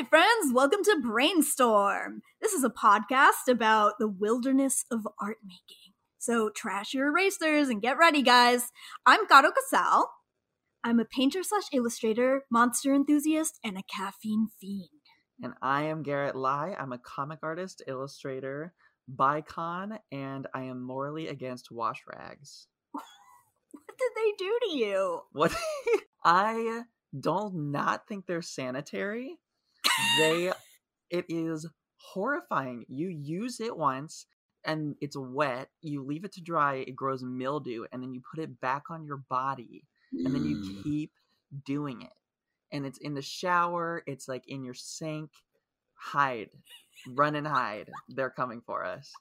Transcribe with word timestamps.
Hi, 0.00 0.06
friends. 0.06 0.54
Welcome 0.54 0.82
to 0.84 0.98
Brainstorm. 1.02 2.22
This 2.40 2.54
is 2.54 2.64
a 2.64 2.70
podcast 2.70 3.48
about 3.50 3.98
the 3.98 4.08
wilderness 4.08 4.86
of 4.90 5.06
art 5.20 5.36
making. 5.44 5.92
So, 6.16 6.48
trash 6.48 6.94
your 6.94 7.08
erasers 7.08 7.68
and 7.68 7.82
get 7.82 7.98
ready, 7.98 8.22
guys. 8.22 8.72
I'm 9.04 9.26
Caro 9.26 9.50
Casal. 9.50 10.06
I'm 10.82 11.00
a 11.00 11.04
painter 11.04 11.42
slash 11.42 11.64
illustrator, 11.74 12.44
monster 12.50 12.94
enthusiast, 12.94 13.58
and 13.62 13.76
a 13.76 13.82
caffeine 13.94 14.48
fiend. 14.58 14.88
And 15.42 15.52
I 15.60 15.82
am 15.82 16.02
Garrett 16.02 16.34
Lai. 16.34 16.74
I'm 16.78 16.94
a 16.94 16.98
comic 16.98 17.40
artist, 17.42 17.82
illustrator, 17.86 18.72
bicon, 19.14 19.98
and 20.10 20.46
I 20.54 20.62
am 20.62 20.80
morally 20.80 21.28
against 21.28 21.70
wash 21.70 22.00
rags. 22.10 22.68
What 23.72 23.98
did 23.98 24.12
they 24.16 24.32
do 24.38 24.58
to 24.62 24.78
you? 24.78 25.20
What? 25.32 25.54
I 26.24 26.84
don't 27.20 27.70
not 27.70 28.08
think 28.08 28.24
they're 28.24 28.40
sanitary. 28.40 29.36
They, 30.18 30.52
it 31.10 31.26
is 31.28 31.66
horrifying. 31.96 32.84
You 32.88 33.08
use 33.08 33.60
it 33.60 33.76
once 33.76 34.26
and 34.64 34.94
it's 35.00 35.16
wet. 35.16 35.68
You 35.80 36.04
leave 36.04 36.24
it 36.24 36.32
to 36.32 36.42
dry. 36.42 36.76
It 36.76 36.96
grows 36.96 37.22
mildew, 37.22 37.84
and 37.92 38.02
then 38.02 38.12
you 38.12 38.22
put 38.30 38.42
it 38.42 38.60
back 38.60 38.90
on 38.90 39.04
your 39.04 39.16
body, 39.16 39.84
and 40.12 40.34
then 40.34 40.44
you 40.44 40.82
keep 40.82 41.12
doing 41.64 42.02
it. 42.02 42.12
And 42.72 42.84
it's 42.84 42.98
in 42.98 43.14
the 43.14 43.22
shower. 43.22 44.02
It's 44.06 44.28
like 44.28 44.46
in 44.48 44.64
your 44.64 44.74
sink. 44.74 45.30
Hide, 45.94 46.50
run 47.08 47.34
and 47.34 47.46
hide. 47.46 47.90
They're 48.08 48.30
coming 48.30 48.62
for 48.64 48.84
us. 48.84 49.12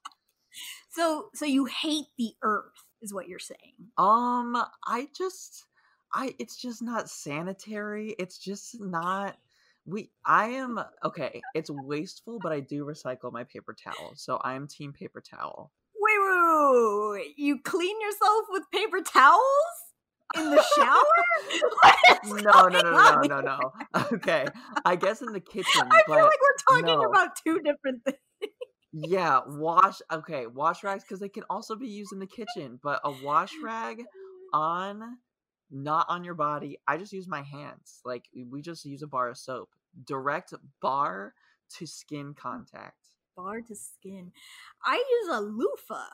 So, 0.92 1.30
so 1.34 1.46
you 1.46 1.66
hate 1.66 2.06
the 2.18 2.34
earth, 2.42 2.86
is 3.02 3.14
what 3.14 3.28
you're 3.28 3.40
saying? 3.40 3.74
Um, 3.98 4.56
I 4.86 5.08
just, 5.18 5.66
I, 6.14 6.36
it's 6.40 6.58
just 6.58 6.82
not 6.82 7.10
sanitary. 7.10 8.16
It's 8.18 8.38
just 8.38 8.80
not. 8.80 9.38
We, 9.90 10.12
I 10.24 10.50
am 10.50 10.78
uh, 10.78 10.84
okay. 11.04 11.42
It's 11.56 11.72
wasteful, 11.72 12.38
but 12.44 12.52
I 12.52 12.60
do 12.60 12.86
recycle 12.86 13.32
my 13.32 13.44
paper 13.44 13.74
towel, 13.74 14.14
so 14.16 14.38
I 14.44 14.54
am 14.54 14.68
team 14.68 14.94
paper 14.94 15.20
towel. 15.22 15.72
Wait, 16.00 16.18
wait, 16.20 16.38
wait, 16.38 17.12
wait. 17.12 17.40
You 17.40 17.60
clean 17.60 18.00
yourself 18.00 18.46
with 18.52 18.64
paper 18.72 19.02
towels 19.02 19.42
in 20.38 20.52
the 20.52 20.64
shower? 20.76 21.02
No, 22.26 22.68
no, 22.68 22.82
no, 22.82 22.92
no, 22.92 23.22
no, 23.22 23.28
no, 23.28 23.42
no. 23.42 23.60
Okay, 24.14 24.46
I 24.86 24.96
guess 24.96 25.22
in 25.22 25.32
the 25.32 25.40
kitchen, 25.54 25.88
I 25.90 26.04
feel 26.06 26.16
like 26.16 26.32
we're 26.42 26.82
talking 26.82 27.00
no. 27.00 27.10
about 27.10 27.30
two 27.44 27.60
different 27.62 28.04
things. 28.04 28.18
yeah, 28.92 29.42
wash. 29.48 30.02
Okay, 30.12 30.46
wash 30.48 30.84
rags 30.84 31.04
because 31.04 31.20
they 31.20 31.30
can 31.30 31.44
also 31.50 31.76
be 31.76 31.88
used 31.88 32.12
in 32.12 32.20
the 32.20 32.28
kitchen, 32.28 32.80
but 32.84 33.00
a 33.04 33.12
wash 33.24 33.54
rag 33.64 34.04
on, 34.54 35.18
not 35.72 36.08
on 36.10 36.24
your 36.24 36.34
body. 36.34 36.80
I 36.88 36.98
just 36.98 37.14
use 37.14 37.28
my 37.28 37.42
hands. 37.42 38.02
Like 38.04 38.26
we 38.36 38.62
just 38.62 38.86
use 38.86 39.02
a 39.02 39.08
bar 39.08 39.30
of 39.30 39.38
soap, 39.38 39.70
direct 40.06 40.54
bar 40.82 41.34
to 41.78 41.86
skin 41.86 42.34
contact. 42.34 42.96
Bar 43.36 43.62
to 43.62 43.76
skin. 43.76 44.32
I 44.84 44.96
use 44.96 45.36
a 45.38 45.42
loofah. 45.42 46.14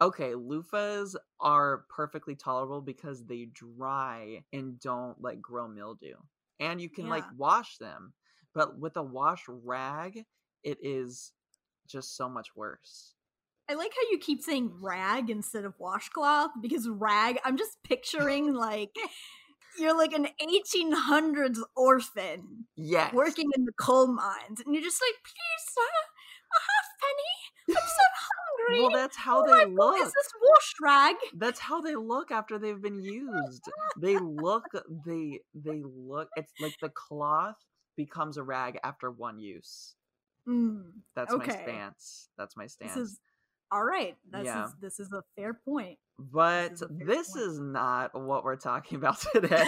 Okay, 0.00 0.32
loofahs 0.32 1.14
are 1.38 1.84
perfectly 1.88 2.34
tolerable 2.34 2.80
because 2.80 3.24
they 3.24 3.46
dry 3.52 4.42
and 4.52 4.80
don't 4.80 5.20
like 5.22 5.40
grow 5.40 5.68
mildew. 5.68 6.14
And 6.58 6.80
you 6.80 6.88
can 6.88 7.08
like 7.08 7.24
wash 7.36 7.78
them. 7.78 8.12
But 8.54 8.78
with 8.78 8.96
a 8.96 9.02
wash 9.02 9.44
rag, 9.48 10.24
it 10.64 10.78
is 10.82 11.32
just 11.86 12.16
so 12.16 12.28
much 12.28 12.48
worse. 12.56 13.14
I 13.68 13.74
like 13.74 13.92
how 13.94 14.10
you 14.10 14.18
keep 14.18 14.42
saying 14.42 14.72
rag 14.80 15.30
instead 15.30 15.64
of 15.64 15.74
washcloth 15.78 16.50
because 16.60 16.88
rag, 16.88 17.38
I'm 17.44 17.56
just 17.56 17.82
picturing 17.84 18.52
like 18.52 18.94
you're 19.78 19.96
like 19.96 20.12
an 20.12 20.28
1800s 20.40 21.58
orphan 21.76 22.66
Yes. 22.76 23.12
working 23.14 23.50
in 23.56 23.64
the 23.64 23.72
coal 23.72 24.06
mines 24.08 24.60
and 24.64 24.74
you're 24.74 24.82
just 24.84 25.00
like, 25.06 25.16
please, 25.24 25.64
sir, 25.68 25.82
a 26.54 26.60
half 26.68 26.88
penny. 27.00 27.78
I'm 27.80 27.88
so 27.88 28.04
hungry. 28.68 28.82
Well, 28.82 28.90
that's 28.92 29.16
how 29.16 29.42
oh 29.42 29.46
they 29.46 29.52
my 29.52 29.64
God, 29.64 29.72
look. 29.72 30.06
Is 30.06 30.12
this 30.12 30.32
wash 30.42 30.74
rag? 30.82 31.16
That's 31.36 31.60
how 31.60 31.80
they 31.80 31.94
look 31.94 32.30
after 32.30 32.58
they've 32.58 32.80
been 32.80 33.00
used. 33.02 33.62
They 34.00 34.18
look 34.18 34.64
they 35.06 35.40
they 35.54 35.82
look 35.84 36.28
it's 36.36 36.52
like 36.60 36.74
the 36.80 36.90
cloth 36.90 37.56
becomes 37.96 38.36
a 38.36 38.42
rag 38.42 38.78
after 38.82 39.10
one 39.10 39.38
use. 39.38 39.94
Mm, 40.48 40.90
That's 41.14 41.34
my 41.34 41.48
stance. 41.48 42.28
That's 42.36 42.56
my 42.56 42.66
stance. 42.66 42.94
this 42.94 43.02
is 43.12 43.20
all 43.72 43.82
right. 43.84 44.16
This 44.30 44.44
Yeah. 44.44 44.66
is 44.66 44.72
this 44.80 45.00
is 45.00 45.12
a 45.12 45.22
fair 45.36 45.54
point. 45.54 45.98
But 46.18 46.72
is 46.72 46.82
this 46.90 47.32
point. 47.32 47.46
is 47.46 47.58
not 47.58 48.14
what 48.14 48.44
we're 48.44 48.56
talking 48.56 48.96
about 48.98 49.18
today. 49.32 49.64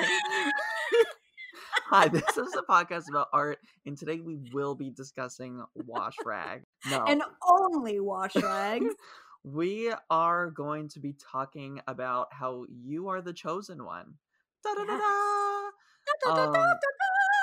Hi, 1.87 2.09
this 2.09 2.37
is 2.37 2.54
a 2.54 2.62
podcast 2.70 3.04
about 3.10 3.28
art, 3.32 3.59
and 3.87 3.97
today 3.97 4.20
we 4.20 4.37
will 4.53 4.75
be 4.75 4.91
discussing 4.91 5.62
wash 5.75 6.15
rag. 6.25 6.62
No, 6.91 7.04
And 7.04 7.22
only 7.42 8.00
wash 8.00 8.34
rags. 8.37 8.94
we 9.44 9.92
are 10.10 10.50
going 10.50 10.88
to 10.91 11.00
be 11.00 11.15
talking 11.32 11.81
about 11.86 12.28
how 12.32 12.65
you 12.69 13.09
are 13.09 13.21
the 13.21 13.32
chosen 13.34 13.84
one. 13.84 14.15
Da-da-da-da! 14.62 15.71
Um, 16.31 16.53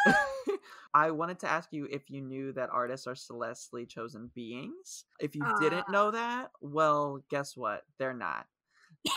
I 0.94 1.12
wanted 1.12 1.39
to 1.39 1.50
ask 1.50 1.72
you 1.72 1.88
if 1.89 2.09
you 2.09 2.22
knew 2.22 2.51
that 2.53 2.69
artists 2.72 3.07
are 3.07 3.16
celestially 3.16 3.85
chosen 3.85 4.29
beings. 4.35 5.06
If 5.19 5.35
you 5.35 5.44
didn't 5.59 5.85
Ah. 5.88 5.91
know 5.91 6.12
that, 6.12 6.51
well, 6.62 7.23
guess 7.29 7.56
what? 7.56 7.84
They're 7.97 8.13
not. 8.13 8.45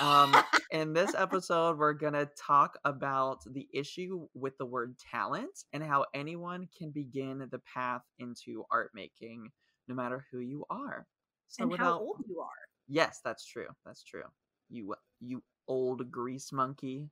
Um, 0.01 0.33
in 0.71 0.93
this 0.93 1.15
episode, 1.15 1.79
we're 1.79 1.93
going 1.95 2.13
to 2.13 2.29
talk 2.39 2.79
about 2.85 3.43
the 3.53 3.67
issue 3.75 4.29
with 4.35 4.57
the 4.59 4.67
word 4.67 4.97
talent 4.99 5.65
and 5.73 5.83
how 5.83 6.07
anyone 6.15 6.69
can 6.79 6.91
begin 6.91 7.49
the 7.51 7.61
path 7.61 8.03
into 8.19 8.65
art 8.71 8.91
making, 8.95 9.51
no 9.89 9.95
matter 9.97 10.25
who 10.31 10.39
you 10.39 10.65
are. 10.71 11.07
So 11.49 11.65
and 11.65 11.77
how 11.77 11.99
old 11.99 12.25
you 12.29 12.41
are. 12.41 12.49
Yes, 12.87 13.21
that's 13.25 13.45
true. 13.47 13.69
That's 13.85 14.03
true. 14.05 14.25
You 14.69 14.95
you 15.21 15.43
old 15.67 16.11
grease 16.11 16.53
monkey. 16.53 17.11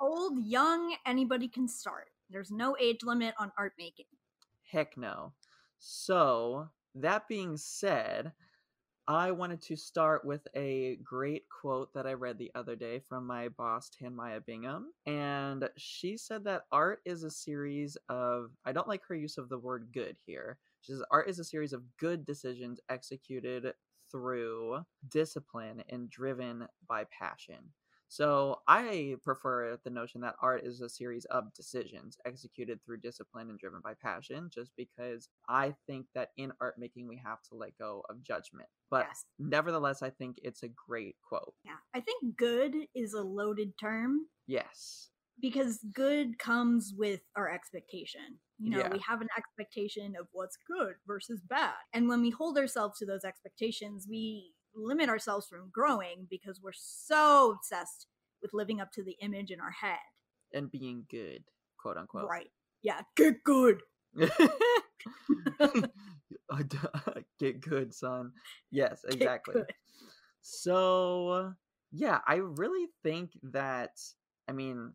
Old, 0.00 0.44
young, 0.44 0.94
anybody 1.06 1.46
can 1.48 1.68
start. 1.68 2.08
There's 2.32 2.50
no 2.50 2.76
age 2.80 3.00
limit 3.04 3.34
on 3.38 3.52
art 3.58 3.74
making. 3.78 4.06
Heck 4.70 4.96
no. 4.96 5.32
So, 5.78 6.68
that 6.94 7.28
being 7.28 7.56
said, 7.56 8.32
I 9.08 9.32
wanted 9.32 9.60
to 9.62 9.76
start 9.76 10.24
with 10.24 10.46
a 10.54 10.96
great 11.02 11.44
quote 11.48 11.92
that 11.92 12.06
I 12.06 12.12
read 12.12 12.38
the 12.38 12.52
other 12.54 12.76
day 12.76 13.00
from 13.00 13.26
my 13.26 13.48
boss, 13.48 13.90
Tanmaya 13.90 14.44
Bingham. 14.44 14.92
And 15.06 15.68
she 15.76 16.16
said 16.16 16.44
that 16.44 16.62
art 16.70 17.00
is 17.04 17.24
a 17.24 17.30
series 17.30 17.96
of, 18.08 18.52
I 18.64 18.72
don't 18.72 18.88
like 18.88 19.04
her 19.08 19.16
use 19.16 19.38
of 19.38 19.48
the 19.48 19.58
word 19.58 19.88
good 19.92 20.16
here. 20.24 20.58
She 20.82 20.92
says, 20.92 21.02
art 21.10 21.28
is 21.28 21.40
a 21.40 21.44
series 21.44 21.72
of 21.72 21.82
good 21.98 22.24
decisions 22.24 22.80
executed 22.88 23.72
through 24.10 24.84
discipline 25.08 25.82
and 25.88 26.08
driven 26.08 26.68
by 26.88 27.04
passion. 27.04 27.72
So 28.12 28.60
I 28.68 29.16
prefer 29.22 29.78
the 29.84 29.88
notion 29.88 30.20
that 30.20 30.34
art 30.42 30.66
is 30.66 30.82
a 30.82 30.88
series 30.90 31.24
of 31.30 31.50
decisions 31.54 32.18
executed 32.26 32.78
through 32.84 32.98
discipline 33.00 33.48
and 33.48 33.58
driven 33.58 33.80
by 33.82 33.94
passion, 33.94 34.50
just 34.52 34.70
because 34.76 35.30
I 35.48 35.74
think 35.86 36.04
that 36.14 36.28
in 36.36 36.52
art 36.60 36.74
making 36.76 37.08
we 37.08 37.16
have 37.24 37.40
to 37.44 37.54
let 37.54 37.78
go 37.78 38.04
of 38.10 38.22
judgment. 38.22 38.68
But 38.90 39.06
Yes. 39.08 39.24
nevertheless, 39.38 40.02
I 40.02 40.10
think 40.10 40.36
it's 40.42 40.62
a 40.62 40.68
great 40.68 41.16
quote. 41.26 41.54
Yeah. 41.64 41.78
I 41.94 42.00
think 42.00 42.36
good 42.36 42.74
is 42.94 43.14
a 43.14 43.22
loaded 43.22 43.78
term 43.78 44.28
Yes. 44.46 45.08
because 45.40 45.78
good 45.94 46.38
comes 46.38 46.92
with 46.94 47.22
our 47.34 47.50
expectation. 47.50 48.38
You 48.58 48.72
know, 48.72 48.78
Yeah. 48.80 48.92
we 48.92 48.98
have 48.98 49.22
an 49.22 49.30
expectation 49.38 50.16
of 50.16 50.28
what's 50.32 50.58
good 50.66 50.96
versus 51.06 51.40
bad. 51.40 51.78
And 51.94 52.10
when 52.10 52.20
we 52.20 52.28
hold 52.28 52.58
ourselves 52.58 52.98
to 52.98 53.06
those 53.06 53.24
expectations, 53.24 54.06
we 54.06 54.52
limit 54.74 55.08
ourselves 55.08 55.46
from 55.46 55.70
growing 55.72 56.26
because 56.30 56.60
we're 56.62 56.72
so 56.74 57.54
obsessed 57.56 58.06
with 58.40 58.52
living 58.54 58.80
up 58.80 58.90
to 58.92 59.04
the 59.04 59.16
image 59.20 59.50
in 59.50 59.60
our 59.60 59.70
head. 59.70 59.98
And 60.52 60.70
being 60.70 61.04
good, 61.10 61.44
quote 61.78 61.96
unquote. 61.96 62.28
Right. 62.28 62.50
Yeah. 62.82 63.00
Get 63.16 63.42
good. 63.44 63.80
Get 67.38 67.60
good, 67.60 67.94
son. 67.94 68.32
Yes, 68.70 69.04
exactly. 69.08 69.62
So, 70.42 71.52
yeah, 71.92 72.18
I 72.26 72.34
really 72.34 72.88
think 73.02 73.30
that 73.52 73.92
I 74.48 74.52
mean, 74.52 74.92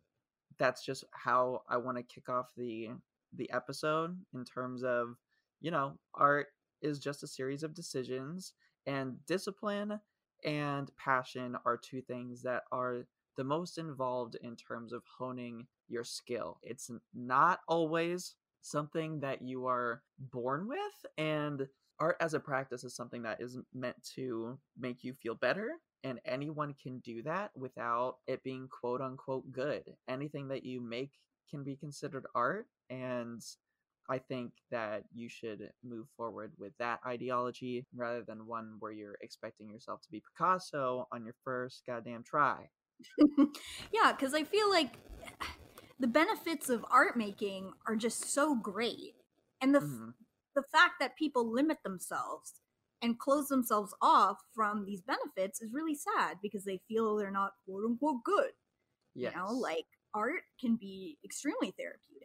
that's 0.58 0.84
just 0.84 1.04
how 1.12 1.62
I 1.68 1.78
want 1.78 1.96
to 1.96 2.02
kick 2.02 2.28
off 2.28 2.46
the 2.56 2.90
the 3.34 3.50
episode 3.52 4.16
in 4.34 4.44
terms 4.44 4.82
of, 4.82 5.16
you 5.60 5.70
know, 5.70 5.98
art 6.14 6.46
is 6.80 6.98
just 6.98 7.22
a 7.22 7.26
series 7.26 7.62
of 7.62 7.74
decisions 7.74 8.52
and 8.88 9.14
discipline 9.26 10.00
and 10.44 10.90
passion 10.96 11.56
are 11.66 11.76
two 11.76 12.00
things 12.00 12.42
that 12.42 12.62
are 12.72 13.04
the 13.36 13.44
most 13.44 13.78
involved 13.78 14.36
in 14.42 14.56
terms 14.56 14.92
of 14.92 15.02
honing 15.18 15.66
your 15.88 16.04
skill. 16.04 16.58
It's 16.62 16.90
not 17.14 17.60
always 17.68 18.34
something 18.62 19.20
that 19.20 19.42
you 19.42 19.66
are 19.66 20.02
born 20.32 20.66
with 20.66 21.06
and 21.18 21.68
art 22.00 22.16
as 22.20 22.34
a 22.34 22.40
practice 22.40 22.82
is 22.82 22.96
something 22.96 23.22
that 23.22 23.40
is 23.40 23.58
meant 23.74 23.96
to 24.14 24.58
make 24.78 25.04
you 25.04 25.12
feel 25.14 25.34
better 25.34 25.72
and 26.04 26.20
anyone 26.24 26.74
can 26.80 26.98
do 27.00 27.22
that 27.22 27.50
without 27.56 28.16
it 28.26 28.42
being 28.42 28.68
quote 28.68 29.00
unquote 29.00 29.50
good 29.52 29.82
anything 30.08 30.48
that 30.48 30.64
you 30.64 30.80
make 30.80 31.12
can 31.50 31.64
be 31.64 31.76
considered 31.76 32.24
art 32.34 32.66
and 32.90 33.42
I 34.08 34.18
think 34.18 34.52
that 34.70 35.04
you 35.14 35.28
should 35.28 35.70
move 35.84 36.06
forward 36.16 36.52
with 36.58 36.72
that 36.78 37.00
ideology 37.06 37.86
rather 37.94 38.22
than 38.22 38.46
one 38.46 38.76
where 38.78 38.92
you're 38.92 39.18
expecting 39.20 39.70
yourself 39.70 40.00
to 40.02 40.10
be 40.10 40.22
Picasso 40.22 41.06
on 41.12 41.24
your 41.24 41.34
first 41.44 41.82
goddamn 41.86 42.22
try. 42.24 42.68
yeah, 43.92 44.12
because 44.12 44.34
I 44.34 44.44
feel 44.44 44.70
like 44.70 44.98
the 46.00 46.06
benefits 46.06 46.68
of 46.68 46.84
art 46.90 47.16
making 47.16 47.72
are 47.86 47.96
just 47.96 48.32
so 48.32 48.54
great. 48.54 49.14
And 49.60 49.74
the, 49.74 49.80
mm-hmm. 49.80 50.10
the 50.56 50.62
fact 50.72 50.94
that 51.00 51.16
people 51.16 51.52
limit 51.52 51.78
themselves 51.84 52.60
and 53.02 53.18
close 53.18 53.48
themselves 53.48 53.94
off 54.02 54.38
from 54.54 54.84
these 54.84 55.02
benefits 55.02 55.60
is 55.60 55.72
really 55.72 55.94
sad 55.94 56.38
because 56.42 56.64
they 56.64 56.80
feel 56.88 57.16
they're 57.16 57.30
not 57.30 57.52
quote 57.64 57.84
unquote 57.84 58.24
good. 58.24 58.52
Yes. 59.14 59.32
You 59.34 59.40
know, 59.40 59.52
like 59.52 59.86
art 60.14 60.42
can 60.60 60.76
be 60.76 61.18
extremely 61.24 61.72
therapeutic. 61.78 62.17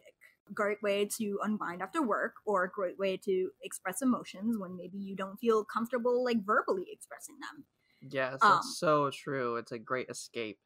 Great 0.52 0.82
way 0.82 1.08
to 1.18 1.38
unwind 1.42 1.82
after 1.82 2.02
work, 2.02 2.34
or 2.44 2.64
a 2.64 2.70
great 2.70 2.98
way 2.98 3.16
to 3.16 3.50
express 3.62 4.02
emotions 4.02 4.58
when 4.58 4.76
maybe 4.76 4.98
you 4.98 5.16
don't 5.16 5.38
feel 5.38 5.64
comfortable 5.64 6.24
like 6.24 6.44
verbally 6.44 6.86
expressing 6.90 7.36
them. 7.40 7.64
Yes, 8.10 8.38
that's 8.42 8.66
um, 8.66 8.72
so 8.76 9.10
true. 9.10 9.56
It's 9.56 9.72
a 9.72 9.78
great 9.78 10.10
escape 10.10 10.58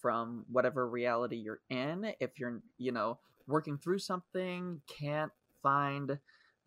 from 0.00 0.44
whatever 0.50 0.88
reality 0.88 1.36
you're 1.36 1.60
in. 1.68 2.12
If 2.20 2.38
you're, 2.38 2.62
you 2.78 2.92
know, 2.92 3.18
working 3.46 3.78
through 3.78 3.98
something, 3.98 4.80
can't 4.86 5.32
find 5.62 6.18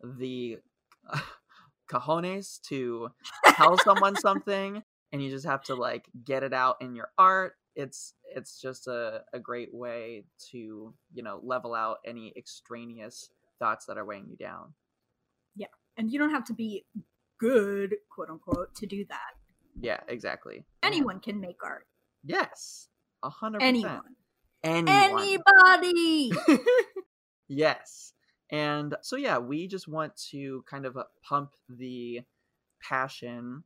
the 0.02 0.58
cojones 1.90 2.60
to 2.68 3.08
tell 3.54 3.78
someone 3.78 4.16
something, 4.20 4.82
and 5.12 5.22
you 5.22 5.30
just 5.30 5.46
have 5.46 5.62
to 5.64 5.74
like 5.74 6.06
get 6.24 6.42
it 6.42 6.52
out 6.52 6.76
in 6.80 6.94
your 6.94 7.08
art. 7.18 7.54
It's 7.74 8.14
it's 8.34 8.60
just 8.60 8.86
a, 8.86 9.22
a 9.32 9.38
great 9.38 9.72
way 9.72 10.24
to, 10.50 10.94
you 11.12 11.22
know, 11.22 11.40
level 11.42 11.74
out 11.74 11.98
any 12.04 12.32
extraneous 12.36 13.30
thoughts 13.58 13.86
that 13.86 13.98
are 13.98 14.04
weighing 14.04 14.26
you 14.28 14.36
down. 14.36 14.74
Yeah. 15.54 15.66
And 15.96 16.10
you 16.10 16.18
don't 16.18 16.30
have 16.30 16.44
to 16.46 16.54
be 16.54 16.84
good, 17.38 17.96
quote 18.12 18.30
unquote, 18.30 18.74
to 18.76 18.86
do 18.86 19.04
that. 19.08 19.34
Yeah, 19.80 20.00
exactly. 20.08 20.64
Anyone 20.82 21.20
can 21.20 21.40
make 21.40 21.62
art. 21.64 21.86
Yes. 22.24 22.88
A 23.22 23.30
hundred 23.30 23.62
Anyone. 23.62 24.00
Anyone. 24.62 24.88
Anybody. 24.88 26.32
yes. 27.48 28.12
And 28.50 28.96
so 29.02 29.16
yeah, 29.16 29.38
we 29.38 29.68
just 29.68 29.88
want 29.88 30.16
to 30.30 30.64
kind 30.68 30.84
of 30.84 30.98
pump 31.22 31.52
the 31.68 32.22
passion 32.82 33.64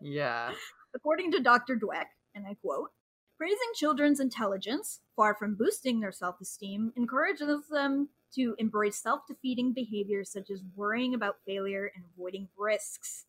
Yeah. 0.00 0.52
According 0.94 1.32
to 1.32 1.40
Dr. 1.40 1.76
Dweck, 1.76 2.06
and 2.32 2.46
I 2.46 2.54
quote, 2.54 2.90
praising 3.36 3.58
children's 3.74 4.20
intelligence, 4.20 5.00
far 5.16 5.34
from 5.34 5.56
boosting 5.56 5.98
their 5.98 6.12
self 6.12 6.40
esteem, 6.40 6.92
encourages 6.96 7.66
them 7.68 8.08
to 8.34 8.54
embrace 8.58 8.96
self 9.02 9.26
defeating 9.26 9.72
behaviors 9.72 10.30
such 10.30 10.50
as 10.50 10.62
worrying 10.74 11.14
about 11.14 11.36
failure 11.46 11.90
and 11.94 12.04
avoiding 12.14 12.48
risks. 12.56 13.26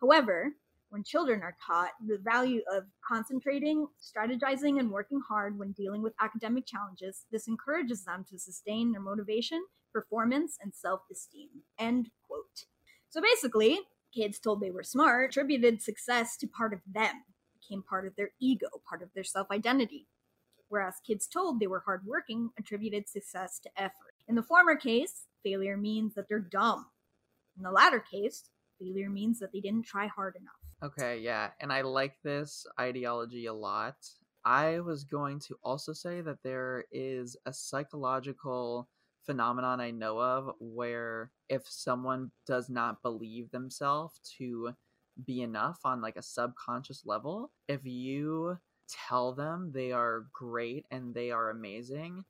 However, 0.00 0.52
when 0.90 1.02
children 1.02 1.42
are 1.42 1.56
taught 1.64 1.90
the 2.06 2.18
value 2.18 2.62
of 2.72 2.84
concentrating, 3.04 3.88
strategizing, 4.00 4.78
and 4.78 4.90
working 4.90 5.20
hard 5.28 5.58
when 5.58 5.72
dealing 5.72 6.02
with 6.02 6.14
academic 6.20 6.66
challenges, 6.66 7.24
this 7.32 7.48
encourages 7.48 8.04
them 8.04 8.24
to 8.30 8.38
sustain 8.38 8.92
their 8.92 9.00
motivation, 9.00 9.64
performance, 9.92 10.56
and 10.62 10.72
self 10.72 11.00
esteem. 11.10 11.48
End 11.78 12.10
quote. 12.26 12.66
So 13.08 13.20
basically, 13.20 13.80
kids 14.14 14.38
told 14.38 14.60
they 14.60 14.70
were 14.70 14.84
smart 14.84 15.30
attributed 15.30 15.82
success 15.82 16.36
to 16.36 16.46
part 16.46 16.72
of 16.72 16.80
them, 16.86 17.24
became 17.60 17.82
part 17.82 18.06
of 18.06 18.14
their 18.16 18.30
ego, 18.40 18.68
part 18.88 19.02
of 19.02 19.08
their 19.14 19.24
self 19.24 19.50
identity. 19.50 20.06
Whereas 20.68 21.00
kids 21.06 21.26
told 21.26 21.58
they 21.58 21.66
were 21.66 21.82
hardworking 21.84 22.50
attributed 22.58 23.08
success 23.08 23.58
to 23.60 23.70
effort. 23.76 24.13
In 24.28 24.34
the 24.34 24.42
former 24.42 24.76
case, 24.76 25.24
failure 25.42 25.76
means 25.76 26.14
that 26.14 26.28
they're 26.28 26.38
dumb. 26.38 26.86
In 27.56 27.62
the 27.62 27.70
latter 27.70 28.00
case, 28.00 28.50
failure 28.80 29.10
means 29.10 29.38
that 29.38 29.52
they 29.52 29.60
didn't 29.60 29.86
try 29.86 30.06
hard 30.06 30.36
enough. 30.36 30.54
Okay, 30.82 31.18
yeah, 31.18 31.50
and 31.60 31.72
I 31.72 31.82
like 31.82 32.16
this 32.22 32.66
ideology 32.78 33.46
a 33.46 33.54
lot. 33.54 33.96
I 34.44 34.80
was 34.80 35.04
going 35.04 35.40
to 35.40 35.56
also 35.62 35.92
say 35.92 36.20
that 36.20 36.42
there 36.42 36.84
is 36.92 37.36
a 37.46 37.52
psychological 37.52 38.88
phenomenon 39.24 39.80
I 39.80 39.90
know 39.90 40.20
of 40.20 40.54
where 40.60 41.30
if 41.48 41.62
someone 41.66 42.30
does 42.46 42.68
not 42.68 43.02
believe 43.02 43.50
themselves 43.50 44.20
to 44.38 44.74
be 45.24 45.42
enough 45.42 45.80
on 45.84 46.02
like 46.02 46.16
a 46.16 46.22
subconscious 46.22 47.06
level, 47.06 47.50
if 47.68 47.84
you 47.84 48.58
tell 48.88 49.32
them 49.32 49.70
they 49.72 49.92
are 49.92 50.26
great 50.32 50.84
and 50.90 51.14
they 51.14 51.30
are 51.30 51.50
amazing, 51.50 52.24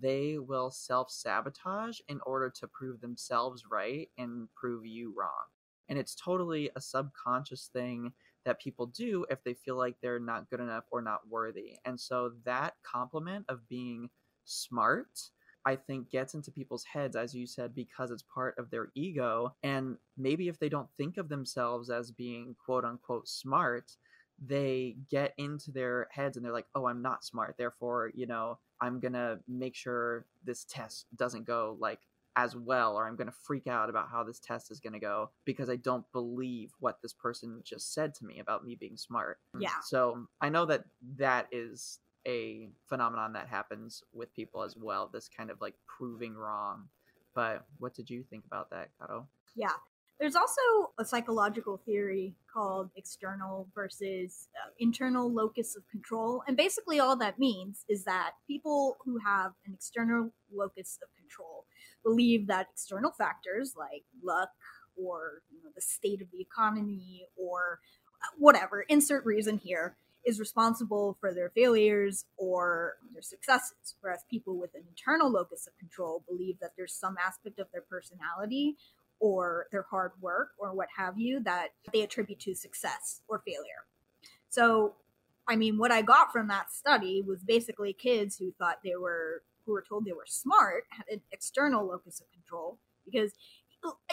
they 0.00 0.38
will 0.38 0.70
self 0.70 1.10
sabotage 1.10 1.98
in 2.08 2.20
order 2.26 2.50
to 2.50 2.68
prove 2.68 3.00
themselves 3.00 3.64
right 3.70 4.08
and 4.18 4.48
prove 4.54 4.84
you 4.84 5.14
wrong. 5.16 5.46
And 5.88 5.98
it's 5.98 6.14
totally 6.14 6.70
a 6.76 6.80
subconscious 6.80 7.70
thing 7.72 8.12
that 8.44 8.60
people 8.60 8.86
do 8.86 9.24
if 9.30 9.42
they 9.42 9.54
feel 9.54 9.76
like 9.76 9.96
they're 10.00 10.20
not 10.20 10.48
good 10.50 10.60
enough 10.60 10.84
or 10.90 11.02
not 11.02 11.28
worthy. 11.28 11.76
And 11.84 11.98
so 11.98 12.32
that 12.44 12.74
compliment 12.82 13.46
of 13.48 13.66
being 13.68 14.10
smart, 14.44 15.08
I 15.64 15.76
think, 15.76 16.10
gets 16.10 16.34
into 16.34 16.50
people's 16.50 16.84
heads, 16.84 17.16
as 17.16 17.34
you 17.34 17.46
said, 17.46 17.74
because 17.74 18.10
it's 18.10 18.24
part 18.34 18.56
of 18.58 18.70
their 18.70 18.88
ego. 18.94 19.54
And 19.62 19.96
maybe 20.16 20.48
if 20.48 20.58
they 20.58 20.68
don't 20.68 20.88
think 20.96 21.16
of 21.16 21.28
themselves 21.28 21.90
as 21.90 22.10
being 22.10 22.54
quote 22.64 22.84
unquote 22.84 23.28
smart, 23.28 23.92
they 24.44 24.96
get 25.10 25.34
into 25.36 25.70
their 25.70 26.08
heads 26.10 26.36
and 26.36 26.44
they're 26.44 26.52
like, 26.52 26.68
oh, 26.74 26.86
I'm 26.86 27.02
not 27.02 27.24
smart. 27.24 27.56
Therefore, 27.58 28.10
you 28.14 28.26
know, 28.26 28.58
I'm 28.80 29.00
going 29.00 29.14
to 29.14 29.40
make 29.48 29.74
sure 29.74 30.26
this 30.44 30.64
test 30.64 31.06
doesn't 31.16 31.46
go 31.46 31.76
like 31.80 32.00
as 32.36 32.54
well 32.54 32.94
or 32.94 33.08
i'm 33.08 33.16
going 33.16 33.26
to 33.26 33.34
freak 33.42 33.66
out 33.66 33.90
about 33.90 34.08
how 34.10 34.22
this 34.22 34.38
test 34.38 34.70
is 34.70 34.78
going 34.78 34.92
to 34.92 35.00
go 35.00 35.28
because 35.44 35.68
i 35.68 35.74
don't 35.74 36.04
believe 36.12 36.70
what 36.78 36.98
this 37.02 37.12
person 37.12 37.60
just 37.64 37.92
said 37.92 38.14
to 38.14 38.24
me 38.24 38.38
about 38.38 38.64
me 38.64 38.76
being 38.76 38.96
smart 38.96 39.38
mm. 39.56 39.62
Yeah. 39.62 39.70
so 39.82 40.26
i 40.40 40.48
know 40.48 40.64
that 40.66 40.84
that 41.16 41.48
is 41.50 41.98
a 42.28 42.68
phenomenon 42.86 43.32
that 43.32 43.48
happens 43.48 44.04
with 44.12 44.32
people 44.34 44.62
as 44.62 44.76
well 44.76 45.10
this 45.12 45.28
kind 45.28 45.50
of 45.50 45.60
like 45.60 45.74
proving 45.98 46.34
wrong 46.34 46.84
but 47.38 47.66
what 47.78 47.94
did 47.94 48.10
you 48.10 48.24
think 48.28 48.44
about 48.46 48.70
that 48.70 48.88
Kato? 48.98 49.28
Yeah. 49.54 49.70
There's 50.20 50.34
also 50.34 50.60
a 50.98 51.04
psychological 51.04 51.80
theory 51.86 52.34
called 52.52 52.90
external 52.96 53.68
versus 53.72 54.48
uh, 54.56 54.70
internal 54.80 55.32
locus 55.32 55.76
of 55.76 55.88
control. 55.88 56.42
And 56.48 56.56
basically, 56.56 56.98
all 56.98 57.16
that 57.18 57.38
means 57.38 57.84
is 57.88 58.02
that 58.04 58.32
people 58.46 58.96
who 59.04 59.18
have 59.24 59.52
an 59.64 59.74
external 59.74 60.32
locus 60.52 60.98
of 61.02 61.08
control 61.16 61.66
believe 62.02 62.48
that 62.48 62.66
external 62.72 63.12
factors 63.12 63.74
like 63.78 64.02
luck 64.24 64.50
or 65.00 65.42
you 65.52 65.62
know, 65.62 65.70
the 65.74 65.80
state 65.80 66.20
of 66.20 66.28
the 66.32 66.40
economy 66.40 67.26
or 67.36 67.78
uh, 68.22 68.34
whatever, 68.38 68.82
insert 68.88 69.24
reason 69.24 69.58
here, 69.58 69.96
is 70.26 70.40
responsible 70.40 71.16
for 71.20 71.32
their 71.32 71.50
failures 71.50 72.24
or 72.36 72.94
their 73.12 73.22
successes. 73.22 73.94
Whereas 74.00 74.24
people 74.28 74.58
with 74.58 74.74
an 74.74 74.82
internal 74.88 75.30
locus 75.30 75.66
of 75.68 75.78
control 75.78 76.24
believe 76.28 76.58
that 76.60 76.72
there's 76.76 76.92
some 76.92 77.16
aspect 77.24 77.58
of 77.58 77.68
their 77.72 77.82
personality 77.82 78.76
or 79.20 79.66
their 79.72 79.82
hard 79.90 80.12
work 80.20 80.50
or 80.58 80.74
what 80.74 80.88
have 80.96 81.18
you 81.18 81.40
that 81.40 81.68
they 81.92 82.02
attribute 82.02 82.40
to 82.40 82.54
success 82.54 83.22
or 83.28 83.42
failure. 83.46 83.86
So, 84.48 84.96
I 85.48 85.56
mean, 85.56 85.78
what 85.78 85.92
I 85.92 86.02
got 86.02 86.32
from 86.32 86.48
that 86.48 86.70
study 86.72 87.22
was 87.26 87.42
basically 87.42 87.92
kids 87.92 88.36
who 88.36 88.52
thought 88.58 88.78
they 88.84 88.96
were, 88.96 89.42
who 89.64 89.72
were 89.72 89.84
told 89.88 90.04
they 90.04 90.12
were 90.12 90.26
smart, 90.26 90.84
had 90.90 91.06
an 91.10 91.20
external 91.32 91.86
locus 91.86 92.20
of 92.20 92.30
control 92.32 92.78
because 93.04 93.32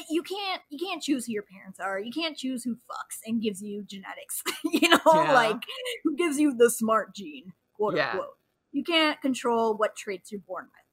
you 0.09 0.21
can't 0.21 0.61
you 0.69 0.77
can't 0.77 1.01
choose 1.01 1.25
who 1.25 1.33
your 1.33 1.43
parents 1.43 1.79
are 1.79 1.99
you 1.99 2.11
can't 2.11 2.37
choose 2.37 2.63
who 2.63 2.75
fucks 2.75 3.19
and 3.25 3.41
gives 3.41 3.61
you 3.63 3.83
genetics 3.83 4.43
you 4.65 4.87
know 4.89 4.99
Yeah. 5.13 5.33
like 5.33 5.63
who 6.03 6.15
gives 6.15 6.39
you 6.39 6.53
the 6.53 6.69
smart 6.69 7.15
gene 7.15 7.51
quote 7.73 7.95
Yeah. 7.95 8.11
unquote 8.11 8.37
you 8.71 8.83
can't 8.83 9.19
control 9.21 9.75
what 9.75 9.95
traits 9.95 10.31
you're 10.31 10.41
born 10.41 10.65
with 10.65 10.84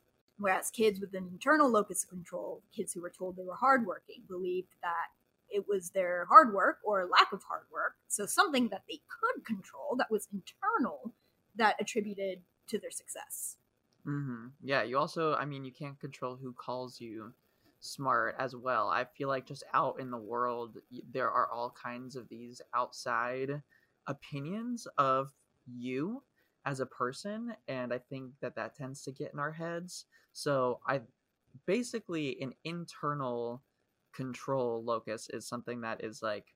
whereas 0.43 0.71
kids 0.71 1.01
with 1.01 1.15
an 1.15 1.29
internal 1.29 1.69
locus 1.71 2.05
of 2.05 2.11
control 2.11 2.63
kids 2.73 2.93
who 2.93 3.01
were 3.01 3.11
told 3.11 3.37
they 3.37 3.45
were 3.45 3.57
hardworking 3.57 4.25
believed 4.29 4.75
that 4.83 5.09
it 5.49 5.69
was 5.69 5.91
their 5.91 6.25
hard 6.27 6.53
work 6.55 6.79
or 6.85 7.07
lack 7.07 7.33
of 7.33 7.43
hard 7.45 7.67
work 7.71 7.97
so 8.09 8.27
something 8.27 8.69
that 8.69 8.85
they 8.89 9.01
could 9.09 9.45
control 9.45 9.97
that 9.97 10.11
was 10.11 10.29
internal 10.33 11.15
that 11.55 11.77
attributed 11.81 12.43
to 12.67 12.79
their 12.79 12.91
success 12.91 13.59
hmm 14.05 14.49
Yeah, 14.61 14.83
you 14.83 14.99
also, 14.99 15.35
I 15.35 15.45
mean, 15.45 15.65
you 15.65 15.73
can't 15.73 15.99
control 16.01 16.37
who 16.37 16.53
calls 16.53 17.01
you 17.01 17.35
smart 17.81 18.35
as 18.39 18.55
well. 18.57 18.89
I 18.89 19.05
feel 19.05 19.29
like 19.29 19.47
just 19.47 19.65
out 19.73 20.01
in 20.01 20.11
the 20.11 20.19
world, 20.19 20.79
there 21.09 21.31
are 21.31 21.51
all 21.51 21.71
kinds 21.71 22.17
of 22.17 22.29
these 22.29 22.61
outside 22.75 23.63
opinions 24.07 24.87
of 24.99 25.33
you 25.67 26.25
as 26.65 26.81
a 26.81 26.87
person, 26.87 27.57
and 27.69 27.93
I 27.93 27.99
think 27.99 28.35
that 28.41 28.57
that 28.57 28.75
tends 28.75 29.03
to 29.05 29.13
get 29.13 29.33
in 29.33 29.39
our 29.39 29.53
heads. 29.53 30.07
So, 30.33 30.81
I 30.87 31.01
basically, 31.67 32.41
an 32.41 32.55
internal 32.65 33.62
control 34.12 34.83
locus 34.85 35.29
is 35.33 35.47
something 35.47 35.81
that 35.83 36.03
is 36.05 36.23
like 36.23 36.47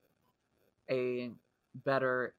a 0.89 1.31
better 1.85 2.33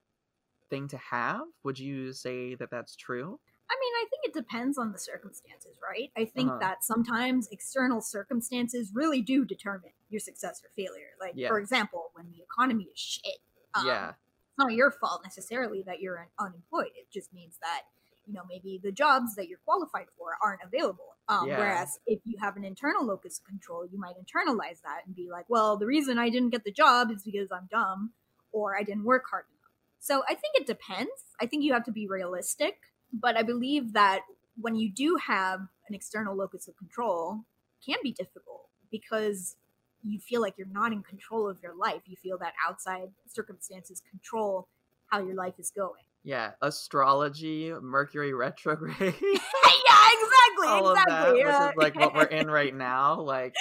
thing 0.71 0.88
to 0.88 0.97
have. 0.99 1.42
Would 1.64 1.78
you 1.78 2.12
say 2.12 2.54
that 2.57 2.71
that's 2.71 2.97
true? 2.97 3.38
I 3.71 3.75
mean, 3.78 3.92
I 3.97 4.04
think 4.11 4.25
it 4.25 4.33
depends 4.35 4.78
on 4.78 4.92
the 4.92 4.99
circumstances, 4.99 5.76
right? 5.83 6.11
I 6.16 6.25
think 6.25 6.49
Uh-huh. 6.50 6.59
that 6.61 6.85
sometimes 6.85 7.49
external 7.49 8.00
circumstances 8.00 8.92
really 8.95 9.21
do 9.21 9.45
determine 9.45 9.92
your 10.09 10.21
success 10.21 10.62
or 10.64 10.71
failure. 10.71 11.11
Like, 11.21 11.35
Yeah. 11.37 11.49
for 11.49 11.59
example, 11.59 12.11
when 12.14 12.30
the 12.30 12.42
economy 12.42 12.85
is 12.85 12.99
shit, 12.99 13.38
um, 13.75 13.87
yeah. 13.87 14.11
it's 14.11 14.59
not 14.59 14.73
your 14.73 14.90
fault 14.90 15.23
necessarily 15.23 15.83
that 15.83 16.00
you're 16.00 16.18
un- 16.18 16.28
unemployed. 16.38 16.92
It 16.97 17.11
just 17.11 17.33
means 17.33 17.59
that 17.59 17.83
you 18.26 18.33
know 18.35 18.45
maybe 18.49 18.78
the 18.78 18.92
jobs 18.92 19.35
that 19.37 19.49
you're 19.49 19.59
qualified 19.64 20.09
for 20.16 20.37
aren't 20.42 20.62
available. 20.62 21.16
Um, 21.28 21.47
Yeah. 21.49 21.58
Whereas 21.58 21.99
if 22.06 22.20
you 22.25 22.38
have 22.40 22.56
an 22.56 22.64
internal 22.64 23.04
locus 23.04 23.38
of 23.38 23.44
control, 23.44 23.87
you 23.87 23.99
might 23.99 24.14
internalize 24.16 24.80
that 24.82 25.02
and 25.06 25.14
be 25.14 25.28
like, 25.30 25.44
well, 25.49 25.76
the 25.76 25.87
reason 25.87 26.18
I 26.18 26.30
didn't 26.30 26.50
get 26.50 26.64
the 26.64 26.73
job 26.73 27.11
is 27.11 27.23
because 27.23 27.49
I'm 27.52 27.68
dumb 27.70 28.12
or 28.52 28.76
I 28.76 28.82
didn't 28.82 29.04
work 29.04 29.25
hard 29.30 29.44
enough. 29.50 29.73
So 30.00 30.23
I 30.28 30.35
think 30.35 30.54
it 30.54 30.66
depends. 30.66 31.11
I 31.40 31.47
think 31.47 31.64
you 31.64 31.73
have 31.75 31.85
to 31.85 31.92
be 31.92 32.06
realistic, 32.06 32.78
but 33.12 33.37
I 33.37 33.42
believe 33.42 33.92
that 33.92 34.23
when 34.61 34.75
you 34.75 34.90
do 34.90 35.16
have 35.16 35.61
an 35.88 35.94
external 35.94 36.35
locus 36.35 36.66
of 36.66 36.76
control, 36.76 37.44
it 37.80 37.92
can 37.92 37.99
be 38.02 38.12
difficult 38.12 38.68
because 38.90 39.56
you 40.02 40.18
feel 40.18 40.40
like 40.40 40.54
you're 40.56 40.66
not 40.66 40.92
in 40.92 41.02
control 41.02 41.49
of 41.49 41.62
your 41.62 41.75
life. 41.75 42.02
You 42.06 42.16
feel 42.16 42.38
that 42.38 42.54
outside 42.66 43.11
circumstances 43.26 44.02
control 44.11 44.68
how 45.08 45.20
your 45.20 45.35
life 45.35 45.54
is 45.58 45.70
going. 45.70 46.08
Yeah, 46.25 46.52
astrology, 46.60 47.72
Mercury 47.80 48.34
retrograde, 48.34 48.98
yeah, 49.00 50.08
exactly, 50.12 50.68
all 50.68 50.88
of 50.88 50.96
that, 51.06 51.34
exactly. 51.34 51.44
which 51.44 51.54
is 51.54 51.76
like 51.76 51.94
what 51.94 52.14
we're 52.14 52.25
in 52.25 52.50
right 52.50 52.75
now. 52.76 53.20
Like, 53.20 53.54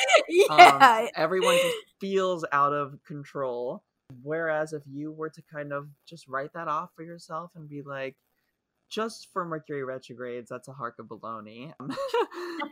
um, 0.49 1.07
everyone 1.15 1.55
just 1.55 1.77
feels 1.99 2.45
out 2.51 2.73
of 2.73 2.97
control. 3.05 3.83
Whereas 4.23 4.71
if 4.71 4.83
you 4.89 5.11
were 5.11 5.29
to 5.29 5.41
kind 5.53 5.73
of 5.73 5.89
just 6.07 6.27
write 6.29 6.53
that 6.53 6.69
off 6.69 6.91
for 6.95 7.03
yourself 7.03 7.51
and 7.55 7.67
be 7.67 7.81
like, 7.81 8.15
just 8.89 9.27
for 9.33 9.43
Mercury 9.43 9.83
retrogrades, 9.83 10.49
that's 10.49 10.69
a 10.69 10.73
hark 10.73 10.95
of 10.99 11.07
baloney, 11.07 11.73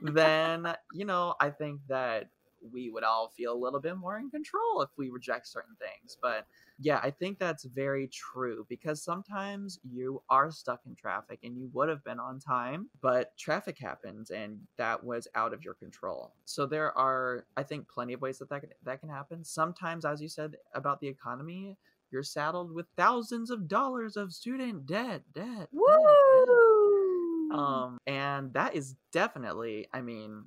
then, 0.01 0.73
you 0.93 1.03
know, 1.03 1.35
I 1.41 1.49
think 1.49 1.81
that 1.89 2.29
we 2.72 2.89
would 2.89 3.03
all 3.03 3.29
feel 3.36 3.53
a 3.53 3.57
little 3.57 3.79
bit 3.79 3.98
more 3.98 4.17
in 4.17 4.29
control 4.29 4.81
if 4.81 4.89
we 4.98 5.10
reject 5.10 5.48
certain 5.48 5.75
things. 5.79 6.17
But 6.22 6.45
yeah, 6.79 7.00
I 7.01 7.12
think 7.12 7.39
that's 7.39 7.63
very 7.63 8.07
true 8.07 8.65
because 8.69 9.03
sometimes 9.03 9.79
you 9.84 10.22
are 10.29 10.51
stuck 10.51 10.81
in 10.86 10.95
traffic 10.95 11.39
and 11.43 11.57
you 11.57 11.69
would 11.74 11.89
have 11.89 12.03
been 12.03 12.19
on 12.19 12.39
time, 12.39 12.89
but 13.01 13.38
traffic 13.38 13.77
happens 13.79 14.29
and 14.29 14.60
that 14.77 15.03
was 15.03 15.27
out 15.36 15.53
of 15.53 15.63
your 15.63 15.74
control. 15.75 16.34
So 16.45 16.65
there 16.65 16.95
are, 16.98 17.45
I 17.55 17.63
think, 17.63 17.88
plenty 17.88 18.13
of 18.13 18.22
ways 18.22 18.39
that 18.39 18.50
that 18.50 18.62
can, 18.62 18.69
that 18.84 19.00
can 19.00 19.10
happen. 19.10 19.43
Sometimes, 19.43 20.05
as 20.05 20.22
you 20.22 20.27
said 20.27 20.55
about 20.74 21.00
the 21.00 21.07
economy, 21.07 21.77
you're 22.12 22.24
saddled 22.24 22.72
with 22.74 22.86
thousands 22.95 23.50
of 23.50 23.67
dollars 23.67 24.15
of 24.15 24.34
student 24.34 24.86
debt, 24.86 25.24
debt, 25.34 25.45
debt, 25.45 25.69
debt. 25.69 27.57
Um, 27.57 27.98
and 28.05 28.53
that 28.53 28.75
is 28.75 28.95
definitely, 29.12 29.88
I 29.93 30.01
mean, 30.01 30.45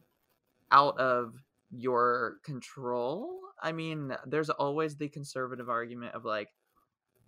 out 0.70 0.98
of 0.98 1.34
your 1.70 2.36
control. 2.44 3.40
I 3.62 3.72
mean, 3.72 4.14
there's 4.26 4.50
always 4.50 4.96
the 4.96 5.08
conservative 5.08 5.68
argument 5.68 6.14
of 6.14 6.24
like, 6.24 6.48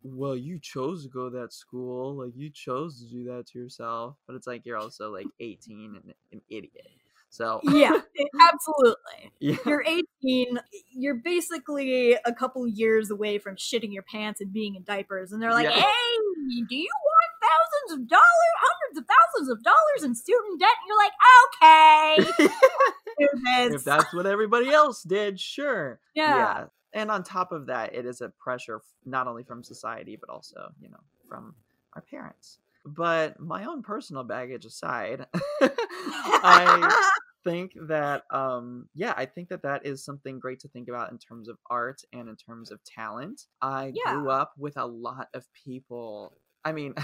well, 0.03 0.37
you 0.37 0.59
chose 0.61 1.03
to 1.05 1.11
go 1.11 1.29
to 1.29 1.39
that 1.41 1.53
school, 1.53 2.17
like 2.17 2.33
you 2.35 2.51
chose 2.51 3.01
to 3.01 3.09
do 3.11 3.25
that 3.25 3.47
to 3.49 3.59
yourself, 3.59 4.17
but 4.27 4.37
it's 4.37 4.47
like 4.47 4.65
you're 4.65 4.77
also 4.79 5.13
like 5.13 5.27
18 5.41 5.97
and 6.03 6.15
an 6.33 6.41
idiot. 6.49 6.87
So 7.33 7.61
yeah, 7.63 8.01
absolutely. 8.53 9.31
yeah, 9.39 9.57
You're 9.65 9.85
18. 10.23 10.59
You're 10.93 11.15
basically 11.15 12.15
a 12.25 12.33
couple 12.33 12.67
years 12.67 13.11
away 13.11 13.39
from 13.39 13.55
shitting 13.55 13.93
your 13.93 14.03
pants 14.03 14.41
and 14.41 14.53
being 14.53 14.75
in 14.75 14.83
diapers, 14.83 15.31
and 15.31 15.41
they're 15.41 15.53
like, 15.53 15.65
Yeah. 15.67 15.79
"Hey, 15.81 16.65
do 16.69 16.77
you 16.77 16.89
want 17.05 17.10
thousands 17.51 18.01
of 18.01 18.09
dollars, 18.09 18.55
hundreds 18.63 18.97
of 18.99 19.05
thousands 19.11 19.49
of 19.51 19.63
dollars 19.63 20.03
in 20.05 20.15
student 20.15 20.61
debt?" 20.61 20.79
And 20.79 20.87
you're 20.87 21.03
like, 21.03 21.17
"Okay." 21.45 22.51
if 23.75 23.85
that's 23.85 24.15
what 24.15 24.27
everybody 24.27 24.71
else 24.71 25.03
did, 25.03 25.39
sure. 25.41 26.01
Yeah. 26.15 26.67
And 26.93 27.11
on 27.11 27.23
top 27.23 27.53
of 27.53 27.67
that, 27.67 27.95
it 27.95 28.07
is 28.07 28.21
a 28.21 28.31
pressure 28.31 28.81
not 29.05 29.27
only 29.27 29.45
from 29.45 29.63
society, 29.63 30.17
but 30.17 30.29
also, 30.29 30.71
you 30.81 30.89
know, 30.89 31.01
from 31.29 31.55
our 31.95 32.03
parents. 32.03 32.59
But 32.85 33.39
my 33.39 33.65
own 33.65 33.83
personal 33.83 34.25
baggage 34.25 34.65
aside, 34.65 35.27
I 35.63 37.11
think 37.45 37.73
that, 37.83 38.25
um, 38.31 38.89
yeah, 38.95 39.15
I 39.17 39.27
think 39.27 39.49
that 39.51 39.63
that 39.63 39.87
is 39.87 40.05
something 40.05 40.39
great 40.39 40.61
to 40.61 40.69
think 40.69 40.89
about 40.89 41.13
in 41.13 41.19
terms 41.19 41.49
of 41.49 41.59
art 41.69 42.03
and 42.13 42.29
in 42.29 42.37
terms 42.37 42.71
of 42.71 42.83
talent. 42.85 43.43
I 43.61 43.93
grew 44.07 44.31
up 44.31 44.53
with 44.59 44.77
a 44.77 44.87
lot 44.87 45.29
of 45.35 45.47
people. 45.53 46.33
I 46.65 46.73
mean, 46.73 46.95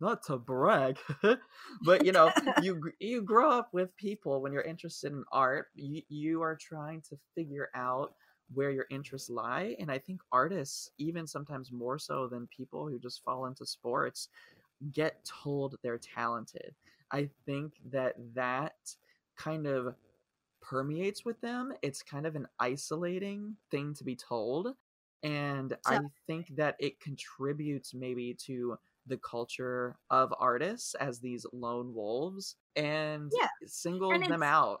not 0.00 0.22
to 0.24 0.36
brag, 0.36 0.98
but 1.82 2.04
you 2.04 2.12
know, 2.12 2.30
you 2.62 2.92
you 2.98 3.22
grow 3.22 3.50
up 3.50 3.68
with 3.72 3.96
people 3.96 4.40
when 4.40 4.52
you're 4.52 4.62
interested 4.62 5.12
in 5.12 5.24
art. 5.32 5.68
You 5.74 6.02
you 6.08 6.42
are 6.42 6.56
trying 6.56 7.02
to 7.08 7.18
figure 7.34 7.70
out 7.74 8.14
where 8.52 8.70
your 8.70 8.86
interests 8.90 9.30
lie, 9.30 9.76
and 9.78 9.90
I 9.90 9.98
think 9.98 10.20
artists, 10.30 10.90
even 10.98 11.26
sometimes 11.26 11.72
more 11.72 11.98
so 11.98 12.26
than 12.28 12.46
people 12.48 12.88
who 12.88 12.98
just 12.98 13.24
fall 13.24 13.46
into 13.46 13.66
sports, 13.66 14.28
get 14.92 15.24
told 15.24 15.76
they're 15.82 15.98
talented. 15.98 16.74
I 17.10 17.30
think 17.46 17.74
that 17.90 18.16
that 18.34 18.74
kind 19.36 19.66
of 19.66 19.94
permeates 20.60 21.24
with 21.24 21.40
them. 21.40 21.72
It's 21.82 22.02
kind 22.02 22.26
of 22.26 22.36
an 22.36 22.48
isolating 22.58 23.56
thing 23.70 23.94
to 23.94 24.04
be 24.04 24.16
told. 24.16 24.74
And 25.22 25.76
I 25.86 26.00
think 26.26 26.54
that 26.56 26.76
it 26.78 27.00
contributes 27.00 27.94
maybe 27.94 28.34
to 28.46 28.78
the 29.06 29.18
culture 29.18 29.96
of 30.10 30.32
artists 30.38 30.94
as 30.94 31.20
these 31.20 31.46
lone 31.52 31.94
wolves 31.94 32.56
and 32.76 33.30
Yeah, 33.38 33.48
singles 33.66 34.14
and 34.14 34.24
them 34.24 34.42
out. 34.42 34.80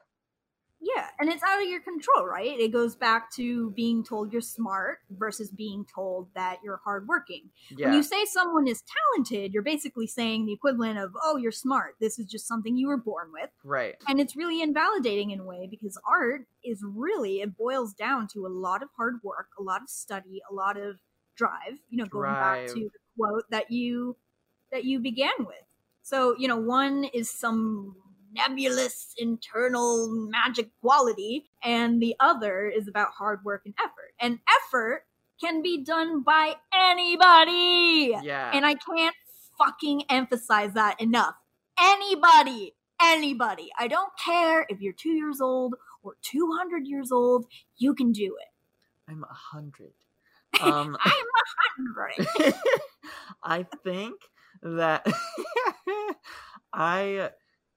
Yeah, 0.84 1.06
and 1.18 1.30
it's 1.30 1.42
out 1.42 1.62
of 1.62 1.68
your 1.68 1.80
control, 1.80 2.26
right? 2.26 2.60
It 2.60 2.70
goes 2.70 2.94
back 2.94 3.32
to 3.36 3.70
being 3.70 4.04
told 4.04 4.32
you're 4.32 4.42
smart 4.42 4.98
versus 5.08 5.50
being 5.50 5.86
told 5.92 6.28
that 6.34 6.58
you're 6.62 6.80
hardworking. 6.84 7.48
Yeah. 7.70 7.86
When 7.86 7.96
you 7.96 8.02
say 8.02 8.26
someone 8.26 8.66
is 8.66 8.82
talented, 9.14 9.54
you're 9.54 9.62
basically 9.62 10.06
saying 10.06 10.44
the 10.44 10.52
equivalent 10.52 10.98
of, 10.98 11.12
oh, 11.22 11.38
you're 11.38 11.52
smart. 11.52 11.94
This 12.00 12.18
is 12.18 12.26
just 12.26 12.46
something 12.46 12.76
you 12.76 12.88
were 12.88 12.98
born 12.98 13.28
with. 13.32 13.48
right. 13.64 13.94
And 14.06 14.20
it's 14.20 14.36
really 14.36 14.60
invalidating 14.60 15.30
in 15.30 15.40
a 15.40 15.44
way 15.44 15.68
because 15.70 15.98
art 16.06 16.46
is 16.62 16.82
really, 16.86 17.40
it 17.40 17.56
boils 17.56 17.94
down 17.94 18.28
to 18.34 18.44
a 18.44 18.48
lot 18.48 18.82
of 18.82 18.90
hard 18.94 19.20
work, 19.22 19.48
a 19.58 19.62
lot 19.62 19.80
of 19.80 19.88
study, 19.88 20.42
a 20.50 20.54
lot 20.54 20.76
of 20.76 20.96
drive, 21.34 21.78
you 21.88 21.96
know, 21.96 22.04
going 22.06 22.32
back 22.32 22.66
to 22.66 22.74
the 22.74 22.98
quote 23.16 23.44
that 23.50 23.70
you 23.70 24.16
that 24.72 24.84
you 24.84 25.00
began 25.00 25.32
with. 25.40 25.56
So, 26.02 26.34
you 26.38 26.48
know, 26.48 26.56
one 26.56 27.04
is 27.14 27.30
some 27.30 27.96
nebulous 28.32 29.14
internal 29.16 30.08
magic 30.08 30.70
quality, 30.80 31.44
and 31.62 32.02
the 32.02 32.16
other 32.20 32.68
is 32.68 32.88
about 32.88 33.12
hard 33.12 33.44
work 33.44 33.62
and 33.64 33.74
effort. 33.78 34.12
And 34.18 34.40
effort 34.48 35.04
can 35.40 35.62
be 35.62 35.82
done 35.82 36.22
by 36.22 36.56
anybody. 36.72 38.14
Yeah. 38.22 38.50
And 38.52 38.66
I 38.66 38.74
can't 38.74 39.16
fucking 39.56 40.04
emphasize 40.10 40.74
that 40.74 41.00
enough. 41.00 41.36
Anybody, 41.80 42.74
anybody. 43.00 43.70
I 43.78 43.88
don't 43.88 44.12
care 44.22 44.66
if 44.68 44.80
you're 44.80 44.92
two 44.92 45.12
years 45.12 45.40
old 45.40 45.74
or 46.02 46.16
200 46.22 46.86
years 46.86 47.10
old, 47.10 47.46
you 47.76 47.94
can 47.94 48.12
do 48.12 48.36
it. 48.40 49.10
I'm 49.10 49.24
a 49.24 49.34
hundred. 49.34 49.92
Um, 50.60 50.96
I'm 51.04 51.12
a 51.12 52.14
hundred. 52.16 52.54
I 53.42 53.66
think 53.84 54.14
that 54.62 55.06
I 56.72 57.30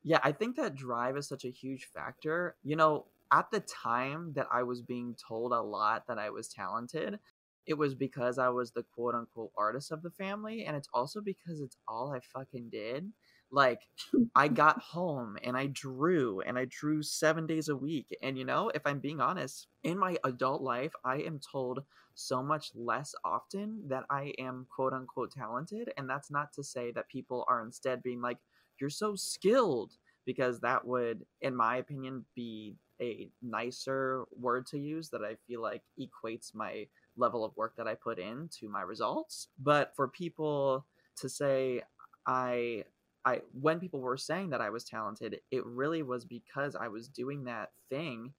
yeah, 0.04 0.20
I 0.24 0.32
think 0.32 0.56
that 0.56 0.76
drive 0.76 1.18
is 1.18 1.28
such 1.28 1.44
a 1.46 1.50
huge 1.50 1.90
factor. 1.94 2.56
You 2.64 2.76
know, 2.76 3.06
at 3.32 3.52
the 3.52 3.60
time 3.62 4.34
that 4.36 4.48
I 4.52 4.64
was 4.64 4.82
being 4.82 5.16
told 5.28 5.52
a 5.52 5.62
lot 5.62 6.06
that 6.08 6.18
I 6.18 6.30
was 6.30 6.48
talented, 6.48 7.20
it 7.66 7.74
was 7.74 7.96
because 7.96 8.38
I 8.38 8.50
was 8.50 8.72
the 8.72 8.84
quote 8.84 9.16
unquote 9.16 9.52
artist 9.58 9.92
of 9.92 10.02
the 10.02 10.12
family, 10.12 10.66
and 10.66 10.76
it's 10.78 10.90
also 10.94 11.22
because 11.22 11.60
it's 11.60 11.78
all 11.88 12.14
I 12.16 12.20
fucking 12.34 12.70
did. 12.72 13.12
Like, 13.52 13.82
I 14.36 14.48
got 14.48 14.82
home 14.82 15.38
and 15.44 15.56
I 15.58 15.68
drew, 15.68 16.42
and 16.42 16.58
I 16.58 16.66
drew 16.66 17.02
seven 17.04 17.48
days 17.48 17.70
a 17.70 17.76
week. 17.76 18.16
And 18.22 18.38
you 18.38 18.46
know, 18.46 18.70
if 18.76 18.82
I'm 18.86 19.00
being 19.00 19.22
honest, 19.22 19.68
in 19.84 19.98
my 19.98 20.18
adult 20.24 20.62
life, 20.62 20.94
I 21.04 21.18
am 21.18 21.40
told 21.40 21.84
so 22.16 22.42
much 22.42 22.72
less 22.76 23.14
often 23.24 23.82
that 23.88 24.04
I 24.10 24.34
am 24.40 24.66
quote 24.74 24.94
unquote 24.94 25.32
talented. 25.32 25.92
And 25.98 26.10
that's 26.10 26.32
not 26.32 26.52
to 26.54 26.64
say 26.64 26.92
that 26.92 27.10
people 27.10 27.46
are 27.48 27.62
instead 27.64 28.02
being 28.04 28.22
like, 28.22 28.38
you're 28.80 28.90
so 28.90 29.16
skilled, 29.16 29.94
because 30.26 30.60
that 30.60 30.86
would, 30.86 31.26
in 31.42 31.56
my 31.56 31.78
opinion, 31.78 32.26
be 32.36 32.76
a 33.02 33.30
nicer 33.42 34.26
word 34.36 34.66
to 34.68 34.78
use 34.80 35.10
that 35.10 35.24
I 35.24 35.36
feel 35.48 35.62
like 35.62 35.84
equates 36.00 36.54
my 36.54 36.88
level 37.16 37.46
of 37.46 37.56
work 37.56 37.76
that 37.78 37.88
I 37.88 37.96
put 37.96 38.20
in 38.20 38.50
to 38.60 38.70
my 38.70 38.82
results. 38.82 39.48
But 39.60 39.96
for 39.96 40.08
people 40.08 40.86
to 41.18 41.30
say, 41.30 41.82
I 42.26 42.84
I 43.28 43.42
when 43.52 43.80
people 43.80 44.00
were 44.00 44.18
saying 44.18 44.52
that 44.52 44.62
I 44.62 44.70
was 44.70 44.86
talented, 44.86 45.42
it 45.52 45.66
really 45.66 46.02
was 46.02 46.24
because 46.24 46.76
I 46.76 46.88
was 46.88 47.10
doing 47.10 47.44
that 47.44 47.72
thing 47.90 48.34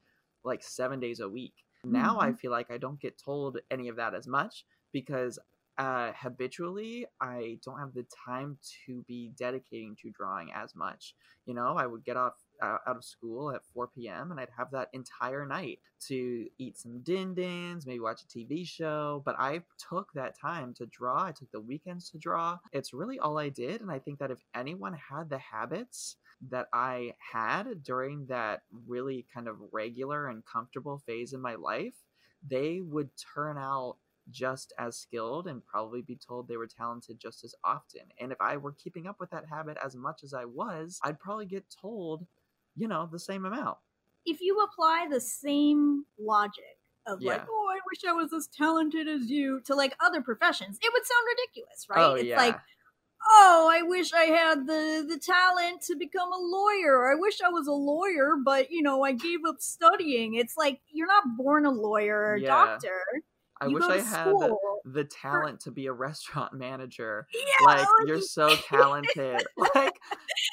like 0.44 0.62
7 0.62 0.98
days 0.98 1.20
a 1.20 1.28
week. 1.28 1.52
Now 1.84 2.18
I 2.18 2.32
feel 2.32 2.50
like 2.50 2.70
I 2.70 2.78
don't 2.78 3.00
get 3.00 3.22
told 3.22 3.58
any 3.70 3.88
of 3.88 3.96
that 3.96 4.14
as 4.14 4.26
much 4.26 4.64
because 4.92 5.38
uh, 5.76 6.12
habitually 6.16 7.06
I 7.20 7.58
don't 7.64 7.78
have 7.78 7.94
the 7.94 8.06
time 8.26 8.58
to 8.86 9.04
be 9.06 9.30
dedicating 9.36 9.94
to 10.02 10.10
drawing 10.10 10.52
as 10.52 10.74
much. 10.74 11.14
You 11.44 11.54
know, 11.54 11.74
I 11.76 11.86
would 11.86 12.04
get 12.04 12.16
off 12.16 12.34
out 12.62 12.80
of 12.86 13.04
school 13.04 13.50
at 13.50 13.64
4 13.74 13.88
p.m. 13.88 14.30
and 14.30 14.40
I'd 14.40 14.48
have 14.56 14.70
that 14.72 14.88
entire 14.92 15.46
night 15.46 15.80
to 16.06 16.46
eat 16.58 16.78
some 16.78 17.00
din 17.00 17.34
dins, 17.34 17.86
maybe 17.86 18.00
watch 18.00 18.22
a 18.22 18.26
TV 18.26 18.66
show. 18.66 19.22
But 19.24 19.36
I 19.38 19.62
took 19.88 20.12
that 20.14 20.38
time 20.38 20.74
to 20.74 20.86
draw. 20.86 21.24
I 21.24 21.32
took 21.32 21.50
the 21.50 21.60
weekends 21.60 22.10
to 22.10 22.18
draw. 22.18 22.58
It's 22.72 22.92
really 22.92 23.18
all 23.18 23.38
I 23.38 23.48
did. 23.48 23.80
And 23.80 23.90
I 23.90 23.98
think 23.98 24.18
that 24.18 24.30
if 24.30 24.38
anyone 24.54 24.94
had 24.94 25.30
the 25.30 25.38
habits 25.38 26.16
that 26.50 26.68
I 26.72 27.14
had 27.32 27.82
during 27.82 28.26
that 28.26 28.62
really 28.86 29.26
kind 29.32 29.48
of 29.48 29.56
regular 29.72 30.28
and 30.28 30.44
comfortable 30.44 30.98
phase 30.98 31.32
in 31.32 31.40
my 31.40 31.56
life, 31.56 31.94
they 32.48 32.80
would 32.80 33.10
turn 33.34 33.58
out 33.58 33.96
just 34.30 34.72
as 34.78 34.96
skilled 34.96 35.46
and 35.46 35.64
probably 35.64 36.02
be 36.02 36.16
told 36.16 36.46
they 36.46 36.56
were 36.56 36.66
talented 36.66 37.18
just 37.18 37.44
as 37.44 37.54
often. 37.64 38.02
And 38.20 38.32
if 38.32 38.40
I 38.40 38.56
were 38.56 38.72
keeping 38.72 39.06
up 39.06 39.20
with 39.20 39.30
that 39.30 39.46
habit 39.50 39.78
as 39.84 39.96
much 39.96 40.22
as 40.22 40.34
I 40.34 40.44
was, 40.44 41.00
I'd 41.02 41.18
probably 41.18 41.46
get 41.46 41.64
told, 41.80 42.26
you 42.78 42.88
know, 42.88 43.08
the 43.10 43.18
same 43.18 43.44
amount. 43.44 43.78
if 44.26 44.40
you 44.40 44.58
apply 44.60 45.06
the 45.10 45.20
same 45.20 46.04
logic 46.18 46.78
of 47.06 47.22
like, 47.22 47.42
oh, 47.48 47.66
I 47.70 47.78
wish 47.90 48.04
I 48.06 48.12
was 48.12 48.32
as 48.34 48.46
talented 48.48 49.08
as 49.08 49.30
you 49.30 49.60
to 49.66 49.74
like 49.74 49.94
other 50.04 50.20
professions, 50.20 50.78
it 50.82 50.92
would 50.92 51.06
sound 51.06 51.26
ridiculous, 51.36 51.86
right? 51.88 52.04
Oh, 52.04 52.14
it's 52.14 52.24
yeah. 52.24 52.36
like, 52.36 52.56
oh, 53.30 53.70
I 53.72 53.82
wish 53.82 54.12
I 54.12 54.24
had 54.24 54.66
the 54.66 55.06
the 55.08 55.18
talent 55.18 55.82
to 55.82 55.96
become 55.96 56.30
a 56.32 56.36
lawyer. 56.38 56.96
Or 56.98 57.10
I 57.12 57.14
wish 57.16 57.40
I 57.40 57.48
was 57.48 57.66
a 57.66 57.72
lawyer, 57.72 58.34
but 58.44 58.70
you 58.70 58.82
know, 58.82 59.02
I 59.04 59.12
gave 59.12 59.40
up 59.48 59.56
studying. 59.60 60.34
It's 60.34 60.56
like 60.56 60.80
you're 60.90 61.06
not 61.06 61.24
born 61.36 61.64
a 61.66 61.70
lawyer 61.70 62.16
or 62.18 62.34
a 62.34 62.40
Yeah. 62.40 62.48
doctor. 62.48 63.00
I 63.60 63.66
you 63.66 63.74
wish 63.74 63.84
I 63.84 63.98
had 63.98 64.32
the 64.84 65.04
talent 65.04 65.60
to 65.60 65.70
be 65.70 65.86
a 65.86 65.92
restaurant 66.06 66.52
manager. 66.54 67.26
Yeah, 67.34 67.66
Like, 67.66 67.78
like, 67.78 67.88
you're 68.06 68.20
so 68.20 68.54
talented. 68.56 69.46
Like, 69.74 69.98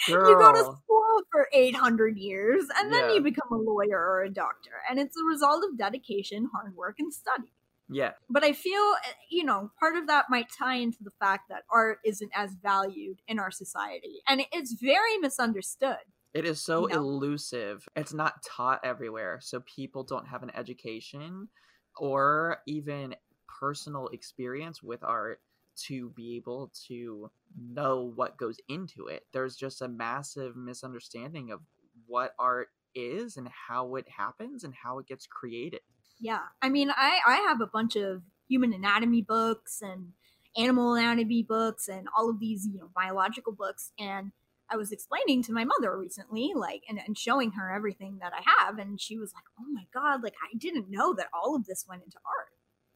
girl. 0.08 0.30
You 0.32 0.38
go 0.38 0.52
to 0.54 0.64
school 0.64 1.22
for 1.32 1.48
800 1.54 2.18
years 2.18 2.66
and 2.80 2.92
then 2.92 3.10
Yeah. 3.10 3.16
you 3.16 3.22
become 3.22 3.52
a 3.52 3.58
lawyer 3.58 3.98
or 4.00 4.24
a 4.24 4.30
doctor. 4.30 4.72
And 4.90 5.00
it's 5.00 5.16
a 5.18 5.24
result 5.24 5.64
of 5.70 5.78
dedication, 5.78 6.50
hard 6.54 6.76
work, 6.76 6.96
and 7.00 7.14
study. 7.14 7.52
Yeah. 7.90 8.14
But 8.30 8.44
I 8.44 8.54
feel, 8.54 8.82
uh, 8.82 9.10
you 9.30 9.44
know, 9.44 9.72
part 9.80 9.96
of 9.96 10.08
that 10.08 10.26
might 10.30 10.48
tie 10.58 10.76
into 10.76 11.04
the 11.04 11.12
fact 11.20 11.50
that 11.50 11.64
art 11.72 12.00
isn't 12.04 12.32
as 12.36 12.52
valued 12.62 13.22
in 13.28 13.38
our 13.40 13.52
society. 13.52 14.22
And 14.28 14.42
it's 14.52 14.74
very 14.74 15.18
misunderstood. 15.20 15.98
It 16.34 16.46
is 16.46 16.60
so 16.62 16.86
No. 16.86 16.96
elusive. 16.96 17.88
It's 17.96 18.14
not 18.14 18.44
taught 18.44 18.82
everywhere. 18.84 19.40
So 19.42 19.62
people 19.62 20.04
don't 20.04 20.28
have 20.28 20.44
an 20.44 20.52
education 20.56 21.50
or 21.98 22.58
even 22.66 23.16
personal 23.48 24.08
experience 24.10 24.84
with 24.84 25.04
art 25.04 25.42
to 25.76 26.10
be 26.12 26.36
able 26.36 26.72
to 26.88 27.30
know 27.58 28.12
what 28.16 28.38
goes 28.38 28.58
into 28.70 29.08
it. 29.08 29.26
There's 29.34 29.56
just 29.56 29.82
a 29.82 29.88
massive 29.88 30.56
misunderstanding 30.56 31.52
of 31.52 31.62
what 32.08 32.34
art 32.40 32.70
is 32.94 33.38
and 33.38 33.50
how 33.50 33.96
it 33.96 34.08
happens 34.10 34.64
and 34.64 34.74
how 34.74 35.00
it 35.00 35.08
gets 35.08 35.28
created. 35.28 35.82
Yeah. 36.20 36.40
I 36.62 36.70
mean, 36.70 36.92
I, 36.92 37.20
I 37.28 37.36
have 37.48 37.60
a 37.62 37.68
bunch 37.68 37.96
of 37.96 38.22
human 38.48 38.74
anatomy 38.74 39.22
books 39.22 39.82
and 39.82 40.14
animal 40.58 40.96
anatomy 40.96 41.44
books 41.44 41.88
and 41.90 42.08
all 42.18 42.30
of 42.30 42.40
these, 42.40 42.66
you 42.66 42.78
know, 42.80 42.90
biological 42.96 43.54
books. 43.54 43.92
And 44.00 44.32
I 44.70 44.78
was 44.78 44.92
explaining 44.92 45.44
to 45.44 45.54
my 45.54 45.64
mother 45.64 45.98
recently, 45.98 46.52
like, 46.56 46.84
and, 46.90 47.00
and 47.06 47.18
showing 47.18 47.52
her 47.52 47.72
everything 47.72 48.20
that 48.22 48.34
I 48.34 48.42
have. 48.46 48.80
And 48.80 49.00
she 49.00 49.18
was 49.18 49.34
like, 49.34 49.44
oh 49.60 49.72
my 49.72 49.86
God, 49.94 50.24
like, 50.24 50.36
I 50.44 50.58
didn't 50.58 50.90
know 50.90 51.14
that 51.14 51.28
all 51.34 51.56
of 51.56 51.66
this 51.66 51.86
went 51.88 52.04
into 52.04 52.18
art. 52.26 52.50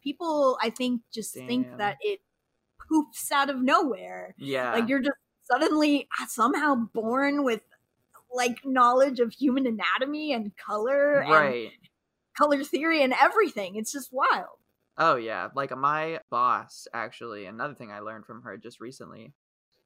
People, 0.03 0.57
I 0.61 0.69
think, 0.69 1.01
just 1.13 1.33
think 1.33 1.77
that 1.77 1.97
it 2.01 2.21
poofs 2.91 3.31
out 3.31 3.49
of 3.49 3.61
nowhere. 3.61 4.33
Yeah. 4.37 4.73
Like, 4.73 4.89
you're 4.89 5.01
just 5.01 5.17
suddenly 5.49 6.07
uh, 6.21 6.25
somehow 6.27 6.75
born 6.93 7.43
with 7.43 7.61
like 8.33 8.59
knowledge 8.63 9.19
of 9.19 9.33
human 9.33 9.65
anatomy 9.65 10.33
and 10.33 10.51
color 10.55 11.19
and 11.19 11.31
right. 11.31 11.71
color 12.37 12.63
theory 12.63 13.01
and 13.03 13.13
everything. 13.19 13.75
It's 13.75 13.91
just 13.91 14.13
wild. 14.13 14.57
Oh 14.97 15.15
yeah, 15.15 15.49
like 15.55 15.75
my 15.75 16.19
boss 16.29 16.87
actually, 16.93 17.45
another 17.45 17.73
thing 17.73 17.91
I 17.91 17.99
learned 17.99 18.25
from 18.25 18.43
her 18.43 18.57
just 18.57 18.79
recently. 18.79 19.33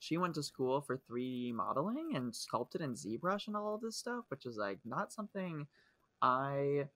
She 0.04 0.18
went 0.18 0.36
to 0.36 0.44
school 0.44 0.82
for 0.82 1.00
3D 1.10 1.54
modeling 1.54 2.18
and 2.18 2.36
sculpted 2.36 2.82
in 2.82 2.94
ZBrush 2.94 3.48
and 3.48 3.56
all 3.56 3.76
of 3.76 3.80
this 3.80 3.96
stuff, 3.96 4.26
which 4.28 4.46
is 4.46 4.58
like 4.58 4.80
not 4.84 5.14
something 5.14 5.66
I 6.22 6.90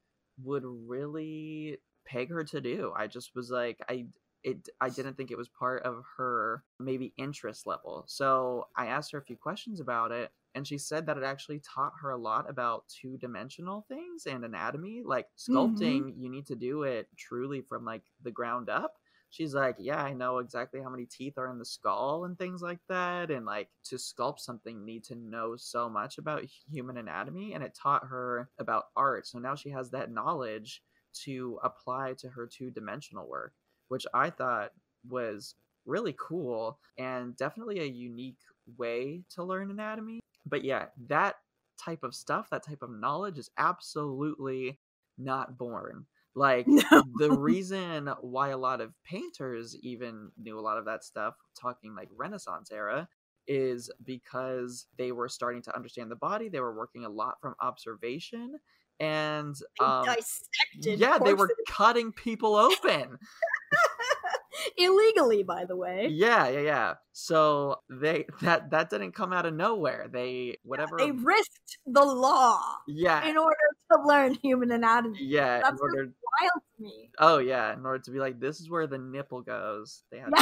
would 0.43 0.65
really 0.65 1.77
peg 2.05 2.29
her 2.31 2.43
to 2.43 2.59
do. 2.59 2.91
I 2.97 3.07
just 3.07 3.33
was 3.33 3.49
like 3.49 3.79
I 3.87 4.07
it 4.43 4.67
I 4.81 4.89
didn't 4.89 5.15
think 5.15 5.31
it 5.31 5.37
was 5.37 5.47
part 5.47 5.83
of 5.83 6.03
her 6.17 6.65
maybe 6.81 7.13
interest 7.17 7.65
level. 7.65 8.03
So 8.07 8.67
I 8.75 8.87
asked 8.87 9.13
her 9.13 9.19
a 9.19 9.23
few 9.23 9.37
questions 9.37 9.79
about 9.79 10.11
it 10.11 10.29
and 10.53 10.67
she 10.67 10.77
said 10.77 11.05
that 11.05 11.17
it 11.17 11.23
actually 11.23 11.61
taught 11.61 11.93
her 12.01 12.09
a 12.09 12.17
lot 12.17 12.49
about 12.49 12.83
two-dimensional 12.89 13.85
things 13.87 14.25
and 14.25 14.43
anatomy 14.43 15.01
like 15.05 15.27
mm-hmm. 15.27 15.55
sculpting 15.55 16.13
you 16.17 16.29
need 16.29 16.47
to 16.47 16.55
do 16.55 16.83
it 16.83 17.07
truly 17.15 17.61
from 17.61 17.85
like 17.85 18.03
the 18.23 18.31
ground 18.31 18.69
up 18.69 18.95
she's 19.29 19.53
like 19.53 19.75
yeah 19.79 20.01
i 20.01 20.13
know 20.13 20.37
exactly 20.39 20.81
how 20.81 20.89
many 20.89 21.05
teeth 21.05 21.37
are 21.37 21.49
in 21.49 21.59
the 21.59 21.65
skull 21.65 22.25
and 22.25 22.37
things 22.37 22.61
like 22.61 22.79
that 22.89 23.29
and 23.29 23.45
like 23.45 23.69
to 23.83 23.95
sculpt 23.95 24.39
something 24.39 24.85
need 24.85 25.03
to 25.03 25.15
know 25.15 25.55
so 25.55 25.89
much 25.89 26.17
about 26.17 26.43
human 26.71 26.97
anatomy 26.97 27.53
and 27.53 27.63
it 27.63 27.77
taught 27.79 28.05
her 28.07 28.49
about 28.59 28.85
art 28.95 29.27
so 29.27 29.39
now 29.39 29.55
she 29.55 29.69
has 29.69 29.89
that 29.91 30.11
knowledge 30.11 30.81
to 31.13 31.59
apply 31.63 32.13
to 32.17 32.29
her 32.29 32.47
two-dimensional 32.47 33.27
work 33.27 33.53
which 33.87 34.05
i 34.13 34.29
thought 34.29 34.71
was 35.09 35.55
really 35.85 36.15
cool 36.19 36.79
and 36.97 37.35
definitely 37.37 37.79
a 37.79 37.85
unique 37.85 38.39
way 38.77 39.21
to 39.29 39.43
learn 39.43 39.71
anatomy 39.71 40.19
but 40.49 40.63
yeah, 40.63 40.85
that 41.07 41.35
type 41.83 42.03
of 42.03 42.15
stuff, 42.15 42.49
that 42.49 42.65
type 42.65 42.81
of 42.81 42.91
knowledge 42.91 43.37
is 43.37 43.49
absolutely 43.57 44.79
not 45.17 45.57
born. 45.57 46.05
Like 46.47 46.67
No. 46.67 47.03
the 47.17 47.31
reason 47.31 48.09
why 48.21 48.49
a 48.49 48.57
lot 48.57 48.79
of 48.79 48.93
painters 49.03 49.75
even 49.81 50.31
knew 50.37 50.59
a 50.59 50.61
lot 50.61 50.77
of 50.77 50.85
that 50.85 51.03
stuff, 51.03 51.33
talking 51.59 51.95
like 51.95 52.09
Renaissance 52.15 52.71
era, 52.71 53.09
is 53.47 53.89
because 54.03 54.85
they 54.97 55.11
were 55.11 55.29
starting 55.29 55.63
to 55.63 55.75
understand 55.75 56.11
the 56.11 56.15
body. 56.15 56.47
They 56.47 56.59
were 56.59 56.75
working 56.75 57.05
a 57.05 57.09
lot 57.09 57.35
from 57.41 57.55
observation, 57.59 58.59
and 58.99 59.55
um, 59.79 60.05
dissected 60.05 60.99
yeah, 60.99 61.17
they 61.17 61.33
were 61.33 61.49
cutting 61.67 62.11
people 62.11 62.55
open. 62.55 63.17
illegally, 64.77 65.43
by 65.43 65.65
the 65.65 65.75
way. 65.75 66.07
yeah, 66.11 66.47
yeah, 66.49 66.59
yeah. 66.59 66.93
So 67.13 67.77
they 67.89 68.25
that 68.41 68.71
that 68.71 68.89
didn't 68.89 69.13
come 69.13 69.33
out 69.33 69.45
of 69.45 69.53
nowhere. 69.53 70.07
They 70.11 70.57
whatever. 70.63 70.97
They 70.97 71.11
risked 71.11 71.79
the 71.85 72.05
law 72.05 72.59
yeah, 72.87 73.27
in 73.27 73.37
order 73.37 73.55
to 73.91 73.99
learn 74.03 74.33
human 74.43 74.71
anatomy. 74.71 75.17
yeah. 75.21 75.55
In 75.57 75.61
That's 75.61 75.81
order, 75.81 76.03
wild 76.41 76.61
to 76.77 76.83
me. 76.83 77.09
oh 77.19 77.37
yeah, 77.39 77.73
in 77.73 77.85
order 77.85 77.99
to 78.03 78.11
be 78.11 78.19
like, 78.19 78.39
this 78.39 78.59
is 78.59 78.69
where 78.69 78.87
the 78.87 78.97
nipple 78.97 79.41
goes. 79.41 80.03
They 80.11 80.19
had 80.19 80.29
now 80.31 80.39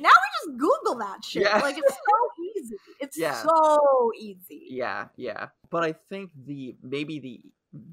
we 0.00 0.48
just 0.48 0.58
Google 0.58 0.98
that 0.98 1.24
shit. 1.24 1.42
Yeah. 1.42 1.58
Like 1.58 1.78
it's 1.78 1.94
so 1.94 2.42
easy. 2.56 2.76
It's 3.00 3.18
Yeah. 3.18 3.42
so 3.42 4.12
easy. 4.18 4.66
yeah 4.70 5.06
yeah 5.16 5.48
but 5.70 5.82
i 5.84 5.92
think 6.10 6.30
the 6.46 6.76
maybe 6.82 7.18
the 7.20 7.40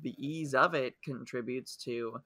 the 0.01 0.15
ease 0.17 0.53
of 0.53 0.73
it 0.73 0.95
contributes 1.03 1.75
to 1.75 2.19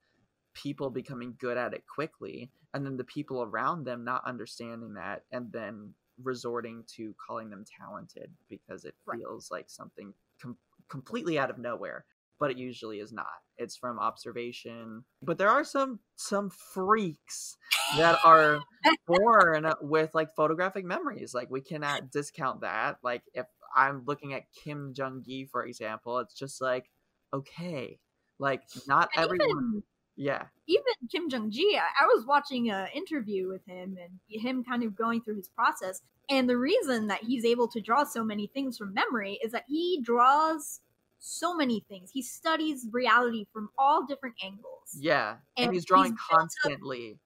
people 0.53 0.89
becoming 0.89 1.35
good 1.39 1.57
at 1.57 1.73
it 1.73 1.83
quickly 1.93 2.49
and 2.73 2.85
then 2.85 2.97
the 2.97 3.03
people 3.03 3.41
around 3.43 3.83
them 3.85 4.03
not 4.03 4.23
understanding 4.25 4.93
that 4.93 5.23
and 5.31 5.51
then 5.51 5.93
resorting 6.23 6.83
to 6.95 7.13
calling 7.25 7.49
them 7.49 7.63
talented 7.79 8.29
because 8.49 8.85
it 8.85 8.93
Right. 9.05 9.19
feels 9.19 9.49
like 9.51 9.69
something 9.69 10.13
com- 10.41 10.57
completely 10.89 11.37
out 11.39 11.49
of 11.49 11.57
nowhere 11.57 12.05
but 12.39 12.51
it 12.51 12.57
usually 12.57 12.99
is 12.99 13.11
not. 13.11 13.27
It's 13.57 13.75
from 13.75 13.99
observation. 13.99 15.03
But 15.21 15.37
there 15.37 15.49
are 15.49 15.63
some 15.63 15.99
some 16.15 16.49
freaks 16.49 17.57
that 17.97 18.17
are 18.23 18.61
born 19.07 19.71
with 19.81 20.11
like 20.13 20.33
photographic 20.35 20.85
memories. 20.85 21.33
Like 21.33 21.49
we 21.49 21.61
cannot 21.61 22.11
discount 22.11 22.61
that. 22.61 22.97
Like 23.03 23.23
if 23.33 23.45
i'm 23.75 24.01
looking 24.07 24.33
at 24.33 24.51
Kim 24.63 24.93
Jung 24.97 25.21
Gi 25.23 25.45
for 25.51 25.63
example 25.63 26.17
it's 26.17 26.33
just 26.33 26.59
like 26.59 26.89
okay. 27.33 27.99
Like 28.39 28.61
not 28.87 29.09
And 29.15 29.25
everyone 29.25 29.49
even, 29.49 29.83
yeah. 30.15 30.45
even 30.67 30.83
Kim 31.11 31.27
Jung 31.29 31.51
Gi, 31.51 31.77
I, 31.77 32.03
I 32.03 32.07
was 32.07 32.25
watching 32.25 32.69
an 32.69 32.87
interview 32.93 33.49
with 33.49 33.65
him 33.65 33.97
and 34.01 34.19
him 34.29 34.63
kind 34.63 34.83
of 34.83 34.95
going 34.95 35.21
through 35.21 35.35
his 35.35 35.49
process. 35.49 36.01
And 36.29 36.49
the 36.49 36.57
reason 36.57 37.07
that 37.07 37.23
he's 37.23 37.43
able 37.43 37.67
to 37.69 37.81
draw 37.81 38.03
so 38.05 38.23
many 38.23 38.47
things 38.47 38.77
from 38.77 38.93
memory 38.93 39.39
is 39.43 39.51
that 39.51 39.65
he 39.67 39.99
draws 40.01 40.79
so 41.19 41.53
many 41.53 41.85
things. 41.89 42.11
He 42.11 42.21
studies 42.21 42.87
reality 42.91 43.45
from 43.53 43.69
all 43.77 44.05
different 44.05 44.35
angles. 44.43 44.95
yeah 44.97 45.37
and, 45.57 45.65
And 45.67 45.73
he's 45.73 45.85
drawing 45.85 46.11
he's 46.11 46.11
built 46.11 46.19
up- 46.31 46.39
constantly 46.39 47.19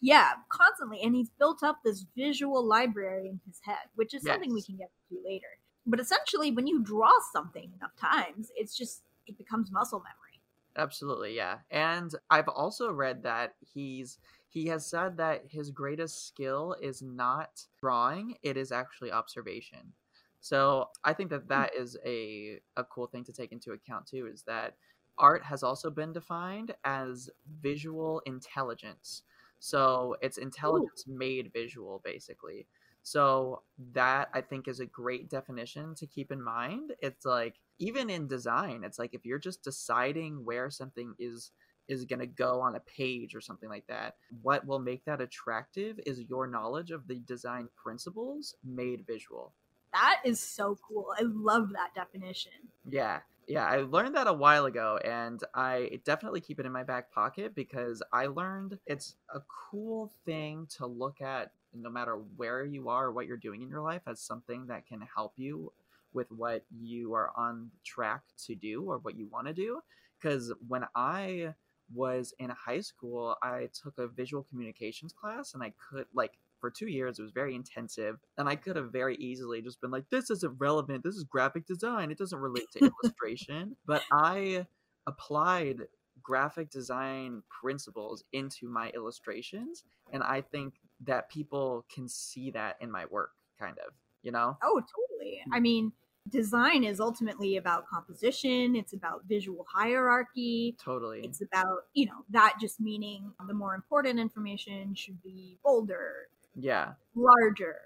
Yeah, 0.00 0.32
constantly. 0.48 1.02
And 1.02 1.14
he's 1.14 1.30
built 1.38 1.62
up 1.62 1.80
this 1.84 2.04
visual 2.16 2.64
library 2.64 3.28
in 3.28 3.40
his 3.46 3.60
head, 3.62 3.88
which 3.96 4.14
is 4.14 4.22
something 4.22 4.52
we 4.54 4.62
can 4.62 4.76
get 4.76 4.90
to 5.10 5.18
later. 5.24 5.58
But 5.86 6.00
essentially, 6.00 6.50
when 6.52 6.66
you 6.66 6.82
draw 6.82 7.10
something 7.32 7.70
enough 7.76 7.96
times, 8.00 8.50
it's 8.56 8.76
just, 8.76 9.02
it 9.26 9.36
becomes 9.36 9.70
muscle 9.72 9.98
memory. 9.98 10.40
Absolutely, 10.76 11.34
yeah. 11.34 11.58
And 11.70 12.10
I've 12.30 12.48
also 12.48 12.92
read 12.92 13.22
that 13.24 13.54
he's 13.74 14.18
he 14.48 14.66
has 14.66 14.84
said 14.86 15.16
that 15.18 15.44
his 15.48 15.70
greatest 15.70 16.26
skill 16.28 16.74
is 16.80 17.02
not 17.02 17.66
drawing, 17.80 18.34
it 18.42 18.56
is 18.56 18.72
actually 18.72 19.12
observation. 19.12 19.92
So, 20.40 20.88
I 21.04 21.12
think 21.12 21.30
that 21.30 21.42
hmm. 21.42 21.48
that 21.48 21.74
is 21.74 21.96
a 22.04 22.60
a 22.76 22.84
cool 22.84 23.06
thing 23.06 23.24
to 23.24 23.32
take 23.32 23.52
into 23.52 23.72
account 23.72 24.06
too 24.06 24.26
is 24.26 24.42
that 24.44 24.76
art 25.18 25.44
has 25.44 25.62
also 25.62 25.90
been 25.90 26.12
defined 26.12 26.74
as 26.84 27.30
visual 27.60 28.22
intelligence. 28.26 29.22
So, 29.58 30.16
it's 30.22 30.38
intelligence 30.38 31.04
made 31.06 31.52
visual 31.52 32.00
basically. 32.04 32.66
So 33.02 33.62
that 33.92 34.28
I 34.34 34.40
think 34.40 34.68
is 34.68 34.80
a 34.80 34.86
great 34.86 35.30
definition 35.30 35.94
to 35.96 36.06
keep 36.06 36.30
in 36.30 36.42
mind. 36.42 36.92
It's 37.00 37.24
like 37.24 37.56
even 37.78 38.10
in 38.10 38.28
design, 38.28 38.84
it's 38.84 38.98
like 38.98 39.14
if 39.14 39.24
you're 39.24 39.38
just 39.38 39.62
deciding 39.62 40.44
where 40.44 40.70
something 40.70 41.14
is 41.18 41.52
is 41.88 42.04
going 42.04 42.20
to 42.20 42.26
go 42.26 42.60
on 42.60 42.76
a 42.76 42.80
page 42.80 43.34
or 43.34 43.40
something 43.40 43.68
like 43.68 43.86
that, 43.88 44.14
what 44.42 44.64
will 44.66 44.78
make 44.78 45.04
that 45.04 45.20
attractive 45.20 45.98
is 46.06 46.20
your 46.20 46.46
knowledge 46.46 46.92
of 46.92 47.08
the 47.08 47.18
design 47.20 47.68
principles 47.74 48.54
made 48.64 49.04
visual. 49.06 49.54
That 49.92 50.20
is 50.24 50.40
so 50.40 50.78
cool. 50.86 51.06
I 51.18 51.22
love 51.22 51.70
that 51.72 51.94
definition. 51.94 52.52
Yeah. 52.88 53.20
Yeah, 53.48 53.66
I 53.66 53.78
learned 53.78 54.14
that 54.14 54.28
a 54.28 54.32
while 54.32 54.66
ago 54.66 55.00
and 55.04 55.42
I 55.54 55.98
definitely 56.04 56.40
keep 56.40 56.60
it 56.60 56.66
in 56.66 56.72
my 56.72 56.84
back 56.84 57.10
pocket 57.10 57.52
because 57.52 58.00
I 58.12 58.26
learned 58.26 58.78
it's 58.86 59.16
a 59.34 59.40
cool 59.70 60.12
thing 60.24 60.68
to 60.76 60.86
look 60.86 61.20
at 61.20 61.50
no 61.74 61.90
matter 61.90 62.20
where 62.36 62.64
you 62.64 62.88
are 62.88 63.06
or 63.06 63.12
what 63.12 63.26
you're 63.26 63.36
doing 63.36 63.62
in 63.62 63.68
your 63.68 63.82
life 63.82 64.02
as 64.06 64.20
something 64.20 64.66
that 64.68 64.86
can 64.86 65.00
help 65.00 65.32
you 65.36 65.72
with 66.12 66.30
what 66.30 66.64
you 66.70 67.14
are 67.14 67.32
on 67.36 67.70
track 67.84 68.22
to 68.46 68.54
do 68.54 68.84
or 68.84 68.98
what 68.98 69.16
you 69.16 69.26
want 69.32 69.48
to 69.48 69.52
do 69.52 69.80
because 70.20 70.52
when 70.68 70.84
I 70.94 71.54
was 71.92 72.34
in 72.38 72.50
high 72.50 72.80
school, 72.80 73.36
I 73.42 73.68
took 73.72 73.98
a 73.98 74.06
visual 74.06 74.44
communications 74.44 75.12
class 75.12 75.54
and 75.54 75.62
I 75.62 75.72
could 75.90 76.06
like 76.14 76.38
for 76.60 76.70
two 76.70 76.88
years 76.88 77.18
it 77.18 77.22
was 77.22 77.32
very 77.32 77.54
intensive 77.54 78.16
and 78.38 78.48
i 78.48 78.56
could 78.56 78.76
have 78.76 78.92
very 78.92 79.16
easily 79.16 79.62
just 79.62 79.80
been 79.80 79.90
like 79.90 80.04
this 80.10 80.30
isn't 80.30 80.56
relevant 80.58 81.02
this 81.02 81.16
is 81.16 81.24
graphic 81.24 81.66
design 81.66 82.10
it 82.10 82.18
doesn't 82.18 82.40
relate 82.40 82.66
to 82.72 82.90
illustration 83.02 83.76
but 83.86 84.02
i 84.12 84.66
applied 85.06 85.78
graphic 86.22 86.70
design 86.70 87.42
principles 87.60 88.24
into 88.32 88.68
my 88.68 88.90
illustrations 88.90 89.84
and 90.12 90.22
i 90.22 90.40
think 90.40 90.74
that 91.04 91.30
people 91.30 91.86
can 91.92 92.06
see 92.08 92.50
that 92.50 92.76
in 92.80 92.90
my 92.90 93.04
work 93.06 93.30
kind 93.58 93.78
of 93.86 93.94
you 94.22 94.30
know 94.30 94.56
Oh, 94.62 94.80
totally. 94.80 95.40
I 95.52 95.56
mm-hmm. 95.56 95.62
mean, 95.62 95.92
design 96.28 96.84
is 96.84 97.00
ultimately 97.00 97.56
about 97.56 97.86
composition, 97.86 98.76
it's 98.76 98.92
about 98.92 99.24
visual 99.26 99.66
hierarchy. 99.72 100.76
totally 100.82 101.20
It's 101.22 101.40
about, 101.40 101.84
you 101.94 102.06
know, 102.06 102.24
that 102.30 102.56
just 102.60 102.80
meaning 102.80 103.32
the 103.46 103.54
more 103.54 103.74
important 103.74 104.18
information 104.18 104.94
should 104.94 105.22
be 105.22 105.58
bolder, 105.64 106.28
yeah 106.54 106.92
larger, 107.14 107.76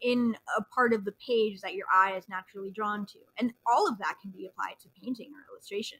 in 0.00 0.36
a 0.58 0.62
part 0.62 0.92
of 0.92 1.04
the 1.04 1.14
page 1.26 1.60
that 1.60 1.74
your 1.74 1.86
eye 1.92 2.14
is 2.16 2.28
naturally 2.28 2.70
drawn 2.70 3.06
to. 3.06 3.18
And 3.38 3.52
all 3.66 3.88
of 3.88 3.98
that 3.98 4.16
can 4.20 4.30
be 4.30 4.46
applied 4.46 4.78
to 4.82 4.88
painting 5.02 5.30
or 5.32 5.54
illustration. 5.54 5.98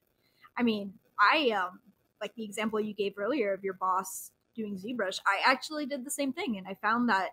I 0.57 0.63
mean, 0.63 0.95
I 1.19 1.51
um 1.51 1.81
like 2.21 2.35
the 2.37 2.45
example 2.45 2.81
you 2.81 2.95
gave 2.95 3.15
earlier 3.19 3.53
of 3.53 3.65
your 3.65 3.75
boss 3.75 4.31
doing 4.55 4.79
ZBrush, 4.79 5.19
I 5.27 5.51
actually 5.51 5.87
did 5.87 6.05
the 6.05 6.11
same 6.11 6.33
thing 6.33 6.57
and 6.57 6.67
I 6.67 6.75
found 6.75 7.09
that 7.09 7.31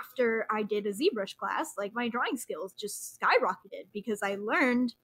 after 0.00 0.46
I 0.50 0.62
did 0.62 0.86
a 0.86 0.92
ZBrush 0.92 1.36
class, 1.36 1.74
like 1.76 1.92
my 1.94 2.08
drawing 2.08 2.36
skills 2.36 2.72
just 2.72 3.18
skyrocketed 3.20 3.86
because 3.92 4.22
I 4.22 4.36
learned 4.36 4.94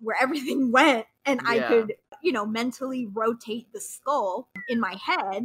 where 0.00 0.16
everything 0.20 0.72
went 0.72 1.06
and 1.24 1.40
I 1.44 1.60
could, 1.60 1.94
you 2.22 2.32
know, 2.32 2.46
mentally 2.46 3.06
rotate 3.06 3.72
the 3.72 3.80
skull 3.80 4.48
in 4.68 4.80
my 4.80 4.96
head 5.04 5.44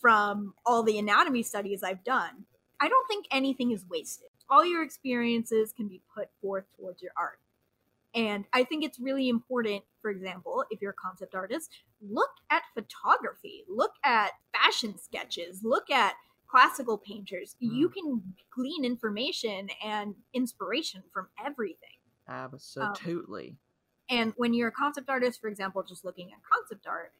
from 0.00 0.54
all 0.64 0.82
the 0.82 0.98
anatomy 0.98 1.42
studies 1.42 1.82
I've 1.82 2.04
done. 2.04 2.44
I 2.80 2.88
don't 2.88 3.08
think 3.08 3.26
anything 3.30 3.72
is 3.72 3.84
wasted. 3.88 4.28
All 4.48 4.64
your 4.64 4.82
experiences 4.82 5.72
can 5.72 5.88
be 5.88 6.00
put 6.14 6.28
forth 6.40 6.64
towards 6.76 7.02
your 7.02 7.12
art. 7.16 7.40
And 8.14 8.44
I 8.52 8.64
think 8.64 8.84
it's 8.84 8.98
really 8.98 9.28
important, 9.28 9.84
for 10.00 10.10
example, 10.10 10.64
if 10.70 10.80
you're 10.80 10.92
a 10.92 10.94
concept 10.94 11.34
artist, 11.34 11.70
look 12.00 12.30
at 12.50 12.62
photography, 12.74 13.64
look 13.68 13.92
at 14.04 14.32
fashion 14.52 14.98
sketches, 14.98 15.60
look 15.62 15.90
at 15.90 16.14
classical 16.48 16.96
painters. 16.96 17.54
Hmm. 17.60 17.74
You 17.74 17.88
can 17.90 18.22
glean 18.50 18.84
information 18.84 19.68
and 19.84 20.14
inspiration 20.32 21.02
from 21.12 21.28
everything. 21.44 21.98
absolutely 22.28 23.56
um, 24.10 24.18
And 24.18 24.32
when 24.36 24.54
you're 24.54 24.68
a 24.68 24.72
concept 24.72 25.10
artist, 25.10 25.40
for 25.40 25.48
example, 25.48 25.82
just 25.82 26.04
looking 26.04 26.30
at 26.32 26.38
concept 26.50 26.86
art, 26.86 27.12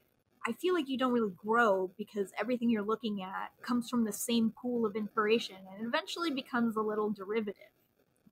I 0.47 0.53
feel 0.53 0.75
like 0.75 0.89
you 0.89 0.99
don't 0.99 1.13
really 1.13 1.35
grow 1.37 1.91
because 1.97 2.33
everything 2.39 2.71
you're 2.71 2.83
looking 2.83 3.23
at 3.23 3.51
comes 3.63 3.89
from 3.89 4.05
the 4.05 4.13
same 4.13 4.53
pool 4.61 4.87
of 4.87 4.97
inspiration 4.97 5.57
and 5.77 5.87
eventually 5.87 6.31
becomes 6.31 6.77
a 6.77 6.81
little 6.81 7.11
derivative. 7.11 7.55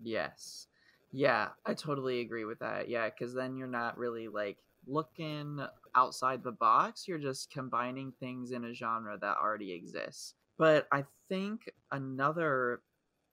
Yes. 0.03 0.69
Yeah, 1.13 1.49
I 1.65 1.75
totally 1.75 2.21
agree 2.21 2.45
with 2.45 2.59
that. 2.59 2.89
Yeah, 2.89 3.09
because 3.09 3.35
then 3.35 3.57
you're 3.57 3.69
not 3.69 3.97
really 3.97 4.29
like 4.29 4.59
looking 4.87 5.61
outside 5.95 6.43
the 6.43 6.53
box. 6.53 7.09
You're 7.09 7.19
just 7.19 7.51
combining 7.51 8.13
things 8.21 8.53
in 8.53 8.65
a 8.65 8.75
genre 8.75 9.17
that 9.21 9.37
already 9.43 9.73
exists. 9.73 10.35
But 10.59 10.87
I 10.93 11.05
think 11.29 11.71
another 11.93 12.83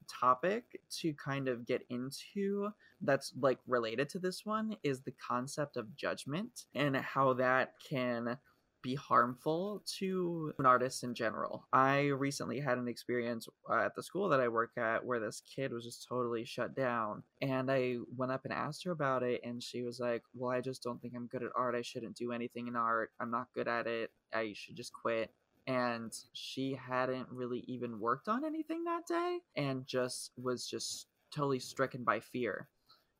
topic 0.07 0.81
to 0.89 1.13
kind 1.13 1.47
of 1.47 1.65
get 1.65 1.81
into 1.89 2.69
that's 3.01 3.33
like 3.39 3.59
related 3.67 4.09
to 4.09 4.19
this 4.19 4.45
one 4.45 4.75
is 4.83 5.01
the 5.01 5.13
concept 5.13 5.77
of 5.77 5.95
judgment 5.95 6.65
and 6.75 6.95
how 6.97 7.33
that 7.33 7.73
can 7.89 8.37
be 8.83 8.93
harmful 8.93 9.81
to 9.97 10.53
an 10.59 10.65
artist 10.65 11.03
in 11.03 11.15
general. 11.15 11.65
I 11.73 12.07
recently 12.07 12.59
had 12.59 12.77
an 12.77 12.87
experience 12.87 13.47
uh, 13.69 13.85
at 13.85 13.95
the 13.95 14.03
school 14.03 14.29
that 14.29 14.41
I 14.41 14.49
work 14.49 14.71
at 14.77 15.03
where 15.03 15.19
this 15.19 15.41
kid 15.55 15.71
was 15.71 15.85
just 15.85 16.05
totally 16.07 16.45
shut 16.45 16.75
down. 16.75 17.23
And 17.41 17.71
I 17.71 17.95
went 18.15 18.31
up 18.31 18.41
and 18.43 18.53
asked 18.53 18.83
her 18.83 18.91
about 18.91 19.23
it, 19.23 19.41
and 19.43 19.63
she 19.63 19.81
was 19.81 19.99
like, 19.99 20.21
Well, 20.35 20.51
I 20.51 20.61
just 20.61 20.83
don't 20.83 21.01
think 21.01 21.13
I'm 21.15 21.27
good 21.27 21.43
at 21.43 21.49
art. 21.55 21.73
I 21.75 21.81
shouldn't 21.81 22.17
do 22.17 22.31
anything 22.31 22.67
in 22.67 22.75
art. 22.75 23.11
I'm 23.19 23.31
not 23.31 23.47
good 23.55 23.67
at 23.67 23.87
it. 23.87 24.11
I 24.33 24.53
should 24.55 24.75
just 24.75 24.93
quit. 24.93 25.31
And 25.65 26.13
she 26.33 26.73
hadn't 26.73 27.27
really 27.31 27.63
even 27.67 27.99
worked 27.99 28.27
on 28.27 28.43
anything 28.43 28.83
that 28.83 29.07
day 29.07 29.39
and 29.55 29.87
just 29.87 30.31
was 30.37 30.67
just 30.67 31.07
totally 31.33 31.59
stricken 31.59 32.03
by 32.03 32.19
fear. 32.19 32.67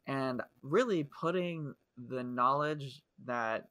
And 0.08 0.42
really 0.62 1.06
putting 1.06 1.74
the 2.10 2.24
knowledge 2.24 3.02
that 3.26 3.70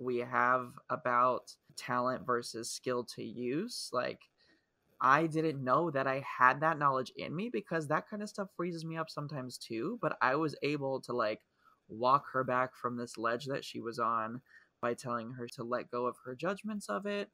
we 0.00 0.18
have 0.18 0.72
about 0.88 1.52
talent 1.76 2.26
versus 2.26 2.70
skill 2.70 3.04
to 3.04 3.22
use 3.22 3.88
like 3.92 4.20
i 5.00 5.26
didn't 5.26 5.62
know 5.62 5.90
that 5.90 6.06
i 6.06 6.22
had 6.38 6.60
that 6.60 6.78
knowledge 6.78 7.12
in 7.16 7.34
me 7.34 7.48
because 7.52 7.86
that 7.86 8.08
kind 8.08 8.22
of 8.22 8.28
stuff 8.28 8.48
freezes 8.56 8.84
me 8.84 8.96
up 8.96 9.08
sometimes 9.10 9.58
too 9.58 9.98
but 10.02 10.16
i 10.20 10.34
was 10.34 10.56
able 10.62 11.00
to 11.00 11.12
like 11.12 11.40
walk 11.88 12.24
her 12.32 12.44
back 12.44 12.70
from 12.74 12.96
this 12.96 13.16
ledge 13.18 13.46
that 13.46 13.64
she 13.64 13.80
was 13.80 13.98
on 13.98 14.40
by 14.80 14.94
telling 14.94 15.32
her 15.32 15.46
to 15.46 15.62
let 15.62 15.90
go 15.90 16.06
of 16.06 16.16
her 16.24 16.34
judgments 16.34 16.88
of 16.88 17.06
it 17.06 17.28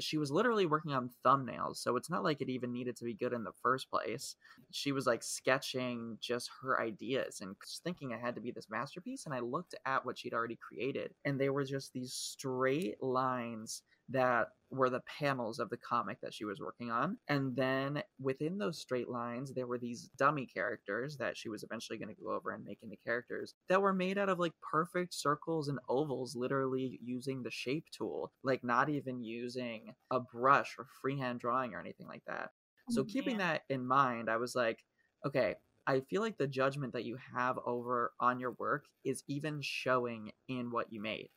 she 0.00 0.18
was 0.18 0.30
literally 0.30 0.66
working 0.66 0.92
on 0.92 1.10
thumbnails, 1.24 1.76
so 1.76 1.96
it's 1.96 2.10
not 2.10 2.24
like 2.24 2.40
it 2.40 2.48
even 2.48 2.72
needed 2.72 2.96
to 2.96 3.04
be 3.04 3.14
good 3.14 3.32
in 3.32 3.44
the 3.44 3.52
first 3.62 3.90
place. 3.90 4.36
She 4.70 4.92
was 4.92 5.06
like 5.06 5.22
sketching 5.22 6.18
just 6.20 6.50
her 6.62 6.80
ideas 6.80 7.40
and 7.40 7.56
thinking 7.84 8.10
it 8.10 8.20
had 8.20 8.34
to 8.34 8.40
be 8.40 8.50
this 8.50 8.70
masterpiece. 8.70 9.26
And 9.26 9.34
I 9.34 9.40
looked 9.40 9.74
at 9.86 10.04
what 10.04 10.18
she'd 10.18 10.34
already 10.34 10.56
created, 10.56 11.14
and 11.24 11.40
they 11.40 11.50
were 11.50 11.64
just 11.64 11.92
these 11.92 12.12
straight 12.12 13.02
lines 13.02 13.82
that 14.10 14.48
were 14.70 14.90
the 14.90 15.02
panels 15.18 15.58
of 15.58 15.70
the 15.70 15.76
comic 15.76 16.20
that 16.20 16.34
she 16.34 16.44
was 16.44 16.60
working 16.60 16.90
on. 16.90 17.18
And 17.28 17.56
then 17.56 18.02
within 18.20 18.58
those 18.58 18.80
straight 18.80 19.08
lines, 19.08 19.52
there 19.54 19.66
were 19.66 19.78
these 19.78 20.10
dummy 20.18 20.46
characters 20.46 21.16
that 21.18 21.36
she 21.36 21.48
was 21.48 21.62
eventually 21.62 21.98
going 21.98 22.14
to 22.14 22.22
go 22.22 22.32
over 22.32 22.50
and 22.50 22.64
make 22.64 22.82
into 22.82 22.96
characters 22.96 23.54
that 23.68 23.80
were 23.80 23.94
made 23.94 24.18
out 24.18 24.28
of 24.28 24.38
like 24.38 24.52
perfect 24.70 25.14
circles 25.14 25.68
and 25.68 25.78
ovals, 25.88 26.36
literally 26.36 26.98
using 27.02 27.42
the 27.42 27.50
shape 27.50 27.86
tool, 27.96 28.32
like 28.42 28.62
not 28.62 28.88
even 28.90 29.22
using 29.22 29.94
a 30.10 30.20
brush 30.20 30.76
or 30.78 30.86
freehand 31.00 31.40
drawing 31.40 31.74
or 31.74 31.80
anything 31.80 32.06
like 32.06 32.24
that. 32.26 32.50
Oh, 32.88 32.92
so, 32.92 33.04
keeping 33.04 33.38
that 33.38 33.62
in 33.68 33.86
mind, 33.86 34.28
I 34.30 34.36
was 34.36 34.54
like, 34.54 34.84
okay, 35.24 35.56
I 35.86 36.00
feel 36.00 36.20
like 36.20 36.36
the 36.36 36.46
judgment 36.46 36.92
that 36.92 37.04
you 37.04 37.16
have 37.34 37.58
over 37.64 38.12
on 38.20 38.40
your 38.40 38.52
work 38.52 38.84
is 39.04 39.24
even 39.28 39.60
showing 39.62 40.32
in 40.48 40.70
what 40.70 40.92
you 40.92 41.00
made. 41.00 41.30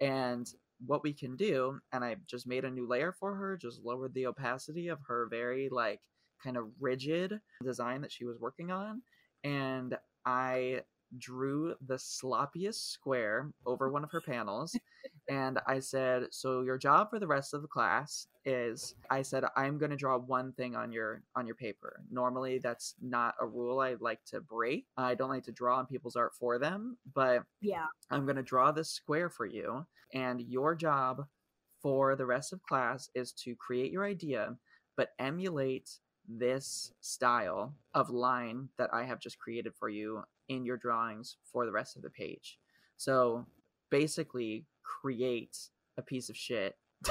And 0.00 0.50
what 0.86 1.02
we 1.02 1.12
can 1.12 1.36
do, 1.36 1.78
and 1.92 2.04
I 2.04 2.16
just 2.26 2.46
made 2.46 2.64
a 2.64 2.70
new 2.70 2.86
layer 2.86 3.12
for 3.12 3.34
her, 3.34 3.56
just 3.56 3.82
lowered 3.84 4.14
the 4.14 4.26
opacity 4.26 4.88
of 4.88 4.98
her 5.06 5.26
very 5.30 5.68
like 5.70 6.00
kind 6.42 6.56
of 6.56 6.68
rigid 6.80 7.40
design 7.62 8.00
that 8.02 8.12
she 8.12 8.24
was 8.24 8.38
working 8.38 8.70
on, 8.70 9.02
and 9.44 9.96
I 10.24 10.82
drew 11.16 11.74
the 11.86 11.94
sloppiest 11.94 12.90
square 12.90 13.50
over 13.64 13.90
one 13.90 14.04
of 14.04 14.10
her 14.10 14.20
panels 14.20 14.78
and 15.28 15.58
I 15.66 15.78
said, 15.80 16.26
"So 16.30 16.62
your 16.62 16.78
job 16.78 17.10
for 17.10 17.18
the 17.18 17.26
rest 17.26 17.54
of 17.54 17.62
the 17.62 17.68
class 17.68 18.26
is 18.44 18.94
I 19.10 19.22
said 19.22 19.44
I'm 19.56 19.78
going 19.78 19.90
to 19.90 19.96
draw 19.96 20.18
one 20.18 20.52
thing 20.52 20.74
on 20.76 20.92
your 20.92 21.22
on 21.34 21.46
your 21.46 21.54
paper. 21.54 22.02
Normally 22.10 22.58
that's 22.58 22.94
not 23.00 23.34
a 23.40 23.46
rule 23.46 23.80
I 23.80 23.96
like 24.00 24.24
to 24.26 24.40
break. 24.40 24.86
I 24.96 25.14
don't 25.14 25.28
like 25.28 25.44
to 25.44 25.52
draw 25.52 25.78
on 25.78 25.86
people's 25.86 26.16
art 26.16 26.34
for 26.34 26.58
them, 26.58 26.96
but 27.14 27.42
yeah. 27.60 27.86
I'm 28.10 28.24
going 28.24 28.36
to 28.36 28.42
draw 28.42 28.72
this 28.72 28.90
square 28.90 29.30
for 29.30 29.46
you 29.46 29.86
and 30.14 30.40
your 30.40 30.74
job 30.74 31.26
for 31.80 32.16
the 32.16 32.26
rest 32.26 32.52
of 32.52 32.62
class 32.62 33.08
is 33.14 33.32
to 33.32 33.54
create 33.54 33.92
your 33.92 34.04
idea 34.04 34.56
but 34.96 35.10
emulate 35.18 35.90
this 36.28 36.92
style 37.00 37.74
of 37.94 38.10
line 38.10 38.68
that 38.78 38.92
I 38.92 39.04
have 39.04 39.20
just 39.20 39.38
created 39.38 39.72
for 39.78 39.88
you 39.88 40.22
in 40.48 40.64
your 40.64 40.76
drawings 40.76 41.36
for 41.52 41.66
the 41.66 41.72
rest 41.72 41.96
of 41.96 42.02
the 42.02 42.10
page. 42.10 42.58
So 42.96 43.46
basically 43.90 44.66
create 44.82 45.56
a 45.96 46.02
piece 46.02 46.28
of 46.28 46.36
shit. 46.36 46.76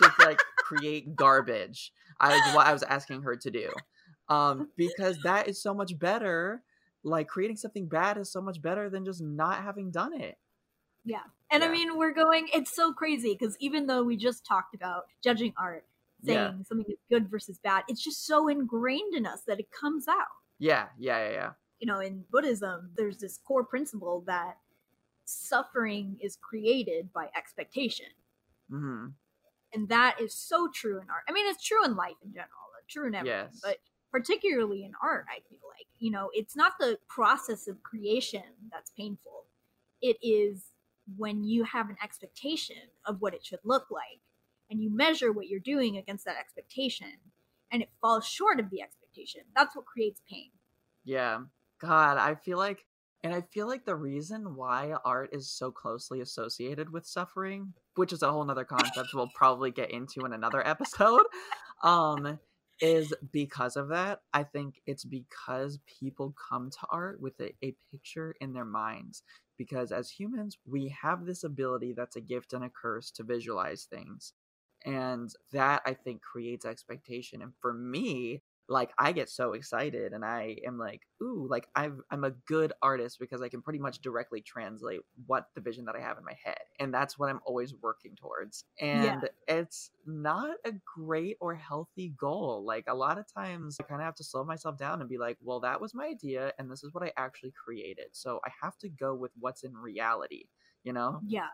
Just 0.00 0.18
like 0.18 0.40
create 0.56 1.14
garbage. 1.14 1.92
I 2.18 2.30
was 2.30 2.54
what 2.54 2.66
I 2.66 2.72
was 2.72 2.82
asking 2.82 3.22
her 3.22 3.36
to 3.36 3.50
do. 3.50 3.70
Um, 4.28 4.68
because 4.76 5.18
that 5.24 5.48
is 5.48 5.60
so 5.62 5.74
much 5.74 5.98
better. 5.98 6.62
Like 7.02 7.28
creating 7.28 7.56
something 7.56 7.88
bad 7.88 8.18
is 8.18 8.30
so 8.30 8.40
much 8.40 8.62
better 8.62 8.88
than 8.88 9.04
just 9.04 9.22
not 9.22 9.62
having 9.62 9.90
done 9.90 10.18
it. 10.18 10.38
Yeah. 11.04 11.22
And 11.50 11.62
yeah. 11.62 11.68
I 11.68 11.72
mean, 11.72 11.96
we're 11.96 12.12
going, 12.12 12.48
it's 12.54 12.74
so 12.74 12.92
crazy 12.92 13.36
because 13.38 13.56
even 13.58 13.86
though 13.86 14.02
we 14.02 14.16
just 14.16 14.44
talked 14.46 14.74
about 14.74 15.04
judging 15.22 15.52
art, 15.58 15.84
saying 16.24 16.38
yeah. 16.38 16.52
something 16.68 16.86
is 16.88 16.98
good 17.10 17.30
versus 17.30 17.58
bad, 17.58 17.84
it's 17.88 18.02
just 18.02 18.26
so 18.26 18.48
ingrained 18.48 19.14
in 19.14 19.26
us 19.26 19.40
that 19.46 19.58
it 19.58 19.70
comes 19.70 20.06
out. 20.06 20.26
Yeah, 20.58 20.86
yeah, 20.98 21.26
yeah, 21.26 21.32
yeah. 21.32 21.50
You 21.80 21.86
know, 21.86 22.00
in 22.00 22.24
Buddhism, 22.30 22.90
there's 22.96 23.18
this 23.18 23.38
core 23.38 23.64
principle 23.64 24.22
that 24.26 24.58
suffering 25.24 26.18
is 26.20 26.36
created 26.36 27.12
by 27.12 27.28
expectation. 27.36 28.06
Mm-hmm. 28.70 29.06
And 29.72 29.88
that 29.88 30.20
is 30.20 30.34
so 30.34 30.68
true 30.74 31.00
in 31.00 31.08
art. 31.10 31.22
I 31.28 31.32
mean, 31.32 31.46
it's 31.48 31.64
true 31.64 31.84
in 31.84 31.96
life 31.96 32.16
in 32.22 32.32
general, 32.32 32.50
true 32.90 33.06
in 33.06 33.14
everything, 33.14 33.48
yes. 33.52 33.60
but 33.62 33.78
particularly 34.10 34.84
in 34.84 34.92
art, 35.02 35.26
I 35.30 35.40
feel 35.48 35.60
like, 35.68 35.86
you 35.98 36.10
know, 36.10 36.30
it's 36.32 36.56
not 36.56 36.72
the 36.78 36.98
process 37.08 37.68
of 37.68 37.82
creation 37.82 38.42
that's 38.72 38.90
painful. 38.90 39.44
It 40.02 40.16
is 40.22 40.64
when 41.16 41.44
you 41.44 41.64
have 41.64 41.88
an 41.88 41.96
expectation 42.02 42.76
of 43.04 43.20
what 43.20 43.34
it 43.34 43.44
should 43.44 43.60
look 43.64 43.86
like 43.90 44.20
and 44.70 44.82
you 44.82 44.94
measure 44.94 45.32
what 45.32 45.48
you're 45.48 45.60
doing 45.60 45.96
against 45.96 46.24
that 46.24 46.36
expectation 46.38 47.12
and 47.72 47.82
it 47.82 47.90
falls 48.00 48.26
short 48.26 48.58
of 48.60 48.70
the 48.70 48.82
expectation. 48.82 49.42
That's 49.54 49.74
what 49.76 49.86
creates 49.86 50.20
pain. 50.28 50.50
Yeah. 51.04 51.40
God, 51.80 52.18
I 52.18 52.34
feel 52.34 52.58
like 52.58 52.84
and 53.22 53.34
I 53.34 53.42
feel 53.42 53.66
like 53.66 53.84
the 53.84 53.96
reason 53.96 54.56
why 54.56 54.94
art 55.04 55.30
is 55.32 55.50
so 55.50 55.70
closely 55.70 56.20
associated 56.20 56.90
with 56.90 57.06
suffering, 57.06 57.74
which 57.96 58.12
is 58.12 58.22
a 58.22 58.32
whole 58.32 58.44
nother 58.44 58.64
concept 58.64 59.10
we'll 59.14 59.30
probably 59.34 59.70
get 59.70 59.90
into 59.90 60.24
in 60.24 60.32
another 60.32 60.66
episode, 60.66 61.24
um, 61.82 62.38
is 62.80 63.12
because 63.30 63.76
of 63.76 63.88
that. 63.88 64.22
I 64.32 64.42
think 64.44 64.80
it's 64.86 65.04
because 65.04 65.78
people 66.00 66.34
come 66.50 66.70
to 66.70 66.86
art 66.90 67.20
with 67.20 67.38
a, 67.40 67.52
a 67.62 67.74
picture 67.90 68.34
in 68.40 68.54
their 68.54 68.64
minds. 68.64 69.22
Because 69.58 69.92
as 69.92 70.10
humans, 70.10 70.56
we 70.64 70.88
have 71.02 71.26
this 71.26 71.44
ability 71.44 71.92
that's 71.92 72.16
a 72.16 72.22
gift 72.22 72.54
and 72.54 72.64
a 72.64 72.70
curse 72.70 73.10
to 73.12 73.22
visualize 73.22 73.84
things. 73.84 74.32
And 74.86 75.28
that 75.52 75.82
I 75.84 75.92
think 75.92 76.22
creates 76.22 76.64
expectation. 76.64 77.42
And 77.42 77.52
for 77.60 77.74
me, 77.74 78.40
like 78.70 78.92
I 78.98 79.10
get 79.10 79.28
so 79.28 79.52
excited 79.54 80.12
and 80.12 80.24
I 80.24 80.56
am 80.64 80.78
like, 80.78 81.02
ooh, 81.20 81.48
like 81.50 81.66
I've, 81.74 82.00
I'm 82.12 82.22
a 82.22 82.30
good 82.30 82.72
artist 82.80 83.18
because 83.18 83.42
I 83.42 83.48
can 83.48 83.60
pretty 83.60 83.80
much 83.80 84.00
directly 84.00 84.40
translate 84.40 85.00
what 85.26 85.46
the 85.56 85.60
vision 85.60 85.84
that 85.86 85.96
I 85.96 86.00
have 86.00 86.18
in 86.18 86.24
my 86.24 86.36
head. 86.42 86.60
And 86.78 86.94
that's 86.94 87.18
what 87.18 87.28
I'm 87.28 87.40
always 87.44 87.74
working 87.82 88.14
towards. 88.14 88.64
And 88.80 89.22
yeah. 89.22 89.28
it's 89.48 89.90
not 90.06 90.56
a 90.64 90.70
great 90.96 91.36
or 91.40 91.52
healthy 91.52 92.14
goal. 92.16 92.62
Like 92.64 92.84
a 92.86 92.94
lot 92.94 93.18
of 93.18 93.24
times 93.32 93.76
I 93.80 93.82
kind 93.82 94.00
of 94.00 94.04
have 94.04 94.14
to 94.14 94.24
slow 94.24 94.44
myself 94.44 94.78
down 94.78 95.00
and 95.00 95.10
be 95.10 95.18
like, 95.18 95.36
well, 95.42 95.58
that 95.60 95.80
was 95.80 95.92
my 95.92 96.06
idea 96.06 96.52
and 96.58 96.70
this 96.70 96.84
is 96.84 96.94
what 96.94 97.02
I 97.02 97.12
actually 97.16 97.52
created. 97.52 98.06
So 98.12 98.38
I 98.46 98.50
have 98.62 98.78
to 98.78 98.88
go 98.88 99.16
with 99.16 99.32
what's 99.40 99.64
in 99.64 99.74
reality, 99.74 100.44
you 100.84 100.92
know? 100.92 101.20
Yeah. 101.26 101.48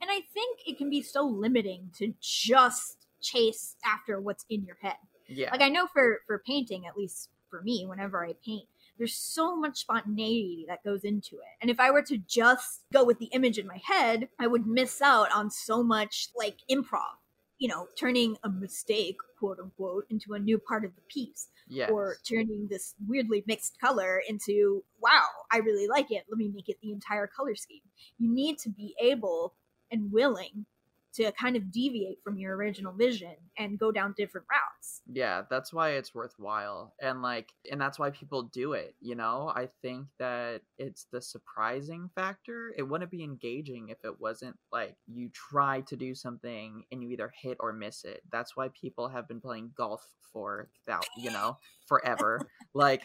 And 0.00 0.10
I 0.12 0.20
think 0.32 0.60
it 0.64 0.78
can 0.78 0.90
be 0.90 1.02
so 1.02 1.24
limiting 1.24 1.90
to 1.98 2.14
just 2.20 3.08
chase 3.20 3.74
after 3.84 4.20
what's 4.20 4.44
in 4.48 4.64
your 4.64 4.76
head 4.80 4.96
yeah. 5.28 5.50
Like 5.50 5.62
I 5.62 5.68
know 5.68 5.86
for 5.86 6.20
for 6.26 6.42
painting, 6.46 6.86
at 6.86 6.96
least 6.96 7.28
for 7.50 7.62
me, 7.62 7.84
whenever 7.86 8.24
I 8.24 8.34
paint, 8.44 8.66
there's 8.98 9.14
so 9.14 9.56
much 9.56 9.80
spontaneity 9.80 10.64
that 10.68 10.84
goes 10.84 11.04
into 11.04 11.36
it. 11.36 11.56
And 11.60 11.70
if 11.70 11.80
I 11.80 11.90
were 11.90 12.02
to 12.02 12.18
just 12.18 12.82
go 12.92 13.04
with 13.04 13.18
the 13.18 13.26
image 13.26 13.58
in 13.58 13.66
my 13.66 13.80
head, 13.84 14.28
I 14.38 14.46
would 14.46 14.66
miss 14.66 15.02
out 15.02 15.32
on 15.32 15.50
so 15.50 15.82
much 15.82 16.28
like 16.36 16.58
improv. 16.70 17.18
You 17.58 17.68
know, 17.68 17.86
turning 17.96 18.36
a 18.42 18.48
mistake, 18.48 19.18
quote 19.38 19.60
unquote, 19.60 20.06
into 20.10 20.34
a 20.34 20.38
new 20.38 20.58
part 20.58 20.84
of 20.84 20.94
the 20.96 21.02
piece. 21.08 21.48
Yes. 21.68 21.90
Or 21.90 22.16
turning 22.28 22.66
this 22.68 22.94
weirdly 23.06 23.44
mixed 23.46 23.80
color 23.80 24.20
into, 24.28 24.82
wow, 25.00 25.26
I 25.50 25.58
really 25.58 25.86
like 25.86 26.10
it. 26.10 26.24
Let 26.28 26.38
me 26.38 26.50
make 26.52 26.68
it 26.68 26.78
the 26.82 26.92
entire 26.92 27.28
color 27.28 27.54
scheme. 27.54 27.82
You 28.18 28.28
need 28.32 28.58
to 28.58 28.68
be 28.68 28.94
able 29.00 29.54
and 29.92 30.10
willing 30.10 30.66
to 31.14 31.30
kind 31.32 31.56
of 31.56 31.70
deviate 31.70 32.22
from 32.22 32.38
your 32.38 32.56
original 32.56 32.92
vision 32.92 33.34
and 33.58 33.78
go 33.78 33.92
down 33.92 34.14
different 34.16 34.46
routes. 34.50 35.02
Yeah, 35.06 35.42
that's 35.50 35.72
why 35.72 35.90
it's 35.90 36.14
worthwhile. 36.14 36.94
And 37.00 37.22
like 37.22 37.52
and 37.70 37.80
that's 37.80 37.98
why 37.98 38.10
people 38.10 38.44
do 38.44 38.72
it, 38.72 38.94
you 39.00 39.14
know? 39.14 39.52
I 39.54 39.68
think 39.82 40.06
that 40.18 40.62
it's 40.78 41.06
the 41.12 41.20
surprising 41.20 42.10
factor. 42.14 42.72
It 42.76 42.82
wouldn't 42.82 43.10
be 43.10 43.22
engaging 43.22 43.88
if 43.88 43.98
it 44.04 44.20
wasn't 44.20 44.56
like 44.72 44.96
you 45.06 45.28
try 45.30 45.82
to 45.82 45.96
do 45.96 46.14
something 46.14 46.84
and 46.90 47.02
you 47.02 47.10
either 47.10 47.32
hit 47.40 47.56
or 47.60 47.72
miss 47.72 48.04
it. 48.04 48.22
That's 48.30 48.56
why 48.56 48.68
people 48.68 49.08
have 49.08 49.28
been 49.28 49.40
playing 49.40 49.72
golf 49.76 50.06
for 50.32 50.68
that, 50.86 51.04
you 51.16 51.30
know, 51.30 51.58
forever. 51.86 52.48
like 52.74 53.02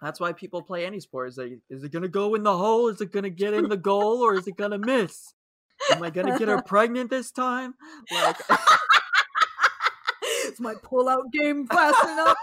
that's 0.00 0.20
why 0.20 0.32
people 0.32 0.62
play 0.62 0.84
any 0.84 1.00
sport. 1.00 1.28
Is, 1.30 1.38
like, 1.38 1.58
is 1.70 1.84
it 1.84 1.92
gonna 1.92 2.08
go 2.08 2.34
in 2.34 2.42
the 2.42 2.56
hole? 2.56 2.88
Is 2.88 3.00
it 3.00 3.12
gonna 3.12 3.30
get 3.30 3.54
in 3.54 3.68
the 3.68 3.76
goal, 3.76 4.22
or 4.22 4.34
is 4.34 4.46
it 4.46 4.56
gonna 4.56 4.78
miss? 4.78 5.33
Am 5.90 6.02
I 6.02 6.10
gonna 6.10 6.38
get 6.38 6.48
her 6.48 6.62
pregnant 6.66 7.10
this 7.10 7.30
time? 7.30 7.74
Like, 8.12 8.36
Is 10.46 10.60
my 10.60 10.74
pull-out 10.82 11.32
game 11.32 11.66
fast 11.66 12.04
enough? 12.04 12.36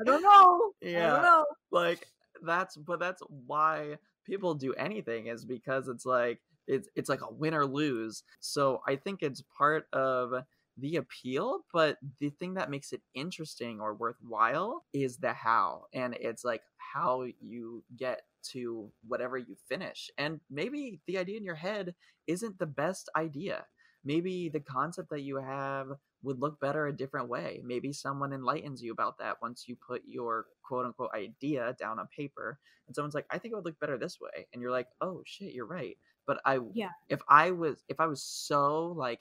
I 0.00 0.04
don't 0.04 0.22
know. 0.22 0.72
Yeah, 0.80 1.10
I 1.10 1.14
don't 1.14 1.22
know. 1.22 1.46
like 1.70 2.06
that's 2.42 2.76
but 2.76 2.98
that's 2.98 3.22
why 3.46 3.98
people 4.24 4.54
do 4.54 4.72
anything 4.74 5.26
is 5.26 5.44
because 5.44 5.88
it's 5.88 6.06
like 6.06 6.40
it's 6.66 6.88
it's 6.96 7.08
like 7.08 7.20
a 7.20 7.32
win 7.32 7.54
or 7.54 7.66
lose. 7.66 8.22
So 8.40 8.80
I 8.86 8.96
think 8.96 9.22
it's 9.22 9.42
part 9.56 9.86
of 9.92 10.32
the 10.78 10.96
appeal, 10.96 11.60
but 11.72 11.98
the 12.18 12.30
thing 12.30 12.54
that 12.54 12.70
makes 12.70 12.92
it 12.92 13.02
interesting 13.14 13.80
or 13.80 13.94
worthwhile 13.94 14.84
is 14.92 15.18
the 15.18 15.32
how. 15.32 15.84
And 15.92 16.14
it's 16.14 16.44
like 16.44 16.62
how 16.76 17.26
you 17.40 17.84
get 17.96 18.22
to 18.52 18.90
whatever 19.06 19.38
you 19.38 19.56
finish. 19.68 20.10
And 20.18 20.40
maybe 20.50 21.00
the 21.06 21.18
idea 21.18 21.36
in 21.36 21.44
your 21.44 21.54
head 21.54 21.94
isn't 22.26 22.58
the 22.58 22.66
best 22.66 23.08
idea. 23.16 23.64
Maybe 24.04 24.48
the 24.48 24.60
concept 24.60 25.10
that 25.10 25.22
you 25.22 25.36
have 25.36 25.88
would 26.22 26.40
look 26.40 26.60
better 26.60 26.86
a 26.86 26.96
different 26.96 27.28
way. 27.28 27.60
Maybe 27.64 27.92
someone 27.92 28.32
enlightens 28.32 28.82
you 28.82 28.92
about 28.92 29.18
that 29.18 29.40
once 29.42 29.64
you 29.68 29.76
put 29.76 30.02
your 30.06 30.46
quote 30.62 30.86
unquote 30.86 31.10
idea 31.14 31.76
down 31.78 31.98
on 31.98 32.08
paper 32.16 32.58
and 32.86 32.94
someone's 32.94 33.14
like, 33.14 33.26
I 33.30 33.38
think 33.38 33.52
it 33.52 33.54
would 33.56 33.64
look 33.64 33.78
better 33.80 33.98
this 33.98 34.20
way. 34.20 34.46
And 34.52 34.60
you're 34.62 34.70
like, 34.70 34.88
oh 35.00 35.22
shit, 35.24 35.52
you're 35.52 35.66
right. 35.66 35.96
But 36.26 36.40
I, 36.44 36.58
Yeah. 36.72 36.90
if 37.08 37.20
I 37.28 37.50
was, 37.50 37.82
if 37.88 38.00
I 38.00 38.06
was 38.06 38.22
so 38.22 38.88
like 38.96 39.20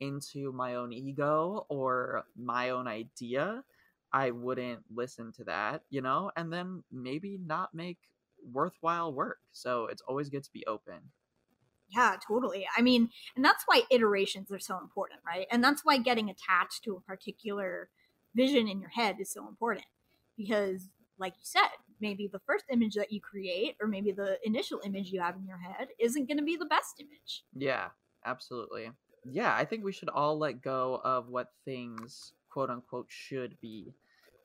into 0.00 0.52
my 0.52 0.76
own 0.76 0.92
ego 0.92 1.66
or 1.68 2.24
my 2.36 2.70
own 2.70 2.86
idea, 2.88 3.64
I 4.12 4.32
wouldn't 4.32 4.80
listen 4.92 5.32
to 5.34 5.44
that, 5.44 5.82
you 5.90 6.02
know, 6.02 6.32
and 6.36 6.52
then 6.52 6.82
maybe 6.90 7.38
not 7.44 7.72
make 7.74 7.98
worthwhile 8.52 9.12
work. 9.12 9.38
So 9.52 9.86
it's 9.86 10.02
always 10.06 10.28
good 10.28 10.44
to 10.44 10.50
be 10.52 10.64
open. 10.66 11.00
Yeah, 11.88 12.16
totally. 12.26 12.66
I 12.76 12.82
mean, 12.82 13.10
and 13.34 13.44
that's 13.44 13.64
why 13.66 13.82
iterations 13.90 14.52
are 14.52 14.60
so 14.60 14.78
important, 14.78 15.20
right? 15.26 15.46
And 15.50 15.62
that's 15.62 15.84
why 15.84 15.98
getting 15.98 16.30
attached 16.30 16.84
to 16.84 16.96
a 16.96 17.00
particular 17.00 17.90
vision 18.34 18.68
in 18.68 18.80
your 18.80 18.90
head 18.90 19.16
is 19.20 19.32
so 19.32 19.48
important. 19.48 19.86
Because, 20.36 20.88
like 21.18 21.32
you 21.32 21.42
said, 21.42 21.68
maybe 22.00 22.28
the 22.32 22.38
first 22.46 22.64
image 22.72 22.94
that 22.94 23.12
you 23.12 23.20
create, 23.20 23.74
or 23.80 23.88
maybe 23.88 24.12
the 24.12 24.38
initial 24.44 24.80
image 24.84 25.10
you 25.10 25.20
have 25.20 25.36
in 25.36 25.46
your 25.46 25.58
head, 25.58 25.88
isn't 25.98 26.28
going 26.28 26.38
to 26.38 26.44
be 26.44 26.56
the 26.56 26.64
best 26.64 26.94
image. 27.00 27.42
Yeah, 27.54 27.88
absolutely. 28.24 28.92
Yeah, 29.24 29.54
I 29.54 29.64
think 29.64 29.84
we 29.84 29.92
should 29.92 30.08
all 30.08 30.38
let 30.38 30.62
go 30.62 31.00
of 31.04 31.28
what 31.28 31.48
things 31.64 32.32
quote 32.50 32.70
unquote 32.70 33.06
should 33.08 33.56
be 33.60 33.94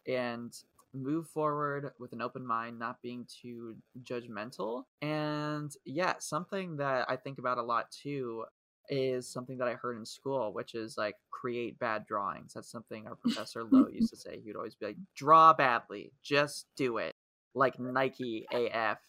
and 0.07 0.53
move 0.95 1.27
forward 1.29 1.91
with 1.99 2.13
an 2.13 2.21
open 2.21 2.45
mind, 2.45 2.79
not 2.79 3.01
being 3.01 3.27
too 3.41 3.75
judgmental. 4.03 4.85
And 5.01 5.71
yeah, 5.85 6.15
something 6.19 6.77
that 6.77 7.09
I 7.09 7.15
think 7.17 7.37
about 7.39 7.57
a 7.57 7.63
lot 7.63 7.91
too 7.91 8.45
is 8.89 9.27
something 9.31 9.57
that 9.57 9.67
I 9.67 9.73
heard 9.73 9.97
in 9.97 10.05
school, 10.05 10.53
which 10.53 10.75
is 10.75 10.97
like 10.97 11.15
create 11.31 11.79
bad 11.79 12.05
drawings. 12.05 12.53
That's 12.53 12.71
something 12.71 13.07
our 13.07 13.15
professor 13.15 13.63
Lowe 13.63 13.87
used 13.91 14.09
to 14.11 14.17
say. 14.17 14.39
He'd 14.43 14.55
always 14.55 14.75
be 14.75 14.87
like, 14.87 14.97
draw 15.15 15.53
badly, 15.53 16.11
just 16.23 16.67
do 16.75 16.97
it. 16.97 17.15
Like 17.53 17.79
Nike 17.79 18.47
AF. 18.51 18.99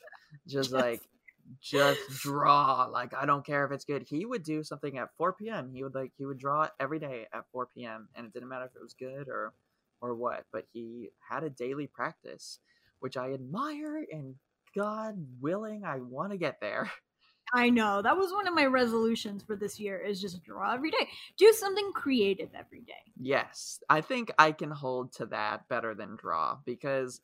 Just 0.47 0.73
Yes. 0.73 0.73
like 0.73 1.01
just 1.61 2.01
draw. 2.23 2.87
Like 2.87 3.15
I 3.15 3.27
don't 3.27 3.45
care 3.45 3.65
if 3.67 3.73
it's 3.73 3.85
good. 3.85 4.03
He 4.03 4.25
would 4.25 4.43
do 4.43 4.63
something 4.63 4.99
at 4.99 5.15
4 5.17 5.33
p.m. 5.35 5.71
He 5.73 5.83
would 5.83 5.95
like 5.95 6.13
he 6.17 6.25
would 6.25 6.39
draw 6.39 6.69
every 6.81 6.99
day 6.99 7.27
at 7.33 7.45
4 7.53 7.67
p.m. 7.75 8.09
and 8.15 8.27
it 8.27 8.33
didn't 8.33 8.49
matter 8.49 8.65
if 8.67 8.77
it 8.77 8.83
was 8.83 8.95
good 8.95 9.29
or 9.29 9.53
or 10.01 10.15
what, 10.15 10.45
but 10.53 10.67
he 10.73 11.11
had 11.29 11.45
a 11.45 11.51
daily 11.51 11.87
practice, 11.87 12.59
which 13.01 13.17
I 13.17 13.33
admire 13.33 14.05
and 14.11 14.35
God 14.75 15.17
willing, 15.41 15.85
I 15.85 15.99
want 15.99 16.33
to 16.33 16.39
get 16.39 16.61
there. 16.61 16.91
I 17.55 17.71
know. 17.71 18.03
That 18.03 18.17
was 18.17 18.33
one 18.33 18.49
of 18.49 18.55
my 18.55 18.67
resolutions 18.67 19.45
for 19.45 19.55
this 19.55 19.79
year 19.79 19.99
is 19.99 20.21
just 20.21 20.43
draw 20.43 20.75
every 20.75 20.91
day. 20.91 21.09
Do 21.39 21.53
something 21.53 21.93
creative 21.95 22.49
every 22.59 22.81
day. 22.81 22.95
Yes, 23.21 23.79
I 23.89 24.01
think 24.01 24.33
I 24.39 24.51
can 24.51 24.71
hold 24.71 25.13
to 25.15 25.27
that 25.27 25.69
better 25.69 25.95
than 25.95 26.17
draw 26.17 26.59
because 26.65 27.21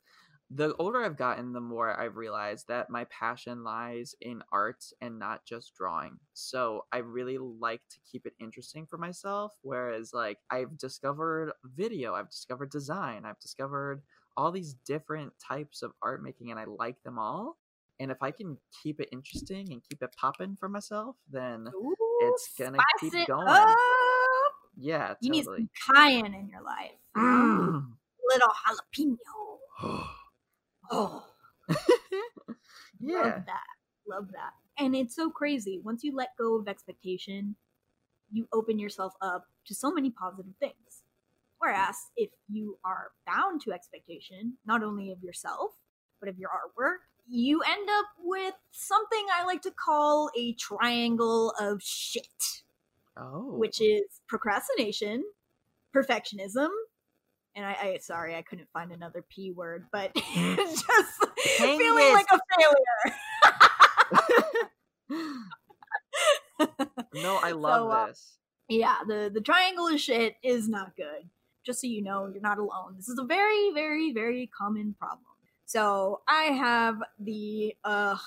the 0.55 0.75
older 0.75 1.03
I've 1.03 1.17
gotten, 1.17 1.51
the 1.53 1.61
more 1.61 1.99
I've 1.99 2.15
realized 2.17 2.67
that 2.67 2.89
my 2.89 3.05
passion 3.05 3.63
lies 3.63 4.13
in 4.21 4.43
art 4.51 4.83
and 5.01 5.17
not 5.17 5.45
just 5.45 5.73
drawing. 5.73 6.19
So 6.33 6.85
I 6.91 6.97
really 6.97 7.37
like 7.39 7.81
to 7.89 7.97
keep 8.11 8.25
it 8.25 8.33
interesting 8.39 8.85
for 8.85 8.97
myself. 8.97 9.53
Whereas, 9.61 10.13
like, 10.13 10.37
I've 10.51 10.77
discovered 10.77 11.53
video, 11.63 12.13
I've 12.13 12.29
discovered 12.29 12.69
design, 12.69 13.25
I've 13.25 13.39
discovered 13.39 14.03
all 14.37 14.51
these 14.51 14.75
different 14.85 15.33
types 15.39 15.81
of 15.81 15.93
art 16.03 16.21
making, 16.21 16.51
and 16.51 16.59
I 16.59 16.65
like 16.65 17.01
them 17.03 17.17
all. 17.17 17.57
And 17.99 18.11
if 18.11 18.21
I 18.21 18.31
can 18.31 18.57
keep 18.83 18.99
it 18.99 19.09
interesting 19.11 19.71
and 19.71 19.81
keep 19.89 20.03
it 20.03 20.15
popping 20.17 20.55
for 20.55 20.69
myself, 20.69 21.15
then 21.31 21.67
Ooh, 21.73 21.95
It's 22.21 22.49
gonna 22.59 22.79
keep 22.99 23.13
it 23.15 23.27
going. 23.27 23.47
up. 23.47 23.75
yeah, 24.77 25.13
You 25.21 25.31
need 25.31 25.45
totally. 25.45 25.67
some 25.85 25.95
cayenne 25.95 26.33
in 26.33 26.49
your 26.49 26.61
life. 26.61 26.91
Mm. 27.15 27.93
Little 28.31 28.49
jalapeno. 28.67 30.07
Oh, 30.95 31.25
yeah. 32.99 33.17
love 33.21 33.43
that. 33.45 33.63
Love 34.07 34.27
that. 34.33 34.51
And 34.77 34.95
it's 34.95 35.15
so 35.15 35.29
crazy. 35.29 35.79
Once 35.83 36.03
you 36.03 36.15
let 36.15 36.29
go 36.37 36.57
of 36.59 36.67
expectation, 36.67 37.55
you 38.31 38.47
open 38.53 38.79
yourself 38.79 39.13
up 39.21 39.45
to 39.67 39.75
so 39.75 39.91
many 39.91 40.09
positive 40.09 40.53
things. 40.59 41.03
Whereas 41.59 41.95
if 42.17 42.29
you 42.49 42.77
are 42.83 43.11
bound 43.25 43.61
to 43.61 43.71
expectation, 43.71 44.57
not 44.65 44.83
only 44.83 45.11
of 45.11 45.23
yourself, 45.23 45.71
but 46.19 46.27
of 46.29 46.37
your 46.37 46.49
artwork, 46.49 46.97
you 47.27 47.61
end 47.61 47.89
up 47.89 48.05
with 48.21 48.53
something 48.71 49.25
I 49.33 49.45
like 49.45 49.61
to 49.61 49.71
call 49.71 50.29
a 50.37 50.53
triangle 50.53 51.53
of 51.59 51.81
shit, 51.81 52.27
Oh. 53.15 53.55
which 53.57 53.79
is 53.79 54.03
procrastination, 54.27 55.23
perfectionism, 55.95 56.69
and 57.55 57.65
I, 57.65 57.71
I 57.81 57.97
sorry 58.01 58.35
I 58.35 58.41
couldn't 58.41 58.67
find 58.73 58.91
another 58.91 59.23
P 59.29 59.51
word, 59.51 59.85
but 59.91 60.13
just 60.15 60.85
Hang 61.57 61.77
feeling 61.79 61.97
this. 61.97 62.13
like 62.13 62.27
a 62.31 62.39
failure. 62.57 63.17
no, 67.15 67.39
I 67.41 67.51
love 67.55 67.81
So, 67.81 67.89
uh, 67.89 68.07
this. 68.07 68.37
yeah, 68.69 68.95
the 69.07 69.31
the 69.33 69.41
triangle 69.41 69.87
of 69.87 69.99
shit 69.99 70.35
is 70.43 70.67
not 70.69 70.95
good. 70.95 71.29
Just 71.65 71.81
so 71.81 71.87
you 71.87 72.01
know, 72.03 72.27
you're 72.27 72.41
not 72.41 72.57
alone. 72.59 72.95
This 72.97 73.07
is 73.07 73.17
a 73.17 73.23
very, 73.23 73.71
very, 73.73 74.11
very 74.11 74.47
common 74.57 74.95
problem. 74.99 75.21
So 75.65 76.21
I 76.27 76.43
have 76.51 76.97
the 77.19 77.73
uh, 77.85 78.17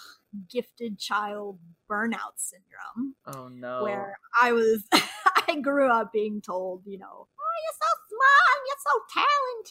gifted 0.50 0.98
child 0.98 1.58
burnout 1.90 2.36
syndrome, 2.36 3.14
Oh 3.26 3.48
no. 3.48 3.82
where 3.82 4.16
I 4.40 4.52
was, 4.52 4.84
I 5.48 5.60
grew 5.60 5.88
up 5.90 6.12
being 6.14 6.40
told, 6.40 6.82
you 6.86 6.98
know, 6.98 7.06
oh, 7.28 7.56
you're 7.62 7.78
so 7.82 7.90
smart, 8.08 8.55
you're 8.66 8.76
so 8.78 9.20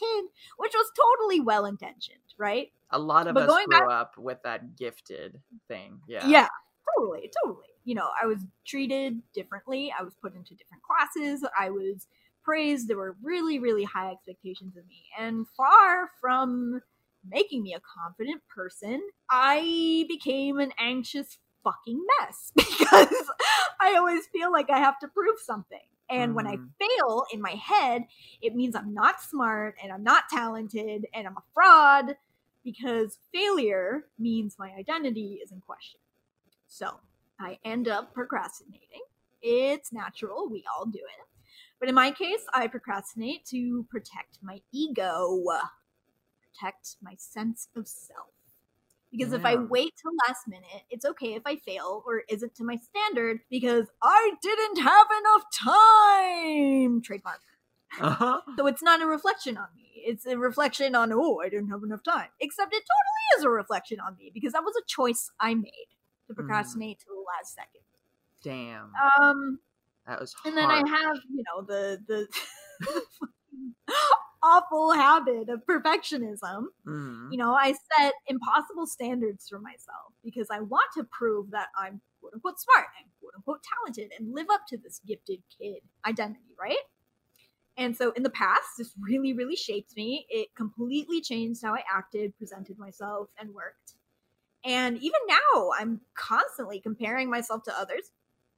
talented, 0.02 0.32
which 0.58 0.74
was 0.74 0.92
totally 0.96 1.40
well 1.40 1.66
intentioned, 1.66 2.20
right? 2.38 2.72
A 2.92 3.00
lot 3.00 3.28
of 3.28 3.34
but 3.34 3.44
us 3.44 3.50
going 3.50 3.68
grew 3.68 3.92
up 3.92 4.18
with 4.18 4.38
that 4.44 4.76
gifted 4.78 5.42
thing. 5.68 6.00
Yeah. 6.08 6.28
Yeah, 6.28 6.48
totally, 6.98 7.32
totally. 7.44 7.68
You 7.84 7.96
know, 7.96 8.10
I 8.22 8.26
was 8.26 8.40
treated 8.66 9.22
differently. 9.34 9.94
I 9.98 10.04
was 10.04 10.14
put 10.22 10.36
into 10.36 10.56
different 10.56 10.84
classes. 10.84 11.46
I 11.58 11.70
was 11.70 12.08
praised. 12.44 12.88
There 12.88 12.98
were 12.98 13.16
really, 13.22 13.60
really 13.60 13.84
high 13.84 14.12
expectations 14.12 14.78
of 14.78 14.88
me. 14.88 15.06
And 15.20 15.46
far 15.58 16.10
from 16.22 16.82
making 17.28 17.64
me 17.64 17.74
a 17.74 17.82
confident 17.82 18.42
person, 18.54 19.02
I 19.30 20.06
became 20.08 20.60
an 20.60 20.72
anxious 20.80 21.38
fucking 21.64 22.02
mess 22.20 22.52
because 22.56 23.32
I 23.82 23.96
always 23.98 24.26
feel 24.28 24.52
like 24.52 24.70
I 24.70 24.80
have 24.80 25.00
to 25.00 25.08
prove 25.08 25.38
something. 25.44 25.80
And 26.10 26.36
when 26.36 26.48
I 26.48 26.58
Mhm. 26.58 26.70
fail 26.80 27.26
in 27.34 27.42
my 27.42 27.52
head, 27.52 28.06
it 28.42 28.56
means 28.56 28.76
I'm 28.76 28.94
not 28.94 29.22
smart 29.22 29.76
and 29.82 29.92
I'm 29.92 30.04
not 30.04 30.30
talented 30.30 31.08
and 31.14 31.28
I'm 31.28 31.38
a 31.38 31.44
fraud 31.54 32.16
because 32.64 33.18
failure 33.34 34.06
means 34.20 34.58
my 34.60 34.72
identity 34.74 35.40
is 35.44 35.52
in 35.52 35.62
question. 35.62 36.00
So 36.68 37.00
I 37.40 37.60
end 37.64 37.88
up 37.88 38.14
procrastinating. 38.14 39.02
It's 39.42 39.92
natural, 39.94 40.50
we 40.50 40.64
all 40.76 40.86
do 40.86 41.00
it. 41.00 41.26
But 41.80 41.90
in 41.90 41.96
my 41.96 42.12
case, 42.12 42.46
I 42.54 42.68
procrastinate 42.68 43.46
to 43.48 43.86
protect 43.90 44.40
my 44.42 44.62
ego, 44.72 45.44
protect 46.42 46.98
my 47.02 47.16
sense 47.18 47.68
of 47.76 47.88
self. 47.88 48.35
Because 49.16 49.34
if 49.34 49.46
I 49.46 49.56
wait 49.56 49.94
till 50.02 50.12
last 50.28 50.48
minute, 50.48 50.84
it's 50.90 51.06
okay 51.06 51.34
if 51.34 51.44
I 51.46 51.56
fail 51.58 52.04
or 52.06 52.24
isn't 52.30 52.56
to 52.56 52.64
my 52.64 52.78
standard 52.78 53.40
because 53.50 53.88
I 54.04 54.34
didn't 54.42 54.80
have 54.80 55.08
enough 55.20 55.44
time. 55.54 57.02
Trademark. 57.02 57.40
Uh-huh. 58.00 58.42
So 58.58 58.68
it's 58.68 58.84
not 58.84 59.02
a 59.02 59.06
reflection 59.06 59.58
on 59.58 59.68
me. 59.76 59.84
It's 59.96 60.26
a 60.26 60.38
reflection 60.38 60.96
on, 60.96 61.12
oh, 61.14 61.40
I 61.44 61.50
didn't 61.50 61.70
have 61.70 61.84
enough 61.84 62.04
time. 62.04 62.28
Except 62.40 62.74
it 62.74 62.84
totally 62.84 63.40
is 63.40 63.44
a 63.46 63.50
reflection 63.50 64.00
on 64.00 64.16
me 64.18 64.32
because 64.34 64.54
that 64.54 64.64
was 64.64 64.76
a 64.76 64.86
choice 64.88 65.32
I 65.40 65.54
made 65.56 65.88
to 66.28 66.34
Mm. 66.34 66.36
procrastinate 66.36 67.00
to 67.00 67.06
the 67.08 67.24
last 67.38 67.54
second. 67.56 67.82
Damn. 68.44 68.92
Um, 69.22 69.60
that 70.06 70.20
was 70.20 70.36
and 70.46 70.58
then 70.58 70.70
I 70.70 70.78
have, 70.88 71.18
you 71.30 71.44
know, 71.48 71.62
the 71.64 72.00
the 72.08 72.28
awful 74.46 74.92
habit 74.94 75.50
of 75.50 75.66
perfectionism. 75.66 76.68
Mhm. 76.88 77.32
You 77.32 77.38
know, 77.40 77.54
I 77.54 77.74
set 77.98 78.14
impossible 78.28 78.88
standards 78.88 79.50
for 79.50 79.60
myself 79.60 80.14
because 80.24 80.48
I 80.52 80.62
want 80.62 80.88
to 80.98 81.04
prove 81.06 81.52
that 81.52 81.70
I'm 81.78 82.02
quote 82.22 82.34
unquote 82.36 82.60
smart 82.60 82.88
and 83.02 83.10
quote 83.20 83.34
unquote 83.36 83.64
talented 83.64 84.12
and 84.18 84.34
live 84.34 84.48
up 84.52 84.62
to 84.70 84.78
this 84.78 85.00
gifted 85.08 85.42
kid 85.58 85.82
identity, 86.06 86.56
right? 86.60 86.78
And 87.78 87.96
so 87.96 88.12
in 88.12 88.24
the 88.24 88.30
past, 88.30 88.68
this 88.78 88.94
really, 89.00 89.34
really 89.34 89.56
shaped 89.56 89.96
me. 89.98 90.26
It 90.30 90.56
completely 90.56 91.22
changed 91.22 91.62
how 91.64 91.74
I 91.76 91.84
acted, 91.94 92.38
presented 92.38 92.78
myself, 92.80 93.30
and 93.38 93.54
worked. 93.54 93.96
And 94.66 94.98
even 94.98 95.20
now, 95.28 95.72
I'm 95.80 96.02
constantly 96.16 96.80
comparing 96.82 97.30
myself 97.30 97.64
to 97.64 97.80
others. 97.80 98.12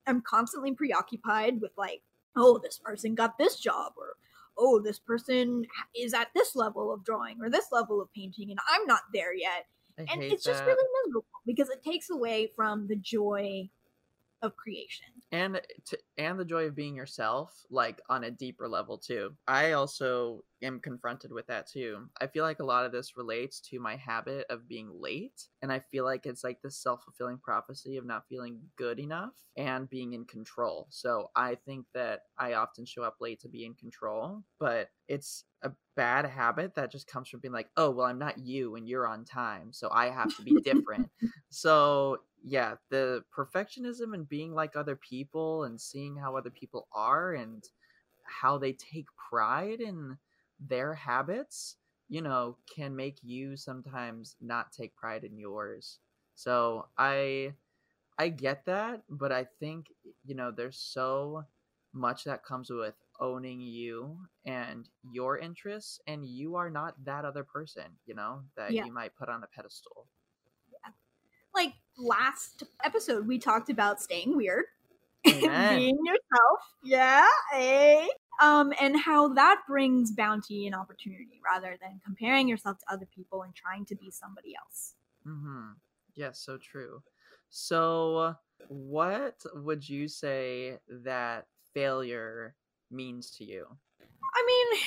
I'm 0.07 0.21
constantly 0.21 0.73
preoccupied 0.73 1.61
with, 1.61 1.71
like, 1.77 2.03
oh, 2.35 2.59
this 2.59 2.79
person 2.79 3.15
got 3.15 3.37
this 3.37 3.59
job, 3.59 3.93
or 3.97 4.15
oh, 4.57 4.79
this 4.79 4.99
person 4.99 5.65
is 5.95 6.13
at 6.13 6.29
this 6.35 6.55
level 6.55 6.93
of 6.93 7.03
drawing 7.03 7.37
or 7.41 7.49
this 7.49 7.67
level 7.71 8.01
of 8.01 8.11
painting, 8.13 8.51
and 8.51 8.59
I'm 8.69 8.85
not 8.85 9.01
there 9.13 9.33
yet. 9.33 9.65
I 9.99 10.05
and 10.11 10.21
it's 10.23 10.43
just 10.43 10.63
really 10.63 10.87
miserable 11.05 11.25
because 11.45 11.69
it 11.69 11.83
takes 11.83 12.09
away 12.09 12.51
from 12.55 12.87
the 12.87 12.95
joy 12.95 13.69
of 14.43 14.55
creation. 14.55 15.07
and 15.31 15.59
to, 15.85 15.97
and 16.17 16.39
the 16.39 16.45
joy 16.45 16.65
of 16.65 16.75
being 16.75 16.95
yourself 16.95 17.65
like 17.71 17.99
on 18.09 18.25
a 18.25 18.31
deeper 18.31 18.67
level 18.67 18.97
too 18.97 19.33
i 19.47 19.71
also 19.71 20.43
am 20.61 20.79
confronted 20.79 21.31
with 21.31 21.47
that 21.47 21.67
too. 21.67 22.07
I 22.19 22.27
feel 22.27 22.43
like 22.43 22.59
a 22.59 22.65
lot 22.65 22.85
of 22.85 22.91
this 22.91 23.17
relates 23.17 23.59
to 23.61 23.79
my 23.79 23.95
habit 23.95 24.45
of 24.49 24.67
being 24.67 24.89
late 24.99 25.43
and 25.61 25.71
i 25.71 25.79
feel 25.79 26.03
like 26.03 26.25
it's 26.25 26.43
like 26.43 26.61
this 26.61 26.77
self-fulfilling 26.77 27.37
prophecy 27.39 27.97
of 27.97 28.05
not 28.05 28.27
feeling 28.27 28.59
good 28.77 28.99
enough 28.99 29.33
and 29.55 29.89
being 29.89 30.13
in 30.13 30.25
control. 30.25 30.87
So 30.89 31.29
i 31.35 31.55
think 31.55 31.85
that 31.93 32.21
i 32.37 32.53
often 32.53 32.85
show 32.85 33.03
up 33.03 33.17
late 33.19 33.39
to 33.41 33.49
be 33.49 33.65
in 33.65 33.73
control 33.73 34.43
but 34.59 34.89
it's 35.07 35.45
a 35.63 35.71
bad 35.95 36.25
habit 36.25 36.75
that 36.75 36.91
just 36.91 37.07
comes 37.07 37.27
from 37.27 37.39
being 37.39 37.53
like 37.53 37.69
oh 37.77 37.89
well 37.89 38.05
i'm 38.05 38.19
not 38.19 38.37
you 38.37 38.75
and 38.75 38.87
you're 38.87 39.07
on 39.07 39.25
time 39.25 39.73
so 39.73 39.89
i 39.91 40.09
have 40.09 40.35
to 40.35 40.43
be 40.43 40.59
different. 40.61 41.09
So 41.49 42.19
yeah 42.43 42.75
the 42.89 43.23
perfectionism 43.35 44.13
and 44.13 44.27
being 44.27 44.53
like 44.53 44.75
other 44.75 44.95
people 44.95 45.63
and 45.63 45.79
seeing 45.79 46.15
how 46.15 46.35
other 46.35 46.49
people 46.49 46.87
are 46.93 47.33
and 47.33 47.63
how 48.23 48.57
they 48.57 48.73
take 48.73 49.07
pride 49.29 49.79
in 49.79 50.17
their 50.59 50.93
habits 50.93 51.77
you 52.09 52.21
know 52.21 52.57
can 52.73 52.95
make 52.95 53.19
you 53.23 53.57
sometimes 53.57 54.35
not 54.41 54.71
take 54.71 54.95
pride 54.95 55.23
in 55.23 55.37
yours 55.37 55.99
so 56.35 56.87
i 56.97 57.53
i 58.17 58.29
get 58.29 58.65
that 58.65 59.03
but 59.09 59.31
i 59.31 59.43
think 59.43 59.93
you 60.23 60.35
know 60.35 60.51
there's 60.51 60.77
so 60.79 61.45
much 61.93 62.23
that 62.25 62.43
comes 62.43 62.69
with 62.69 62.95
owning 63.19 63.61
you 63.61 64.19
and 64.45 64.89
your 65.11 65.37
interests 65.37 65.99
and 66.07 66.25
you 66.25 66.55
are 66.55 66.69
not 66.69 67.03
that 67.03 67.25
other 67.25 67.43
person 67.43 67.97
you 68.05 68.13
know 68.15 68.43
that 68.55 68.77
Yeah. 68.77 68.83
you 68.83 68.91
might 68.91 69.15
put 69.15 69.29
on 69.29 69.43
a 69.43 69.47
pedestal 69.47 70.07
Like 71.53 71.73
last 71.97 72.63
episode, 72.83 73.27
we 73.27 73.39
talked 73.39 73.69
about 73.69 74.01
staying 74.01 74.35
weird, 74.35 74.65
being 75.67 75.97
yourself. 76.05 76.59
Yeah, 76.83 77.27
eh? 77.53 78.07
Um, 78.39 78.71
and 78.79 78.99
how 78.99 79.29
that 79.33 79.61
brings 79.67 80.11
bounty 80.11 80.67
and 80.67 80.75
opportunity 80.75 81.41
rather 81.43 81.77
than 81.81 81.99
comparing 82.05 82.47
yourself 82.47 82.77
to 82.79 82.93
other 82.93 83.07
people 83.15 83.41
and 83.41 83.55
trying 83.55 83.85
to 83.85 83.95
be 83.95 84.11
somebody 84.11 84.53
else. 84.55 84.93
Mm-hmm. 85.27 85.71
Yes, 86.15 86.39
so 86.39 86.57
true. 86.57 87.01
So, 87.49 88.35
what 88.67 89.41
would 89.53 89.87
you 89.87 90.07
say 90.07 90.77
that 90.87 91.45
failure 91.73 92.55
means 92.91 93.31
to 93.31 93.43
you? 93.43 93.65
I 94.01 94.43
mean, 94.45 94.81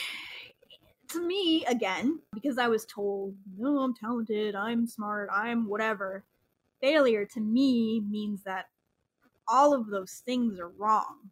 to 1.09 1.27
me, 1.27 1.65
again, 1.67 2.21
because 2.33 2.59
I 2.59 2.69
was 2.69 2.85
told, 2.87 3.35
no, 3.59 3.79
I'm 3.79 3.95
talented, 3.95 4.55
I'm 4.55 4.87
smart, 4.87 5.29
I'm 5.33 5.69
whatever, 5.69 6.25
failure 6.81 7.25
to 7.27 7.41
me 7.41 8.01
means 8.01 8.43
that 8.45 8.67
all 9.49 9.75
of 9.75 9.89
those 9.89 10.23
things 10.25 10.59
are 10.59 10.71
wrong. 10.71 11.31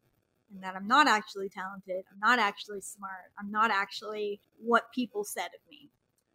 And 0.53 0.62
that 0.62 0.74
I'm 0.74 0.86
not 0.88 1.07
actually 1.07 1.49
talented, 1.49 2.05
I'm 2.11 2.20
not 2.20 2.38
actually 2.38 2.80
smart, 2.80 3.32
I'm 3.38 3.51
not 3.51 3.70
actually 3.70 4.40
what 4.59 4.92
people 4.94 5.24
said 5.24 5.49
of 5.49 5.61
me. 5.70 5.90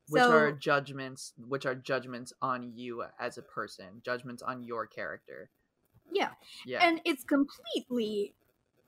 Which 0.10 0.22
So- 0.22 0.32
are 0.32 0.52
judgments, 0.52 1.34
which 1.38 1.66
are 1.66 1.76
judgments 1.76 2.34
on 2.42 2.76
you 2.76 3.04
as 3.20 3.38
a 3.38 3.42
person, 3.42 4.02
judgments 4.04 4.44
on 4.44 4.64
your 4.64 4.86
character. 4.86 5.50
Yeah. 6.12 6.34
Yeah. 6.66 6.86
And 6.86 7.02
it's 7.06 7.24
completely 7.24 8.36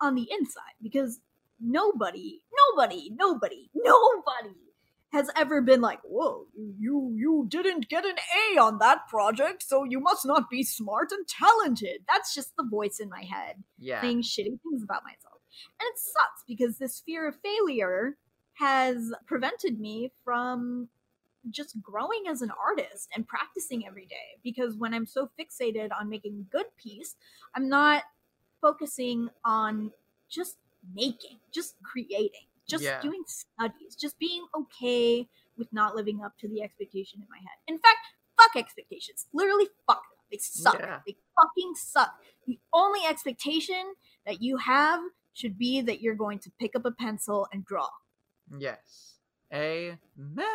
on 0.02 0.16
the 0.16 0.28
inside 0.30 0.76
because 0.82 1.22
nobody, 1.60 2.42
nobody, 2.76 3.10
nobody, 3.12 3.70
nobody 3.74 4.65
has 5.16 5.30
ever 5.36 5.62
been 5.62 5.82
like, 5.82 6.00
"Whoa, 6.04 6.48
you 6.56 7.14
you 7.16 7.46
didn't 7.50 7.90
get 7.90 8.06
an 8.06 8.18
A 8.42 8.60
on 8.60 8.80
that 8.80 9.08
project, 9.08 9.64
so 9.64 9.84
you 9.84 10.00
must 10.00 10.26
not 10.26 10.50
be 10.50 10.64
smart 10.64 11.12
and 11.12 11.28
talented." 11.28 12.04
That's 12.08 12.36
just 12.36 12.56
the 12.56 12.68
voice 12.70 13.00
in 13.00 13.10
my 13.10 13.24
head 13.24 13.64
yeah. 13.80 14.02
saying 14.02 14.22
shitty 14.22 14.60
things 14.62 14.84
about 14.84 15.04
myself. 15.04 15.42
And 15.80 15.88
it 15.88 15.98
sucks 15.98 16.44
because 16.48 16.78
this 16.78 17.02
fear 17.06 17.28
of 17.28 17.36
failure 17.42 18.18
has 18.56 19.14
prevented 19.26 19.80
me 19.80 20.12
from 20.24 20.90
just 21.50 21.82
growing 21.82 22.24
as 22.30 22.42
an 22.42 22.52
artist 22.52 23.10
and 23.16 23.28
practicing 23.28 23.86
every 23.86 24.06
day 24.06 24.40
because 24.44 24.76
when 24.76 24.94
I'm 24.94 25.06
so 25.06 25.30
fixated 25.40 25.90
on 25.98 26.10
making 26.10 26.46
a 26.46 26.52
good 26.52 26.66
piece, 26.78 27.16
I'm 27.56 27.70
not 27.70 28.04
focusing 28.62 29.30
on 29.44 29.92
just 30.30 30.58
making, 30.94 31.38
just 31.52 31.76
creating, 31.84 32.48
just 32.68 32.84
Yeah. 32.84 33.02
doing 33.02 33.24
studies, 33.28 33.96
just 33.96 34.18
being 34.20 34.46
okay 34.56 35.30
with 35.58 35.72
not 35.72 35.96
living 35.96 36.24
up 36.24 36.38
to 36.40 36.48
the 36.48 36.62
expectation 36.62 37.22
in 37.22 37.28
my 37.30 37.38
head. 37.38 37.58
In 37.68 37.78
fact, 37.80 38.00
fuck 38.38 38.56
expectations. 38.56 39.28
Literally 39.34 39.68
fuck 39.88 40.02
them. 40.02 40.20
They 40.32 40.38
suck. 40.38 40.80
Yeah. 40.80 41.02
They 41.06 41.16
fucking 41.36 41.76
suck. 41.76 42.20
The 42.46 42.60
only 42.74 43.06
expectation 43.08 43.96
that 44.26 44.42
you 44.42 44.58
have 44.58 45.02
should 45.34 45.58
be 45.58 45.82
that 45.82 46.02
you're 46.02 46.16
going 46.16 46.40
to 46.40 46.52
pick 46.60 46.76
up 46.76 46.86
a 46.86 46.92
pencil 46.92 47.48
and 47.52 47.66
draw. 47.66 47.90
Yes. 48.58 49.20
Amen. 49.54 50.46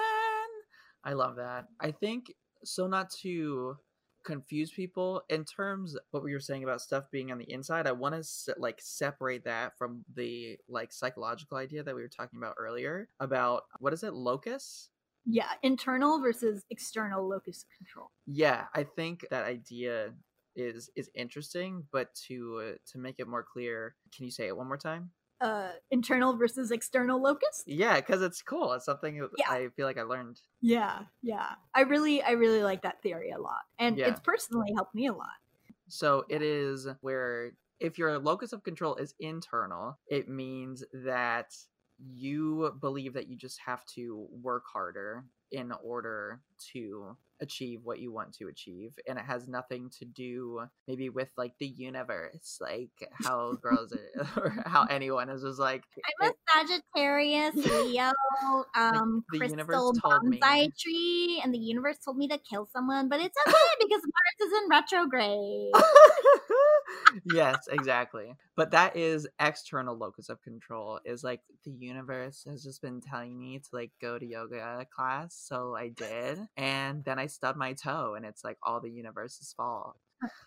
I 1.05 1.13
love 1.15 1.37
that. 1.37 1.69
I 1.81 1.93
think 1.93 2.35
so 2.65 2.87
not 2.87 3.11
to 3.23 3.79
confuse 4.25 4.71
people 4.71 5.23
in 5.29 5.45
terms 5.45 5.95
of 5.95 6.03
what 6.11 6.23
we 6.23 6.33
were 6.33 6.41
saying 6.41 6.65
about 6.65 6.81
stuff 6.81 7.05
being 7.11 7.33
on 7.33 7.39
the 7.39 7.51
inside. 7.51 7.87
I 7.87 7.93
want 7.93 8.23
to 8.23 8.55
like 8.59 8.79
separate 8.81 9.45
that 9.45 9.77
from 9.79 10.05
the 10.15 10.59
like 10.69 10.93
psychological 10.93 11.57
idea 11.59 11.83
that 11.83 11.95
we 11.95 12.03
were 12.03 12.09
talking 12.09 12.39
about 12.39 12.57
earlier 12.59 13.09
about 13.19 13.65
what 13.79 13.93
is 13.93 14.03
it 14.03 14.15
locus? 14.15 14.91
Yeah, 15.27 15.49
internal 15.63 16.21
versus 16.21 16.65
external 16.71 17.29
locus 17.29 17.65
of 17.65 17.77
control. 17.77 18.11
Yeah, 18.27 18.65
I 18.75 18.85
think 18.85 19.27
that 19.31 19.45
idea 19.45 20.13
is 20.57 20.91
is 20.97 21.11
interesting, 21.15 21.87
but 21.93 22.15
to 22.27 22.63
uh, 22.65 22.77
to 22.93 22.99
make 22.99 23.17
it 23.19 23.29
more 23.29 23.45
clear, 23.45 23.97
can 24.15 24.25
you 24.25 24.31
say 24.31 24.47
it 24.47 24.57
one 24.57 24.67
more 24.67 24.79
time? 24.79 25.11
Uh, 25.41 25.73
internal 25.91 26.37
versus 26.37 26.71
external 26.71 27.21
locus. 27.23 27.65
Yeah, 27.67 27.97
because 28.01 28.23
it's 28.23 28.43
cool. 28.43 28.73
It's 28.75 28.85
something 28.85 29.27
Yeah. 29.37 29.47
I 29.49 29.69
feel 29.69 29.87
like 29.87 29.99
I 29.99 30.03
learned. 30.03 30.41
Yeah, 30.61 31.07
yeah. 31.23 31.55
I 31.75 31.83
really, 31.83 32.23
I 32.23 32.33
really 32.33 32.63
like 32.63 32.83
that 32.83 33.03
theory 33.03 33.31
a 33.31 33.39
lot, 33.39 33.63
and 33.79 33.97
Yeah. 33.97 34.05
it's 34.05 34.21
personally 34.21 34.73
helped 34.77 34.95
me 34.95 35.07
a 35.07 35.13
lot. 35.13 35.37
So 35.89 36.25
it 36.29 36.43
is 36.43 36.87
where 37.01 37.53
if 37.79 37.99
your 37.99 38.19
locus 38.19 38.53
of 38.53 38.63
control 38.63 38.97
is 38.97 39.15
internal, 39.19 39.99
it 40.07 40.29
means 40.29 40.85
that 40.93 41.57
you 41.99 42.77
believe 42.81 43.15
that 43.15 43.29
you 43.29 43.37
just 43.37 43.59
have 43.61 43.85
to 43.87 44.27
work 44.31 44.65
harder 44.73 45.27
in 45.53 45.73
order 45.83 46.41
to 46.73 47.17
achieve 47.41 47.81
what 47.85 47.99
you 47.99 48.13
want 48.13 48.35
to 48.35 48.49
achieve 48.49 48.99
and 49.09 49.19
it 49.19 49.25
has 49.25 49.49
nothing 49.49 49.89
to 49.89 50.05
do 50.05 50.61
maybe 50.87 51.09
with 51.09 51.31
like 51.39 51.55
the 51.59 51.67
universe 51.67 52.59
like 52.61 52.91
how 53.25 53.55
girls 53.63 53.95
are, 53.95 54.43
or 54.43 54.55
how 54.67 54.85
anyone 54.91 55.31
is 55.31 55.43
just 55.43 55.59
like 55.59 55.85
I'm 56.21 56.29
a 56.29 56.33
Sagittarius, 56.57 57.55
Leo, 57.55 58.13
um, 58.75 59.25
the 59.31 59.39
universe 59.39 59.67
crystal 59.67 59.93
told 59.93 60.25
me. 60.25 60.39
bonsai 60.41 60.71
tree, 60.77 61.41
and 61.43 61.53
the 61.55 61.59
universe 61.59 61.99
told 62.05 62.17
me 62.17 62.29
to 62.29 62.39
kill 62.39 62.69
someone, 62.73 63.09
but 63.09 63.21
it's 63.21 63.37
okay 63.47 63.57
because 63.81 64.03
Mars 64.03 64.49
is 64.49 64.63
in 64.63 64.69
retrograde. 64.69 65.73
yes, 67.33 67.69
exactly. 67.71 68.35
But 68.57 68.73
that 68.73 68.97
is 68.97 69.27
external 69.39 69.97
locus 69.97 70.29
of 70.29 70.43
control. 70.43 71.01
Is 71.05 71.23
like 71.23 71.41
the 71.65 71.73
universe 71.73 72.45
has 72.49 72.63
just 72.63 72.83
been 72.83 73.01
telling 73.01 73.39
me 73.39 73.59
to 73.59 73.69
like 73.73 73.93
go 74.01 74.19
to 74.19 74.27
yoga 74.27 74.87
class, 74.95 75.40
so 75.41 75.75
I 75.77 75.89
did, 75.89 76.41
and 76.57 77.05
then 77.05 77.19
I 77.19 77.27
stubbed 77.27 77.59
my 77.59 77.73
toe, 77.75 78.15
and 78.15 78.25
it's 78.27 78.45
like 78.45 78.59
all 78.63 78.81
the 78.81 78.91
universe's 78.91 79.53
fault. 79.53 79.97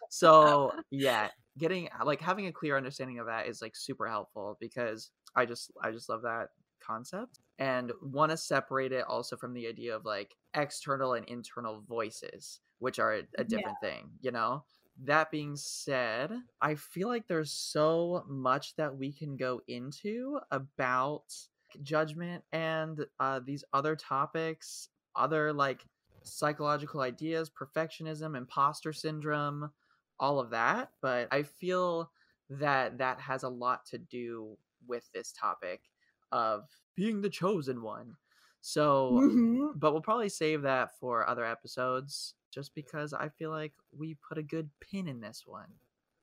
So 0.09 0.73
yeah, 0.91 1.29
getting 1.57 1.89
uh, 1.89 2.05
like 2.05 2.21
having 2.21 2.47
a 2.47 2.53
clear 2.53 2.77
understanding 2.77 3.19
of 3.19 3.27
that 3.27 3.47
is 3.47 3.61
like 3.61 3.75
super 3.75 4.07
helpful 4.07 4.57
because 4.59 5.11
I 5.35 5.45
just 5.45 5.71
I 5.81 5.91
just 5.91 6.09
love 6.09 6.21
that 6.23 6.49
concept 6.81 7.39
and 7.59 7.91
want 8.01 8.31
to 8.31 8.37
separate 8.37 8.91
it 8.91 9.05
also 9.05 9.37
from 9.37 9.53
the 9.53 9.67
idea 9.67 9.95
of 9.95 10.05
like 10.05 10.35
external 10.53 11.13
and 11.13 11.25
internal 11.27 11.81
voices 11.81 12.59
which 12.79 12.99
are 12.99 13.23
a, 13.37 13.43
mm, 13.43 13.47
Yeah. 13.49 13.59
different 13.63 13.79
thing 13.79 14.11
you 14.19 14.31
know 14.31 14.65
that 15.01 15.31
being 15.31 15.55
said 15.55 16.29
i 16.59 16.75
feel 16.75 17.07
like 17.07 17.25
there's 17.27 17.53
so 17.53 18.25
much 18.27 18.75
that 18.75 18.97
we 18.97 19.13
can 19.13 19.37
go 19.37 19.61
into 19.67 20.37
about 20.51 21.33
judgment 21.81 22.43
and 22.51 23.05
uh, 23.19 23.39
these 23.39 23.63
other 23.73 23.95
topics 23.95 24.89
other 25.15 25.53
like 25.53 25.85
psychological 26.23 27.01
ideas 27.01 27.49
perfectionism 27.49 28.35
imposter 28.37 28.93
syndrome 28.93 29.71
all 30.19 30.39
of 30.39 30.51
that, 30.51 30.93
but 31.01 31.27
I 31.31 31.43
feel 31.43 32.11
that 32.49 32.97
that 32.99 33.19
has 33.19 33.43
a 33.43 33.49
lot 33.49 33.85
to 33.87 33.97
do 33.97 34.57
with 34.85 35.09
this 35.11 35.31
topic 35.31 35.89
of 36.31 36.69
being 36.95 37.21
the 37.21 37.29
chosen 37.29 37.81
one. 37.81 38.15
So, 38.61 39.23
Mhm. 39.23 39.73
but 39.73 39.91
we'll 39.91 40.01
probably 40.01 40.29
save 40.29 40.61
that 40.63 40.97
for 40.99 41.27
other 41.27 41.45
episodes 41.45 42.35
just 42.51 42.75
because 42.75 43.13
I 43.13 43.29
feel 43.29 43.49
like 43.49 43.73
we 43.91 44.15
put 44.15 44.37
a 44.37 44.43
good 44.43 44.69
pin 44.79 45.07
in 45.07 45.19
this 45.19 45.45
one. 45.45 45.73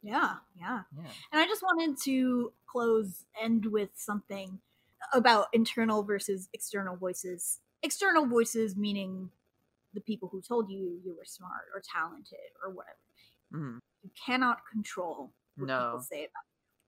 Yeah, 0.03 0.39
yeah. 0.57 0.85
Yeah. 0.93 1.15
And 1.33 1.41
I 1.41 1.47
just 1.47 1.63
wanted 1.63 1.99
to 2.05 2.53
close 2.67 3.27
end 3.41 3.67
with 3.67 3.91
something 3.95 4.61
about 5.13 5.47
internal 5.53 6.03
versus 6.03 6.49
external 6.53 6.97
voices. 6.97 7.61
External 7.83 8.27
voices 8.27 8.77
meaning 8.77 9.31
the 9.95 10.01
people 10.01 10.29
who 10.29 10.41
told 10.41 10.71
you 10.71 11.01
you 11.05 11.15
were 11.17 11.25
smart 11.25 11.65
or 11.75 11.81
talented 11.81 12.39
or 12.63 12.71
whatever. 12.71 12.99
Mhm. 13.53 13.79
You 14.03 14.11
cannot 14.27 14.59
control 14.71 15.33
what 15.57 15.67
No. 15.67 15.85
people 15.85 16.01
say 16.01 16.25
about 16.25 16.45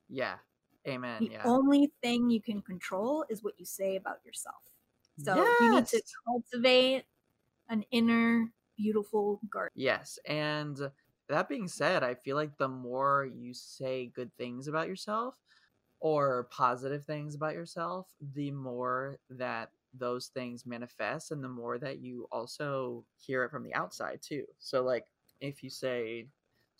you. 0.08 0.16
Yeah. 0.16 0.38
Amen. 0.86 1.22
The 1.24 1.30
yeah. 1.32 1.44
only 1.44 1.92
thing 2.02 2.30
you 2.30 2.40
can 2.40 2.60
control 2.62 3.24
is 3.28 3.42
what 3.42 3.54
you 3.58 3.64
say 3.64 3.96
about 3.96 4.24
yourself. 4.24 4.62
So 5.18 5.36
you 5.36 5.70
need 5.70 5.86
to 5.86 6.02
cultivate 6.26 7.04
an 7.68 7.84
inner 7.90 8.52
beautiful 8.76 9.40
garden. 9.48 9.72
Yes, 9.76 10.18
and 10.26 10.90
that 11.28 11.48
being 11.48 11.68
said, 11.68 12.02
I 12.02 12.14
feel 12.14 12.36
like 12.36 12.58
the 12.58 12.68
more 12.68 13.24
you 13.24 13.54
say 13.54 14.06
good 14.06 14.34
things 14.36 14.68
about 14.68 14.88
yourself 14.88 15.34
or 16.02 16.48
positive 16.50 17.04
things 17.06 17.36
about 17.36 17.54
yourself, 17.54 18.08
the 18.34 18.50
more 18.50 19.18
that 19.30 19.70
those 19.94 20.26
things 20.26 20.66
manifest 20.66 21.30
and 21.30 21.44
the 21.44 21.48
more 21.48 21.78
that 21.78 22.00
you 22.00 22.26
also 22.32 23.04
hear 23.16 23.44
it 23.44 23.52
from 23.52 23.62
the 23.62 23.72
outside 23.72 24.18
too. 24.20 24.44
So 24.58 24.82
like 24.82 25.06
if 25.40 25.62
you 25.62 25.70
say 25.70 26.26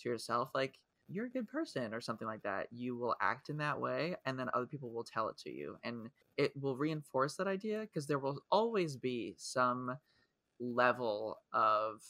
to 0.01 0.09
yourself 0.09 0.51
like 0.57 0.75
you're 1.07 1.27
a 1.27 1.31
good 1.31 1.47
person 1.47 1.95
or 1.95 2.01
something 2.01 2.27
like 2.27 2.43
that, 2.43 2.67
you 2.73 2.97
will 2.97 3.15
act 3.21 3.49
in 3.49 3.59
that 3.59 3.81
way 3.81 4.17
and 4.27 4.37
then 4.37 4.51
other 4.55 4.67
people 4.67 4.91
will 4.91 5.05
tell 5.05 5.29
it 5.29 5.39
to 5.39 5.53
you 5.53 5.77
and 5.85 6.11
it 6.37 6.53
will 6.61 6.77
reinforce 6.77 7.37
that 7.37 7.47
idea 7.47 7.83
because 7.83 8.09
there 8.09 8.19
will 8.19 8.41
always 8.51 8.97
be 8.97 9.35
some 9.39 9.97
level 10.59 11.39
of 11.53 12.01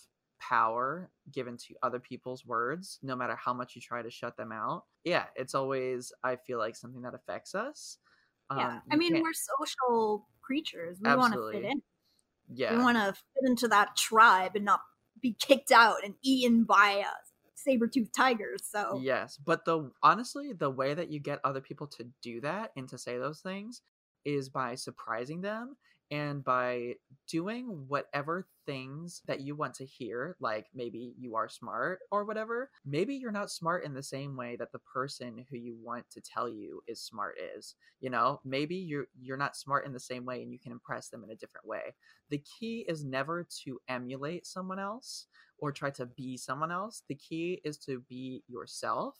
power 0.48 1.10
given 1.30 1.56
to 1.56 1.74
other 1.82 2.00
people's 2.00 2.44
words 2.44 2.98
no 3.02 3.14
matter 3.14 3.36
how 3.36 3.54
much 3.54 3.76
you 3.76 3.80
try 3.80 4.02
to 4.02 4.10
shut 4.10 4.36
them 4.36 4.50
out 4.50 4.84
yeah 5.04 5.24
it's 5.36 5.54
always 5.54 6.12
i 6.24 6.34
feel 6.34 6.58
like 6.58 6.74
something 6.74 7.02
that 7.02 7.14
affects 7.14 7.54
us 7.54 7.98
yeah. 8.56 8.68
Um, 8.68 8.82
I 8.90 8.96
mean, 8.96 9.22
we're 9.22 9.32
social 9.32 10.26
creatures. 10.42 10.98
We 11.02 11.14
want 11.14 11.34
to 11.34 11.50
fit 11.52 11.64
in. 11.64 11.82
yeah 12.52 12.76
We 12.76 12.82
want 12.82 12.96
to 12.98 13.12
fit 13.12 13.48
into 13.48 13.68
that 13.68 13.96
tribe 13.96 14.52
and 14.54 14.64
not 14.64 14.80
be 15.20 15.36
kicked 15.38 15.72
out 15.72 15.96
and 16.04 16.14
eaten 16.22 16.64
by 16.64 17.04
uh, 17.06 17.10
saber-toothed 17.54 18.14
tigers. 18.14 18.62
So 18.64 19.00
Yes, 19.02 19.38
but 19.44 19.64
the 19.64 19.90
honestly, 20.02 20.52
the 20.52 20.70
way 20.70 20.94
that 20.94 21.10
you 21.10 21.20
get 21.20 21.40
other 21.44 21.60
people 21.60 21.86
to 21.88 22.06
do 22.22 22.40
that 22.40 22.72
and 22.76 22.88
to 22.88 22.98
say 22.98 23.18
those 23.18 23.40
things 23.40 23.82
is 24.24 24.48
by 24.48 24.74
surprising 24.74 25.40
them 25.40 25.76
and 26.12 26.44
by 26.44 26.94
doing 27.26 27.86
whatever 27.88 28.46
things 28.66 29.22
that 29.26 29.40
you 29.40 29.56
want 29.56 29.72
to 29.74 29.86
hear, 29.86 30.36
like 30.40 30.66
maybe 30.74 31.14
you 31.18 31.36
are 31.36 31.48
smart 31.48 32.00
or 32.10 32.26
whatever. 32.26 32.70
Maybe 32.84 33.14
you're 33.14 33.32
not 33.32 33.50
smart 33.50 33.84
in 33.84 33.94
the 33.94 34.02
same 34.02 34.36
way 34.36 34.56
that 34.56 34.72
the 34.72 34.78
person 34.80 35.46
who 35.48 35.56
you 35.56 35.74
want 35.82 36.04
to 36.10 36.20
tell 36.20 36.50
you 36.50 36.82
is 36.86 37.00
smart 37.00 37.36
is. 37.56 37.76
You 38.00 38.10
know, 38.10 38.42
maybe 38.44 38.76
you're 38.76 39.06
you're 39.22 39.38
not 39.38 39.56
smart 39.56 39.86
in 39.86 39.94
the 39.94 39.98
same 39.98 40.26
way 40.26 40.42
and 40.42 40.52
you 40.52 40.58
can 40.58 40.70
impress 40.70 41.08
them 41.08 41.24
in 41.24 41.30
a 41.30 41.36
different 41.36 41.66
way. 41.66 41.94
The 42.28 42.44
key 42.58 42.84
is 42.86 43.04
never 43.06 43.48
to 43.64 43.80
emulate 43.88 44.46
someone 44.46 44.78
else 44.78 45.28
or 45.58 45.72
try 45.72 45.88
to 45.92 46.04
be 46.04 46.36
someone 46.36 46.70
else. 46.70 47.04
The 47.08 47.14
key 47.14 47.62
is 47.64 47.78
to 47.86 48.00
be 48.10 48.44
yourself, 48.48 49.16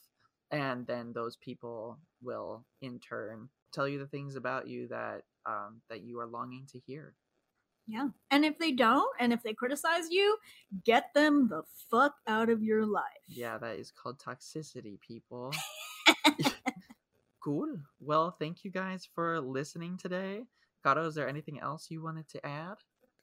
and 0.51 0.85
then 0.85 1.11
those 1.13 1.37
people 1.37 1.97
will 2.21 2.65
in 2.81 2.99
turn 2.99 3.49
tell 3.73 3.87
you 3.87 3.99
the 3.99 4.07
things 4.07 4.35
about 4.35 4.67
you 4.67 4.87
that 4.89 5.23
um, 5.45 5.81
that 5.89 6.03
you 6.03 6.19
are 6.19 6.27
longing 6.27 6.65
to 6.71 6.79
hear. 6.79 7.15
yeah. 7.87 8.07
And 8.31 8.45
if 8.45 8.57
they 8.57 8.71
don't, 8.71 9.09
and 9.19 9.33
if 9.33 9.43
they 9.43 9.53
criticize 9.53 10.09
you, 10.09 10.37
get 10.85 11.13
them 11.13 11.49
the 11.49 11.63
fuck 11.91 12.13
out 12.27 12.49
of 12.49 12.63
your 12.63 12.85
life. 12.85 13.03
Yeah, 13.27 13.57
that 13.57 13.77
is 13.77 13.91
called 13.91 14.19
toxicity, 14.19 14.99
people. 15.01 15.53
cool. 17.43 17.77
Well, 17.99 18.31
thank 18.39 18.63
you 18.63 18.71
guys 18.71 19.07
for 19.13 19.41
listening 19.41 19.97
today. 19.97 20.43
Gato, 20.83 21.05
is 21.07 21.15
there 21.15 21.27
anything 21.27 21.59
else 21.59 21.87
you 21.89 22.01
wanted 22.01 22.27
to 22.29 22.45
add? 22.45 22.75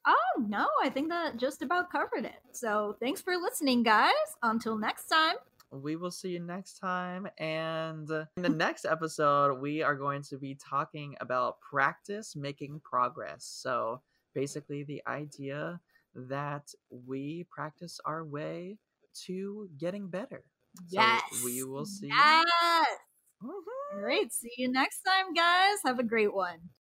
Oh 0.07 0.43
no, 0.47 0.67
I 0.83 0.89
think 0.89 1.09
that 1.09 1.37
just 1.37 1.61
about 1.61 1.91
covered 1.91 2.25
it. 2.25 2.41
So 2.53 2.97
thanks 2.99 3.21
for 3.21 3.35
listening, 3.37 3.83
guys. 3.83 4.11
Until 4.41 4.77
next 4.77 5.05
time. 5.05 5.35
We 5.71 5.95
will 5.95 6.11
see 6.11 6.29
you 6.29 6.39
next 6.39 6.79
time. 6.79 7.27
And 7.37 8.09
in 8.37 8.43
the 8.43 8.49
next 8.49 8.85
episode, 8.85 9.59
we 9.59 9.81
are 9.81 9.95
going 9.95 10.21
to 10.23 10.37
be 10.37 10.55
talking 10.55 11.15
about 11.21 11.59
practice 11.61 12.35
making 12.35 12.81
progress. 12.83 13.45
So 13.45 14.01
basically, 14.33 14.83
the 14.83 15.01
idea 15.07 15.79
that 16.13 16.67
we 16.89 17.45
practice 17.49 17.99
our 18.05 18.25
way 18.25 18.77
to 19.25 19.69
getting 19.77 20.07
better. 20.07 20.43
So 20.87 21.01
yes. 21.01 21.21
we 21.43 21.63
will 21.63 21.85
see. 21.85 22.07
Yes. 22.07 22.85
Mhm. 23.43 23.49
All 23.93 24.01
right. 24.01 24.31
See 24.31 24.51
you 24.57 24.71
next 24.71 25.01
time, 25.01 25.33
guys. 25.33 25.77
Have 25.85 25.99
a 25.99 26.03
great 26.03 26.33
one. 26.33 26.71